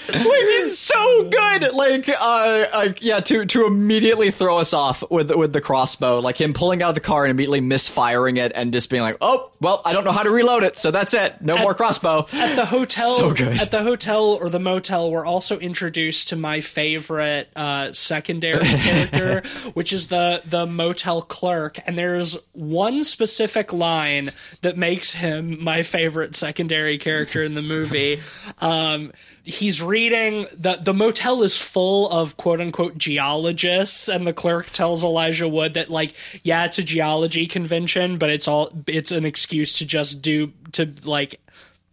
[0.09, 1.73] it's so good.
[1.75, 6.41] Like, uh, like yeah, to to immediately throw us off with with the crossbow, like
[6.41, 9.51] him pulling out of the car and immediately misfiring it, and just being like, "Oh,
[9.61, 11.41] well, I don't know how to reload it, so that's it.
[11.41, 13.59] No more crossbow." at the hotel So good.
[13.61, 19.43] at the hotel or the motel we're also introduced to my favorite uh, secondary character
[19.75, 24.31] which is the the motel clerk and there's one specific line
[24.63, 28.21] that makes him my favorite secondary character in the movie
[28.61, 29.13] um,
[29.47, 35.05] he's reading the the motel is full of quote unquote geologists and the clerk tells
[35.05, 39.79] Elijah Wood that like yeah it's a geology convention but it's all it's an excuse
[39.79, 41.41] to just do to like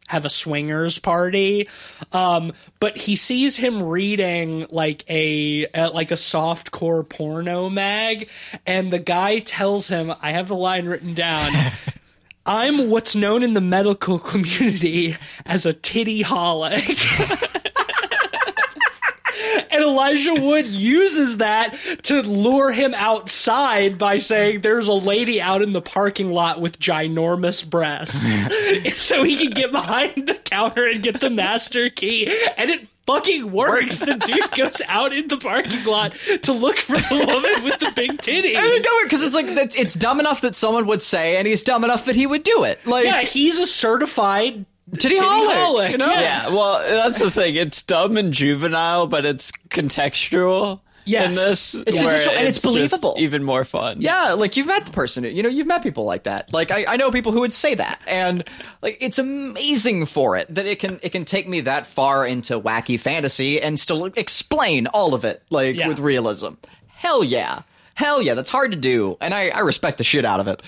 [0.08, 1.68] have a swingers party.
[2.12, 8.30] Um but he sees him reading like a, uh like a soft core porno mag
[8.66, 11.52] and the guy tells him i have the line written down
[12.46, 15.16] i'm what's known in the medical community
[15.46, 17.00] as a titty holic
[19.74, 25.64] And Elijah Wood uses that to lure him outside by saying there's a lady out
[25.64, 28.48] in the parking lot with ginormous breasts.
[29.02, 32.28] so he can get behind the counter and get the master key.
[32.56, 34.00] And it fucking works.
[34.04, 36.14] The dude goes out in the parking lot
[36.44, 38.56] to look for the woman with the big titties.
[38.56, 41.38] I would do it because it's like it's, it's dumb enough that someone would say,
[41.38, 42.86] and he's dumb enough that he would do it.
[42.86, 46.08] Like, Yeah, he's a certified titty, titty holic, holic, you know?
[46.12, 46.22] yeah.
[46.22, 47.56] Yeah, well, that's the thing.
[47.56, 51.38] It's dumb and juvenile, but it's contextual Yes.
[51.38, 51.76] in this.
[51.76, 53.16] It's and it's believable.
[53.18, 54.02] even more fun.
[54.02, 55.24] Yeah, like you've met the person.
[55.24, 56.54] You know, you've met people like that.
[56.54, 58.44] Like I, I know people who would say that, and
[58.82, 62.60] like it's amazing for it that it can it can take me that far into
[62.60, 65.88] wacky fantasy and still explain all of it like Yeah.
[65.88, 66.54] with realism.
[66.88, 67.64] Hell yeah,
[67.96, 70.62] hell yeah, that's hard to do, and I, I respect the shit out of it.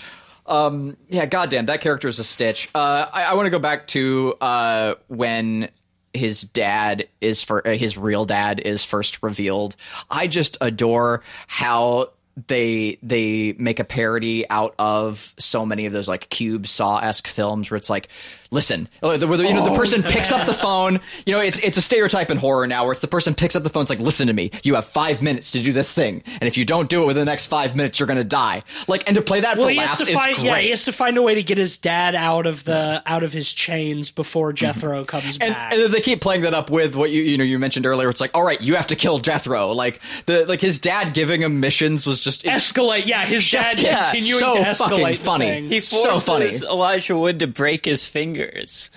[0.47, 2.69] Um, yeah, goddamn, that character is a stitch.
[2.75, 5.69] Uh, I, I want to go back to uh when
[6.15, 9.75] his dad is for uh, his real dad is first revealed.
[10.09, 12.11] I just adore how
[12.47, 17.27] they they make a parody out of so many of those like cube saw esque
[17.27, 18.09] films where it's like,
[18.55, 20.99] listen, where the, you know the person picks up the phone.
[21.27, 23.61] You know, it's it's a stereotype in horror now where it's the person picks up
[23.61, 23.83] the phone.
[23.83, 26.57] It's like, listen to me, you have five minutes to do this thing, and if
[26.57, 28.63] you don't do it within the next five minutes, you're gonna die.
[28.87, 30.45] Like, and to play that Well, for he has laughs to is find great.
[30.45, 33.21] yeah, he has to find a way to get his dad out of the out
[33.23, 35.43] of his chains before Jethro comes Mm-hmm.
[35.43, 35.73] and, back.
[35.73, 38.09] and they keep playing that up with what you you know you mentioned earlier.
[38.09, 39.71] It's like, all right, you have to kill Jethro.
[39.73, 43.05] Like the like his dad giving him missions was just escalate.
[43.05, 45.45] Yeah, his dad yeah, continuing so to escalate fucking the funny.
[45.45, 45.69] thing.
[45.69, 46.51] He So funny.
[46.69, 48.05] Elijah Wood to break his
[48.45, 48.91] fingers,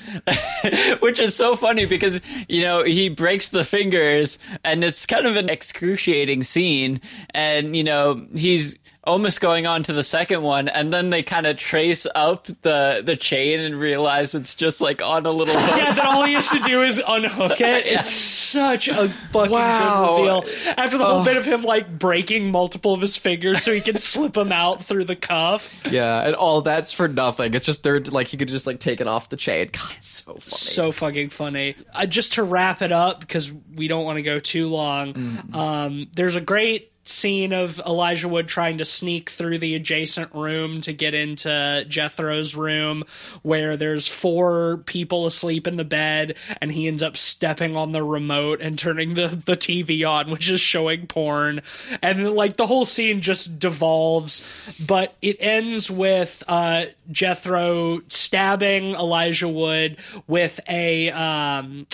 [1.01, 5.37] which is so funny because you know he breaks the fingers, and it's kind of
[5.37, 7.01] an excruciating scene,
[7.31, 11.47] and you know he's almost going on to the second one, and then they kind
[11.47, 15.77] of trace up the the chain and realize it's just like on a little hook.
[15.79, 17.87] Yeah, that all he has to do is unhook it.
[17.99, 20.17] It's such a fucking Wow.
[20.17, 20.75] good reveal.
[20.77, 23.99] After the whole bit of him like breaking multiple of his fingers so he can
[23.99, 25.75] slip them out through the cuff.
[25.91, 27.53] yeah, and all that's for nothing.
[27.55, 29.69] It's just they're like he could just like take it off the chain.
[29.73, 30.41] God, it's so funny.
[30.41, 31.77] So fucking funny.
[31.93, 35.13] Uh, just to wrap it up because we don't want to go too long.
[35.15, 35.55] Mm-hmm.
[35.55, 40.81] Um, there's a great scene of Elijah Wood trying to sneak through the adjacent room
[40.83, 43.05] to get into Jethro's room,
[43.43, 48.03] where there's four people asleep in the bed, and he ends up stepping on the
[48.03, 51.63] remote and turning the, the TV on, which is showing porn.
[52.03, 54.43] And like the whole scene just devolves,
[54.79, 61.11] but it ends with uh, Jethro stabbing Elijah Wood with a.
[61.11, 61.87] Um,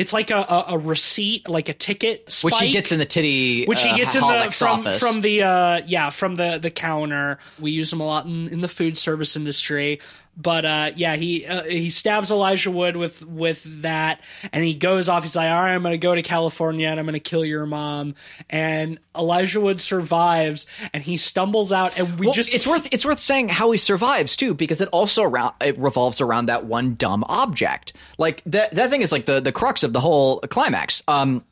[0.00, 3.04] it's like a, a, a receipt, like a ticket, spike, Which he gets in the
[3.04, 3.66] titty.
[3.66, 4.98] which he uh, gets in the from office.
[4.98, 7.38] from the uh yeah from the the counter.
[7.60, 10.00] We use them a lot in, in the food service industry.
[10.40, 14.22] But uh, yeah, he uh, he stabs Elijah Wood with with that,
[14.52, 15.22] and he goes off.
[15.22, 17.44] He's like, "All right, I'm going to go to California and I'm going to kill
[17.44, 18.14] your mom."
[18.48, 23.04] And Elijah Wood survives, and he stumbles out, and we Well, just it's worth it's
[23.04, 26.94] worth saying how he survives too, because it also around it revolves around that one
[26.94, 27.92] dumb object.
[28.16, 31.02] Like that that thing is like the the crux of the whole climax.
[31.06, 31.44] Um,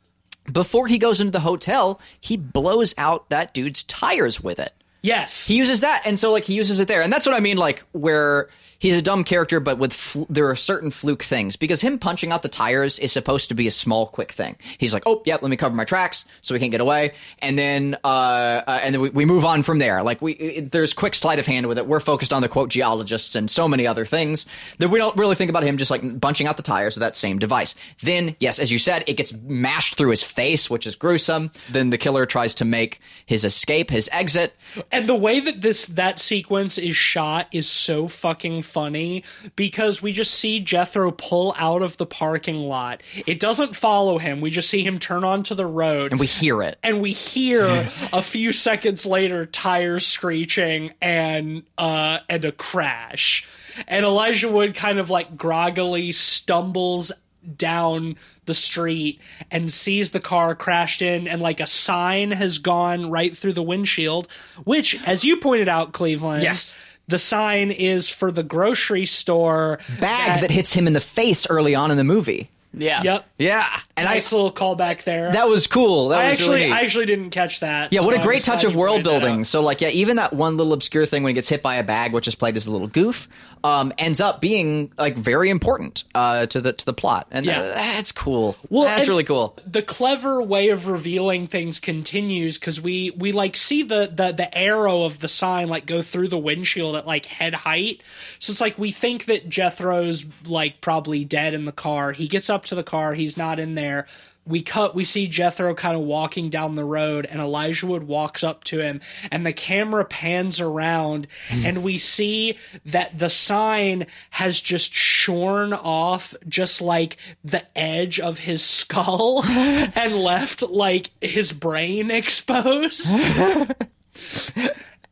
[0.51, 4.73] before he goes into the hotel, he blows out that dude's tires with it.
[5.03, 7.39] yes, He uses that, and so like he uses it there, and that's what I
[7.39, 7.57] mean.
[7.57, 8.49] Like where
[8.79, 12.31] he's a dumb character, but with fl- there are certain fluke things because him punching
[12.31, 14.55] out the tires is supposed to be a small, quick thing.
[14.77, 17.59] He's like, oh, yep, let me cover my tracks so we can't get away, and
[17.59, 20.01] then uh, uh and then we, we move on from there.
[20.01, 21.85] Like we it, there's quick sleight of hand with it.
[21.85, 24.45] We're focused on the quote geologists and so many other things
[24.79, 27.15] that we don't really think about him just like bunching out the tires with that
[27.15, 27.75] same device.
[28.01, 31.51] Then yes, as you said, it gets mashed through his face, which is gruesome.
[31.69, 34.55] Then the killer tries to make his escape, his exit.
[34.91, 39.23] and the way that this that sequence is shot is so fucking funny
[39.55, 43.01] because we just see Jethro pull out of the parking lot.
[43.27, 44.41] It doesn't follow him.
[44.41, 46.11] We just see him turn onto the road.
[46.11, 46.77] and we hear it.
[46.83, 47.65] and we hear
[48.13, 53.47] a few seconds later tires screeching and uh and a crash
[53.87, 57.11] and elijah wood kind of like groggily stumbles
[57.55, 58.15] down
[58.45, 59.19] the street
[59.49, 63.63] and sees the car crashed in and like a sign has gone right through the
[63.63, 64.27] windshield
[64.65, 66.73] which as you pointed out cleveland Yes.
[67.09, 71.75] The sign is for the grocery store bag that hits him in the face early
[71.75, 72.49] on in the movie.
[72.71, 73.01] Yeah.
[73.01, 73.65] yep Yeah,
[73.97, 76.09] and nice I little callback there that was cool.
[76.09, 76.73] That I was actually really neat.
[76.75, 77.91] I actually didn't catch that.
[77.91, 79.19] yeah, what so a I'm great touch of world pointed that out.
[79.21, 79.43] building.
[79.43, 81.83] So, like, yeah, even that one little obscure thing when he gets hit by a
[81.83, 83.27] bag, which is played as a little goof,
[83.63, 87.59] um, ends up being like very important uh, to the to the plot, and Yeah.
[87.61, 88.55] uh, that's cool.
[88.69, 89.57] Well, that's really cool.
[89.65, 94.55] The clever way of revealing things continues because we we like see the, the the
[94.57, 98.01] arrow of the sign like go through the windshield at like head height.
[98.37, 102.11] So it's like we think that Jethro's like probably dead in the car.
[102.11, 103.13] He gets up to the car.
[103.13, 104.07] He's not in there.
[104.45, 104.95] We cut.
[104.95, 108.79] We see Jethro kind of walking down the road, and Elijah Wood walks up to
[108.79, 108.99] him,
[109.31, 111.65] and the camera pans around, hmm.
[111.65, 118.39] and we see that the sign has just shorn off, just like the edge of
[118.39, 123.19] his skull, and left like his brain exposed.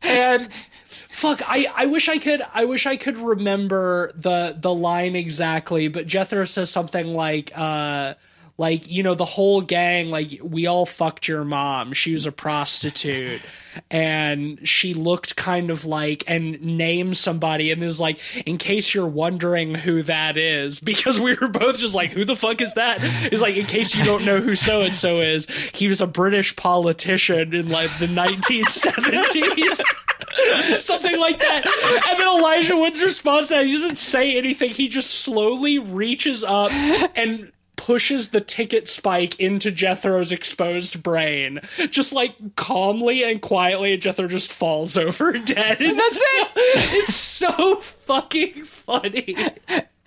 [0.02, 0.50] and
[1.18, 5.88] fuck I, I wish i could i wish i could remember the the line exactly
[5.88, 8.14] but jethro says something like uh
[8.58, 12.32] like you know the whole gang like we all fucked your mom she was a
[12.32, 13.42] prostitute
[13.92, 19.08] and she looked kind of like and names somebody and is like in case you're
[19.08, 23.04] wondering who that is because we were both just like who the fuck is that
[23.32, 26.08] is like in case you don't know who so and so is he was a
[26.08, 29.82] british politician in like the 1970s
[30.78, 31.66] something like that.
[32.10, 34.72] And then Elijah Wood's response to that, he doesn't say anything.
[34.72, 36.72] He just slowly reaches up
[37.16, 41.62] and pushes the ticket spike into Jethro's exposed brain.
[41.90, 45.82] Just like calmly and quietly, Jethro just falls over dead.
[45.82, 46.48] And that's it!
[47.08, 49.36] It's so fucking funny.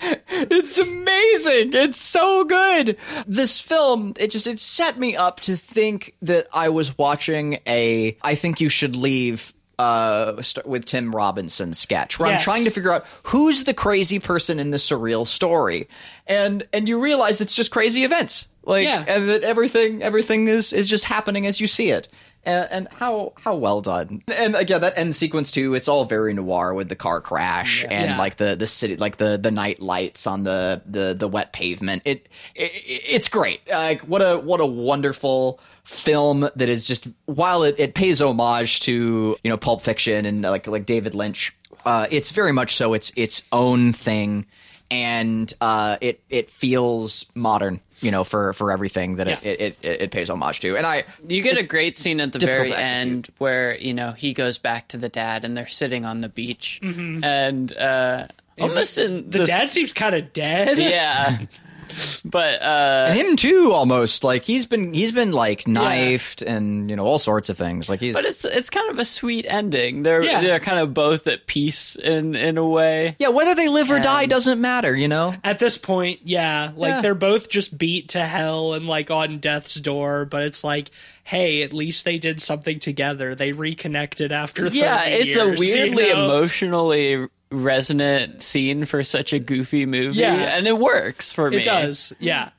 [0.01, 1.73] It's amazing.
[1.75, 2.97] It's so good.
[3.27, 8.17] This film, it just it set me up to think that I was watching a
[8.23, 12.40] I think you should leave uh with Tim Robinson sketch where Yes.
[12.40, 15.89] I'm trying to figure out who's the crazy person in the surreal story.
[16.27, 18.47] And and you realize it's just crazy events.
[18.65, 19.05] Like Yeah.
[19.07, 22.09] and that everything everything is is just happening as you see it.
[22.43, 24.23] And, and how how well done.
[24.35, 25.74] And again, that end sequence too.
[25.74, 28.19] It's all very noir with the car crash and Yeah.
[28.19, 32.02] like the the city, like the the night lights on the the the wet pavement.
[32.07, 33.61] It, it it's great.
[33.69, 38.81] Like what a what a wonderful film that is just while it, it pays homage
[38.81, 41.57] to you know Pulp Fiction and like like David Lynch.
[41.85, 44.44] Uh, it's very much so its its own thing,
[44.90, 47.81] and uh, it it feels modern.
[48.02, 49.51] You know, for for everything that it, Yeah.
[49.52, 52.39] it, it it pays homage to, and I You get a great scene at the
[52.39, 56.23] very end where you know he goes back to the dad and they're sitting on
[56.23, 58.27] the beach and uh,
[58.59, 60.78] almost in The dad seems kind of dead.
[60.78, 61.40] yeah.
[62.31, 66.97] but uh, And him too, almost like he's been he's been like knifed and you
[66.97, 67.89] know all sorts of things.
[67.90, 70.02] Like he's but it's it's kind of a sweet ending.
[70.02, 70.40] They're Yeah.
[70.40, 73.16] they're kind of both at peace in in a way.
[73.19, 74.94] yeah, whether they live or die doesn't matter.
[74.94, 75.35] You know.
[75.44, 77.01] At this point, yeah, like Yeah.
[77.02, 80.90] they're both just beat to hell and like on death's door, but it's like,
[81.24, 83.35] hey, at least they did something together.
[83.35, 86.24] They reconnected after 30 Yeah, it's a years, you weirdly know?
[86.24, 90.18] emotionally resonant scene for such a goofy movie.
[90.18, 90.35] Yeah.
[90.35, 91.59] and it works for me.
[91.59, 92.51] It does, yeah.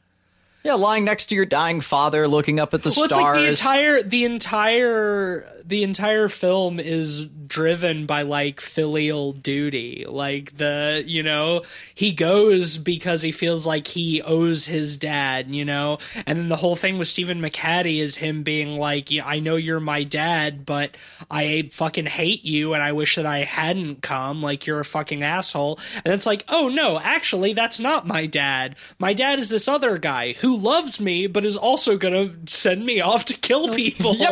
[0.64, 3.36] Yeah, lying next to your dying father, looking up at the Well, it's stars.
[3.36, 10.06] like the entire the entire the entire film is driven by like filial duty.
[10.08, 11.64] Like the you know
[11.96, 15.54] he goes because he feels like he owes his dad.
[15.54, 15.98] You know,
[16.28, 19.56] and then the whole thing with Stephen McHattie is him being like, yeah, I know
[19.56, 20.96] you're my dad, but
[21.30, 24.44] I fucking hate you, and I wish that I hadn't come.
[24.44, 25.80] Like you're a fucking asshole.
[26.06, 28.76] And it's like, oh no, actually that's not my dad.
[29.00, 33.02] My dad is this other guy who loves me, but is also gonna send me
[33.02, 34.16] off to kill people.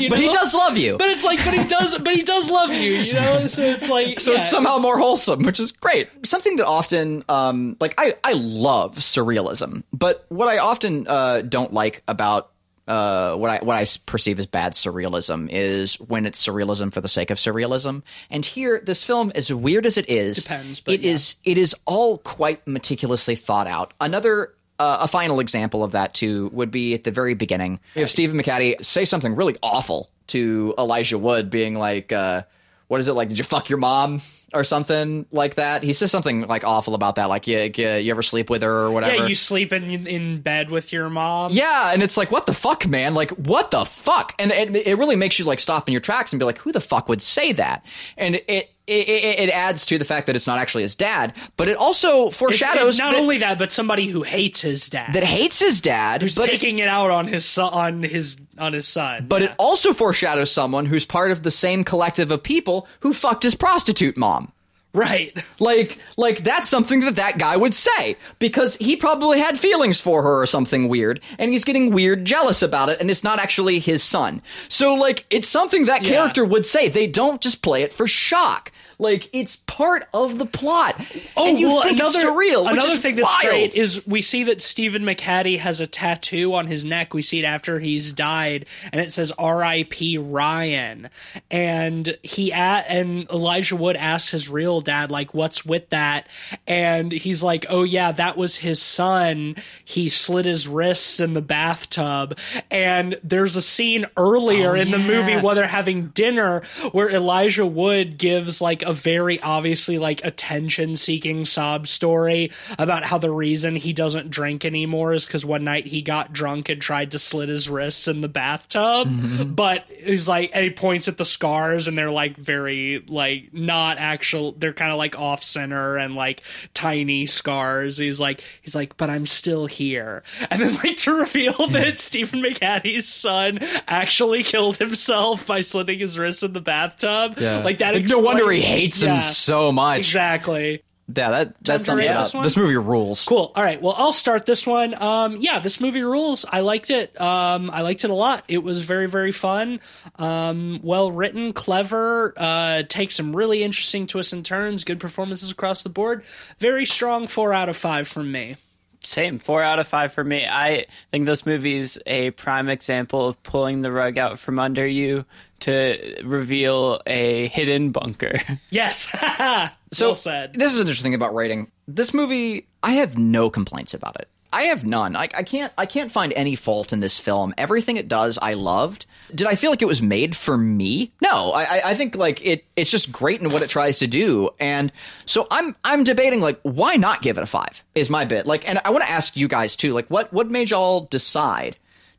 [0.00, 0.96] You but he does love you.
[0.96, 3.46] But it's like, but he does, but he does love you, you know.
[3.48, 6.08] So it's like, so yeah, it's somehow more wholesome, which is great.
[6.26, 11.72] Something that often, um, like I, I love surrealism, but what I often uh, don't
[11.72, 12.50] like about
[12.90, 17.08] uh, what I what I perceive as bad surrealism is when it's surrealism for the
[17.08, 18.02] sake of surrealism.
[18.30, 21.74] And here, this film, as weird as it is, Depends, but it is it is
[21.86, 23.94] all quite meticulously thought out.
[24.00, 24.54] Another.
[24.80, 27.80] Uh, a final example of that too would be at the very beginning.
[27.94, 32.44] If Stephen McHattie say something really awful to Elijah Wood, being like, uh,
[32.88, 33.28] what is it like?
[33.28, 34.20] Did you fuck your mom
[34.54, 35.82] or something like that?
[35.82, 38.86] He says something like awful about that, like you, you, you ever sleep with her
[38.86, 39.14] or whatever.
[39.16, 41.52] yeah, you sleep in in bed with your mom.
[41.52, 43.14] Yeah, and it's like, what the fuck, man?
[43.14, 44.34] Like, what the fuck?
[44.40, 46.72] And it, it really makes you like stop in your tracks and be like, who
[46.72, 47.84] the fuck would say that?
[48.16, 51.34] And it it, it, it adds to the fact that it's not actually his dad,
[51.56, 55.12] but it also It's- foreshadows not that, only that, but somebody who hates his dad,
[55.12, 58.36] that hates his dad, who's but it- taking it out on his son, on his
[58.58, 59.26] on his son.
[59.28, 59.48] but yeah.
[59.48, 63.54] it also foreshadows someone who's part of the same collective of people who fucked his
[63.54, 64.52] prostitute mom.
[64.92, 70.00] Right, Like, like that's something that that guy would say because he probably had feelings
[70.00, 73.38] for her or something weird, and he's getting weird jealous about it, and it's not
[73.38, 74.42] actually his son.
[74.68, 76.10] So, like, it's something that Yeah.
[76.10, 76.88] character would say.
[76.88, 78.72] They don't just play it for shock.
[79.00, 80.94] Like, it's part of the plot.
[81.36, 82.70] Oh, and you well, think another it's surreal.
[82.70, 83.48] Another thing that's wild.
[83.48, 87.12] great is we see that Stephen McHattie has a tattoo on his neck.
[87.12, 90.18] We see it after he's died, and it says "R.I.P.
[90.18, 91.10] Ryan."
[91.50, 96.28] And he at and Elijah Wood asks his real dad, like, "What's with that?"
[96.66, 99.56] And he's like, "Oh yeah, that was his son.
[99.84, 102.38] He slit his wrists in the bathtub."
[102.70, 106.62] And there's a scene earlier oh, in the Oh, movie while they're having dinner
[106.92, 113.18] where Elijah Wood gives like a very obviously like attention seeking sob story about how
[113.18, 117.10] the reason he doesn't drink anymore is because one night he got drunk and tried
[117.12, 119.08] to slit his wrists in the bathtub.
[119.08, 119.54] Mm-hmm.
[119.54, 123.98] But he's like, and he points at the scars and they're like very like not
[123.98, 126.42] actual, they're kind of like off center and like
[126.74, 127.98] tiny scars.
[127.98, 130.22] He's like, he's like, but I'm still here.
[130.50, 133.58] And then like to reveal that Stephen McHattie's son
[133.88, 137.38] actually killed himself by slitting his wrists in the bathtub.
[137.62, 137.94] Like that.
[137.94, 139.98] Like, no wonder he explains- hates him so much.
[139.98, 140.82] Exactly.
[141.12, 142.30] Yeah, that that Time to sums it up.
[142.32, 142.42] this?
[142.42, 143.24] This movie rules.
[143.24, 143.50] Cool.
[143.56, 143.82] All right.
[143.82, 144.94] Well, I'll start this one.
[144.94, 146.44] Um, yeah, this movie rules.
[146.48, 147.20] I liked it.
[147.20, 148.44] Um, I liked it a lot.
[148.46, 149.80] It was very, very fun.
[150.20, 152.32] Um, well written, clever.
[152.36, 154.84] Uh, takes some really interesting twists and turns.
[154.84, 156.22] Good performances across the board.
[156.58, 157.26] Very strong.
[157.26, 158.56] Four out of five from me.
[159.02, 160.46] Same, four out of five for me.
[160.46, 164.86] I think this movie is a prime example of pulling the rug out from under
[164.86, 165.24] you
[165.60, 168.38] to reveal a hidden bunker.
[168.70, 169.08] Yes.
[169.92, 170.54] So well said.
[170.54, 171.68] this is interesting about writing.
[171.88, 174.28] This movie, I have no complaints about it.
[174.52, 175.16] I have none.
[175.16, 175.72] I, I can't.
[175.76, 177.52] I can't find any fault in this film.
[177.58, 179.06] Everything it does, I loved.
[179.34, 181.12] Did I feel like it was made for me?
[181.22, 181.52] No.
[181.52, 182.64] I, I- think like it.
[182.76, 184.50] It's just great in what it tries to do.
[184.58, 184.90] And
[185.26, 185.76] so I'm.
[185.84, 187.84] I'm debating like why not give it a five?
[187.94, 188.68] Is my bit like?
[188.68, 189.92] And I want to ask you guys too.
[189.92, 190.32] Like what?
[190.32, 191.76] What made y'all decide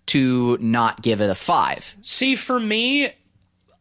[0.08, 1.96] to not give it a five?
[2.02, 3.12] See, for me,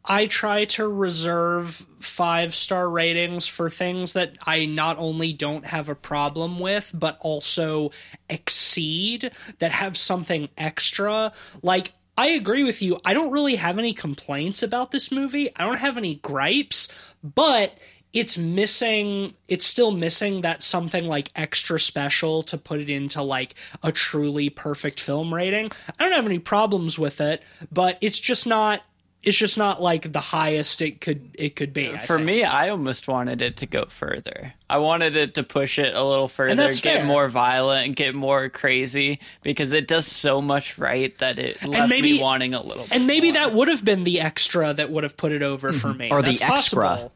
[0.05, 5.89] I try to reserve five star ratings for things that I not only don't have
[5.89, 7.91] a problem with, but also
[8.29, 11.33] exceed, that have something extra.
[11.63, 13.01] Like, I agree with you.
[13.03, 15.49] I don't really have any complaints about this movie.
[15.57, 16.89] I don't have any gripes,
[17.25, 17.73] but
[18.13, 23.55] it's missing it's still missing that something like extra special to put it into like
[23.83, 25.71] a truly perfect film rating.
[25.99, 27.43] I don't have any problems with it,
[27.73, 28.87] but it's just not
[29.23, 31.91] it's just not like the highest it could it could be.
[31.91, 32.27] I For think.
[32.27, 34.55] me, I almost wanted it to go further.
[34.69, 37.05] I wanted it to push it a little further, that's get fair.
[37.05, 41.89] more violent, and get more crazy because it does so much right that it left
[41.91, 42.87] maybe- me wanting a little.
[42.91, 43.41] and maybe more.
[43.41, 46.23] that would have been the extra that would have put it over for me, Or
[46.23, 46.85] the extra.
[46.87, 47.13] possible.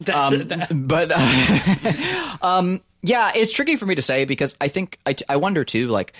[0.00, 4.98] That- that- but uh, um, yeah, it's tricky for me to say because I think
[5.06, 6.12] I, I wonder too, like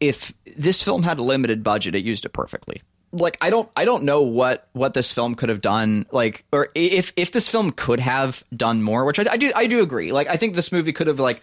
[0.00, 2.82] if this film had a limited budget, it used it perfectly.
[3.14, 6.68] Like I don't I don't know what what this film could have done like or
[6.74, 10.12] if if this film could have done more, which I, I do I do agree.
[10.12, 11.40] Like I think this movie could have like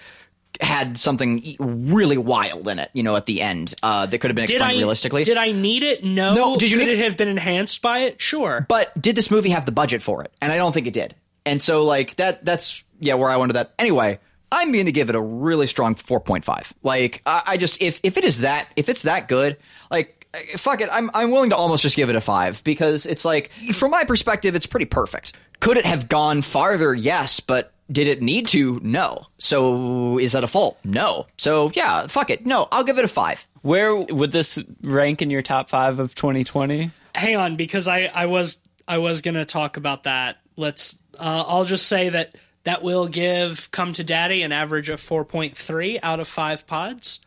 [0.59, 4.35] had something really wild in it, you know, at the end uh, that could have
[4.35, 5.23] been did explained I realistically.
[5.23, 6.03] Did I need it?
[6.03, 6.33] No.
[6.35, 8.19] No, did you Could need- it have been enhanced by it?
[8.21, 8.65] Sure.
[8.67, 10.31] But did this movie have the budget for it?
[10.41, 11.15] And I don't think it did.
[11.45, 13.73] And so like that that's yeah where I wanted that.
[13.79, 14.19] Anyway,
[14.51, 16.73] I'm going to give it a really strong 4.5.
[16.83, 19.57] Like I, I just if if it is that if it's that good,
[19.89, 20.20] like
[20.57, 23.51] fuck it, I'm I'm willing to almost just give it a 5 because it's like
[23.73, 25.33] from my perspective it's pretty perfect.
[25.59, 26.93] Could it have gone farther?
[26.93, 28.79] Yes, but did it need to?
[28.81, 29.27] No.
[29.37, 30.77] So is that a fault?
[30.83, 31.27] No.
[31.37, 32.45] So yeah, fuck it.
[32.45, 33.47] No, I'll give it a 5.
[33.61, 36.91] Where would this rank in your top five of 2020?
[37.13, 40.37] hang on because I, I was I was gonna talk about that.
[40.55, 44.99] Let's uh, I'll just say that that will give Come to Daddy an average of
[44.99, 47.19] four point three out of five pods.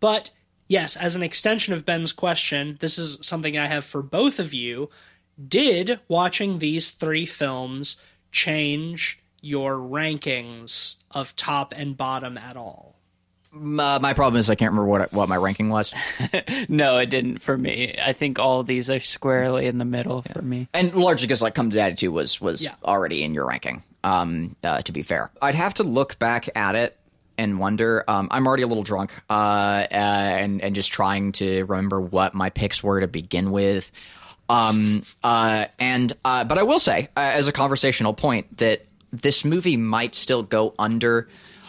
[0.00, 0.30] But
[0.72, 4.52] yes, as an extension of Ben's question, this is something I have for both of
[4.54, 4.88] you.
[5.48, 7.96] Did watching these three films
[8.30, 12.96] change your rankings of top and bottom at all?
[13.54, 15.92] Uh, my problem is I can't remember what what my ranking was.
[16.68, 17.94] No, it didn't for me.
[18.02, 20.68] I think all of these are squarely in the middle for me.
[20.72, 22.74] and largely because like come to daddy 2 was was Yeah.
[22.84, 26.74] already in your ranking um uh, to be fair i'd have to look back at
[26.74, 26.96] it
[27.38, 31.64] and wonder um i'm already a little drunk uh, uh and and just trying to
[31.64, 33.90] remember what my picks were to begin with
[34.48, 39.44] um uh and uh but i will say uh, as a conversational point that this
[39.44, 41.28] movie might still go under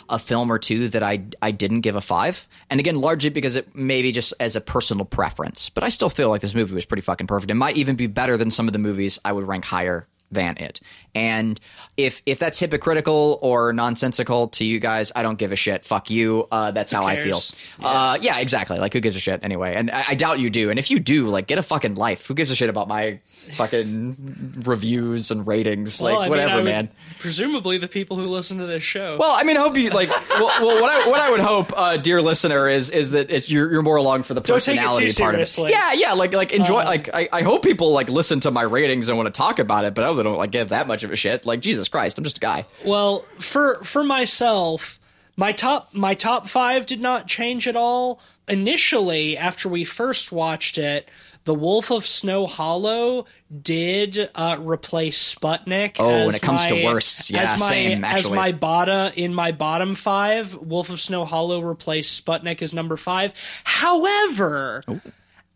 [0.10, 3.56] a film or two that I I didn't give a five, and again, largely because
[3.56, 5.70] it maybe just as a personal preference.
[5.70, 7.52] But I still feel like this movie was pretty fucking perfect.
[7.52, 10.58] It might even be better than some of the movies I would rank higher than
[10.58, 10.80] it.
[11.16, 11.60] And
[11.96, 15.86] if if that's hypocritical or nonsensical to you guys, I don't give a shit.
[15.86, 16.48] Fuck you.
[16.52, 17.36] Uh, that's how I feel.
[17.36, 17.56] cares?
[17.80, 18.80] Uh, yeah, exactly.
[18.80, 19.76] Like who gives a shit anyway?
[19.76, 20.70] And I, I doubt you do.
[20.72, 22.26] And if you do, like get a fucking life.
[22.26, 23.20] Who gives a shit about my
[23.54, 26.02] fucking reviews and ratings?
[26.02, 26.90] Well, I like mean, whatever, would- man.
[27.20, 29.18] Presumably, the people who listen to this show.
[29.18, 30.10] Well, I mean, I hope you like.
[30.34, 33.52] Well, well what I what I would hope, uh, dear listener, is is that it's,
[33.52, 35.72] you're you're more along for the Don't take it too personality part of it.
[35.72, 36.80] Yeah, yeah, like like enjoy.
[36.80, 39.60] Um, like I, I hope people like listen to my ratings and want to talk
[39.60, 41.46] about it, but I really don't like give that much of a shit.
[41.46, 42.66] Like Jesus Christ, I'm just a guy.
[42.86, 45.00] Well, for for myself,
[45.36, 48.22] my top my top five did not change at all.
[48.48, 51.10] Initially, after we first watched it,
[51.46, 53.26] The Wolf of Snow Hollow
[53.62, 55.96] did uh, replace Sputnik.
[56.00, 59.34] Oh, when it comes to my- worsts, yeah, as my, same, As my bottom in
[59.34, 63.34] my bottom five, Wolf of Snow Hollow replaced Sputnik as number five.
[63.64, 64.84] However.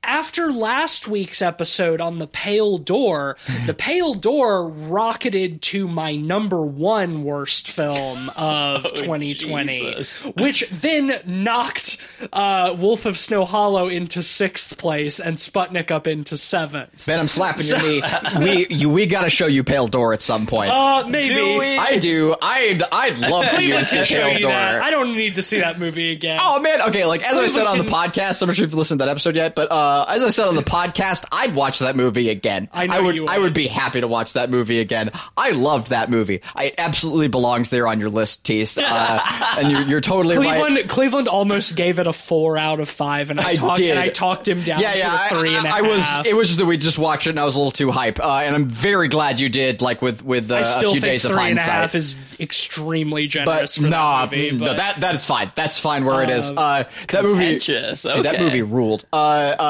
[0.03, 6.65] After last week's episode on the Pale Door, the Pale Door rocketed to my number
[6.65, 10.23] one worst film of 2020, Jesus.
[10.37, 11.97] which then knocked
[12.31, 17.05] uh, Wolf of Snow Hollow into sixth place and Sputnik up into seventh.
[17.05, 18.01] Ben, I'm slapping your knee.
[18.39, 20.71] We you, we got to show you Pale Door at some point.
[20.71, 21.33] Uh, maybe.
[21.33, 21.77] Do we?
[21.77, 22.33] I do.
[22.41, 24.51] I'd I'd love for you to see can show Pale you Door.
[24.51, 24.81] that.
[24.83, 26.39] I don't need to see that movie again.
[26.41, 27.05] Oh man, okay.
[27.05, 29.11] Like as I said on the podcast, I'm not sure if you've listened to that
[29.11, 32.69] episode yet, but uh, as I said on the podcast, I'd watch that movie again.
[32.73, 33.15] I know would.
[33.15, 33.43] you I would.
[33.45, 35.11] would be happy to watch that movie again.
[35.37, 36.41] I loved that movie.
[36.55, 38.77] I it absolutely belongs there on your list, Tease.
[38.77, 39.19] Uh,
[39.57, 40.59] and you're, you're totally right.
[40.59, 43.91] Cleveland, Cleveland almost gave it a four out of five, and I, I talked did.
[43.91, 45.25] and I talked him down Yeah, to yeah.
[45.25, 46.01] a three I, and a I, I was.
[46.01, 46.25] half.
[46.25, 48.19] It was just that we just watched it, and I was a little too hype.
[48.19, 49.81] Uh, and I'm very glad you did.
[49.81, 51.65] Like with with uh, I a few days of three and a hindsight.
[51.81, 54.51] half is extremely but generous for nah, that movie.
[54.51, 55.51] no, that that is fine.
[55.55, 56.49] That's fine where it is.
[56.49, 59.05] Um, Uh, that movie, dude, that movie ruled.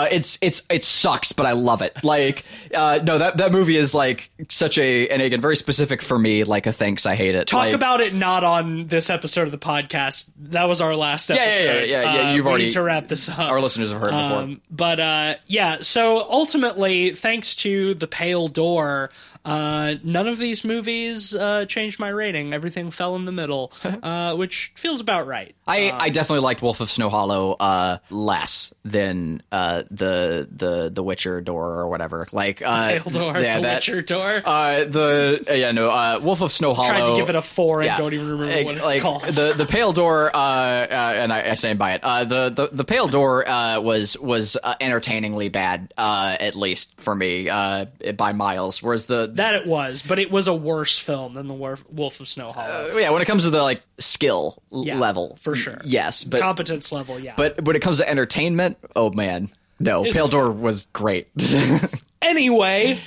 [0.07, 2.03] Uh, it's it's it sucks, but I love it.
[2.03, 6.17] Like, uh, no, that that movie is like such a and again very specific for
[6.17, 6.43] me.
[6.43, 7.47] Like a thanks, I hate it.
[7.47, 10.29] talk Like, about it not on this episode of the podcast.
[10.39, 11.89] That was our last yeah, episode.
[11.89, 13.39] yeah, yeah, yeah, Uh, you've already- need to wrap this up.
[13.39, 14.38] our listeners have heard it before.
[14.39, 19.11] Um, but uh, yeah, so ultimately, thanks to the Pale Door,
[19.48, 22.53] Uh, none of these movies uh, changed my rating.
[22.53, 23.72] Everything fell in the middle,
[24.03, 25.56] uh, which feels about right.
[25.65, 31.02] I, I definitely liked Wolf of Snow Hollow uh, less than uh, the the the
[31.03, 32.28] Witcher door or whatever.
[32.32, 34.41] Like uh, Pale Door, yeah, The that- Witcher Door.
[34.45, 36.88] Uh, the uh, yeah no uh, Wolf of Snow Hollow.
[36.90, 37.98] Tried to give it a four and yeah.
[37.98, 39.24] don't even remember Like- what it's like, called.
[39.24, 42.03] The the Pale Door, uh, uh, and I, I stand by it.
[42.03, 46.99] Uh, the, the the Pale Door uh, was was uh, entertainingly bad, uh, at least
[46.99, 48.82] for me, uh, by miles.
[48.84, 52.27] Whereas the that it was, but it was a worse film than the Wolf of
[52.27, 52.91] Snow Hollow.
[52.93, 55.80] Uh, yeah, when it comes to the like skill Yeah, level, for sure.
[55.84, 57.34] yes, but Competence level, yeah.
[57.38, 59.49] but when it comes to entertainment, oh man,
[59.80, 61.30] no, Pale Door was great.
[62.22, 62.99] anyway,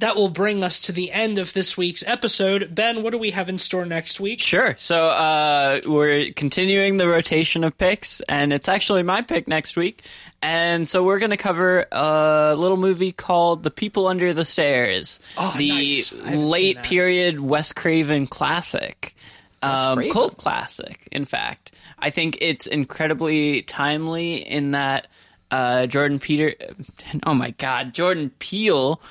[0.00, 2.74] that will bring us to the end of this week's episode.
[2.74, 4.40] Ben, what do we have in store next week?
[4.40, 4.74] Sure.
[4.78, 10.02] So uh, we're continuing the rotation of picks, and it's actually my pick next week.
[10.40, 15.20] And so we're going to cover a little movie called The People Under the Stairs,
[15.36, 16.12] Oh, the nice.
[16.12, 19.14] I haven't seen late period Wes Craven classic.
[19.62, 21.72] Um, cult classic, in fact.
[21.98, 25.08] I think it's incredibly timely in that
[25.50, 26.54] uh, Jordan Peter,
[27.26, 29.02] oh my God, Jordan Peele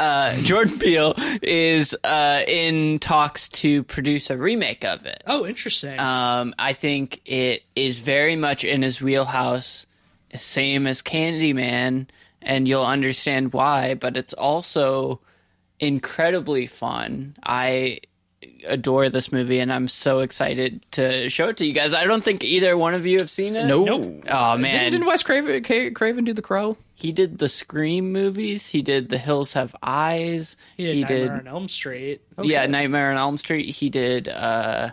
[0.00, 5.22] uh, Jordan Peele is uh, in talks to produce a remake of it.
[5.26, 5.98] Oh, interesting.
[5.98, 9.86] Um, I think it is very much in his wheelhouse,
[10.34, 12.06] same as Candyman,
[12.42, 13.94] and you'll understand why.
[13.94, 15.20] But it's also
[15.80, 17.36] incredibly fun.
[17.42, 18.00] I
[18.66, 21.94] adore this movie, and I'm so excited to show it to you guys.
[21.94, 23.66] I don't think either one of you have seen it.
[23.66, 24.24] no, Nope.
[24.28, 26.76] Oh man, didn't, didn't Wes Craven, Ca- Craven do the Crow?
[26.94, 28.66] he did the Scream movies.
[28.68, 30.56] He did The Hills Have Eyes.
[30.76, 32.20] he did he Nightmare did on Elm Street.
[32.42, 33.70] yeah, Nightmare on Elm Street.
[33.74, 34.90] He did uh,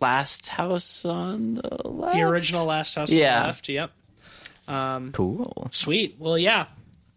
[0.00, 2.12] Last House on the Left.
[2.12, 3.36] The original Last House Yeah.
[3.36, 3.68] on the Left.
[3.70, 3.90] Yep.
[5.14, 5.68] Cool.
[5.72, 6.16] Sweet.
[6.18, 6.66] Well, yeah,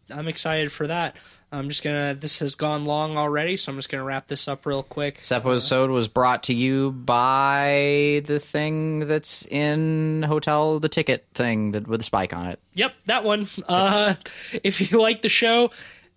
[0.09, 1.17] I'm excited for that.
[1.53, 2.15] I'm just gonna.
[2.15, 5.17] This has gone long already, so I'm just gonna wrap this up real quick.
[5.17, 11.71] This episode was brought to you by the thing that's in Hotel the Ticket thing
[11.71, 12.59] that with the spike on it.
[12.75, 13.47] Yep, that one.
[13.67, 14.15] Uh,
[14.63, 15.71] if you like the show,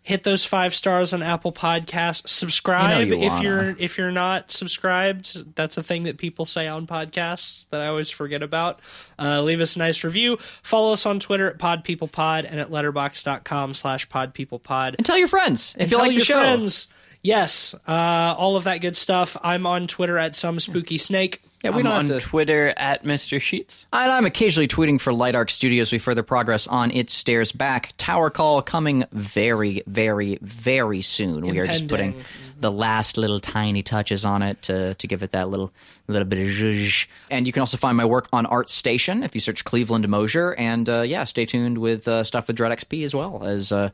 [0.07, 2.29] hit those five stars on Apple Podcasts.
[2.29, 3.43] Subscribe You know you if wanna.
[3.43, 5.57] you're if you're not subscribed.
[5.57, 8.81] That's a thing that people say on podcasts that I always forget about.
[9.19, 10.37] Uh, leave us a nice review.
[10.63, 14.97] Follow us on Twitter at PodPeoplePod and at letterboxd.com slash PodPeoplePod.
[14.99, 16.39] And tell your friends if you Tell like the your show.
[16.39, 16.89] friends.
[17.23, 17.91] Yes, uh,
[18.37, 19.35] all of that good stuff.
[19.43, 21.41] I'm on Twitter at some spooky snake.
[21.65, 22.21] Yeah, we I'm don't on to.
[22.21, 23.41] Twitter at Mr.
[23.41, 23.87] Sheets.
[23.93, 25.91] And I'm occasionally tweeting for Light Arc Studios.
[25.91, 27.95] We further progress on its stairs back.
[27.97, 31.47] Tower Call coming very, very, very soon.
[31.47, 32.23] We are just putting
[32.61, 35.73] the last little tiny touches on it to to give it that little
[36.07, 37.07] little bit of zhuzh.
[37.31, 40.55] And you can also find my work on Art Station if you search Cleveland Mosier.
[40.55, 43.89] And uh, yeah, stay tuned with uh, stuff with Dread XP as well as uh,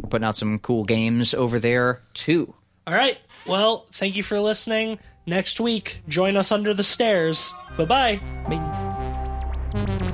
[0.00, 2.52] we're putting out some cool games over there too.
[2.86, 3.18] All right.
[3.46, 4.98] Well, thank you for listening.
[5.26, 7.52] Next week, join us under the stairs.
[7.76, 8.20] Bye-bye.
[8.48, 10.12] Bye.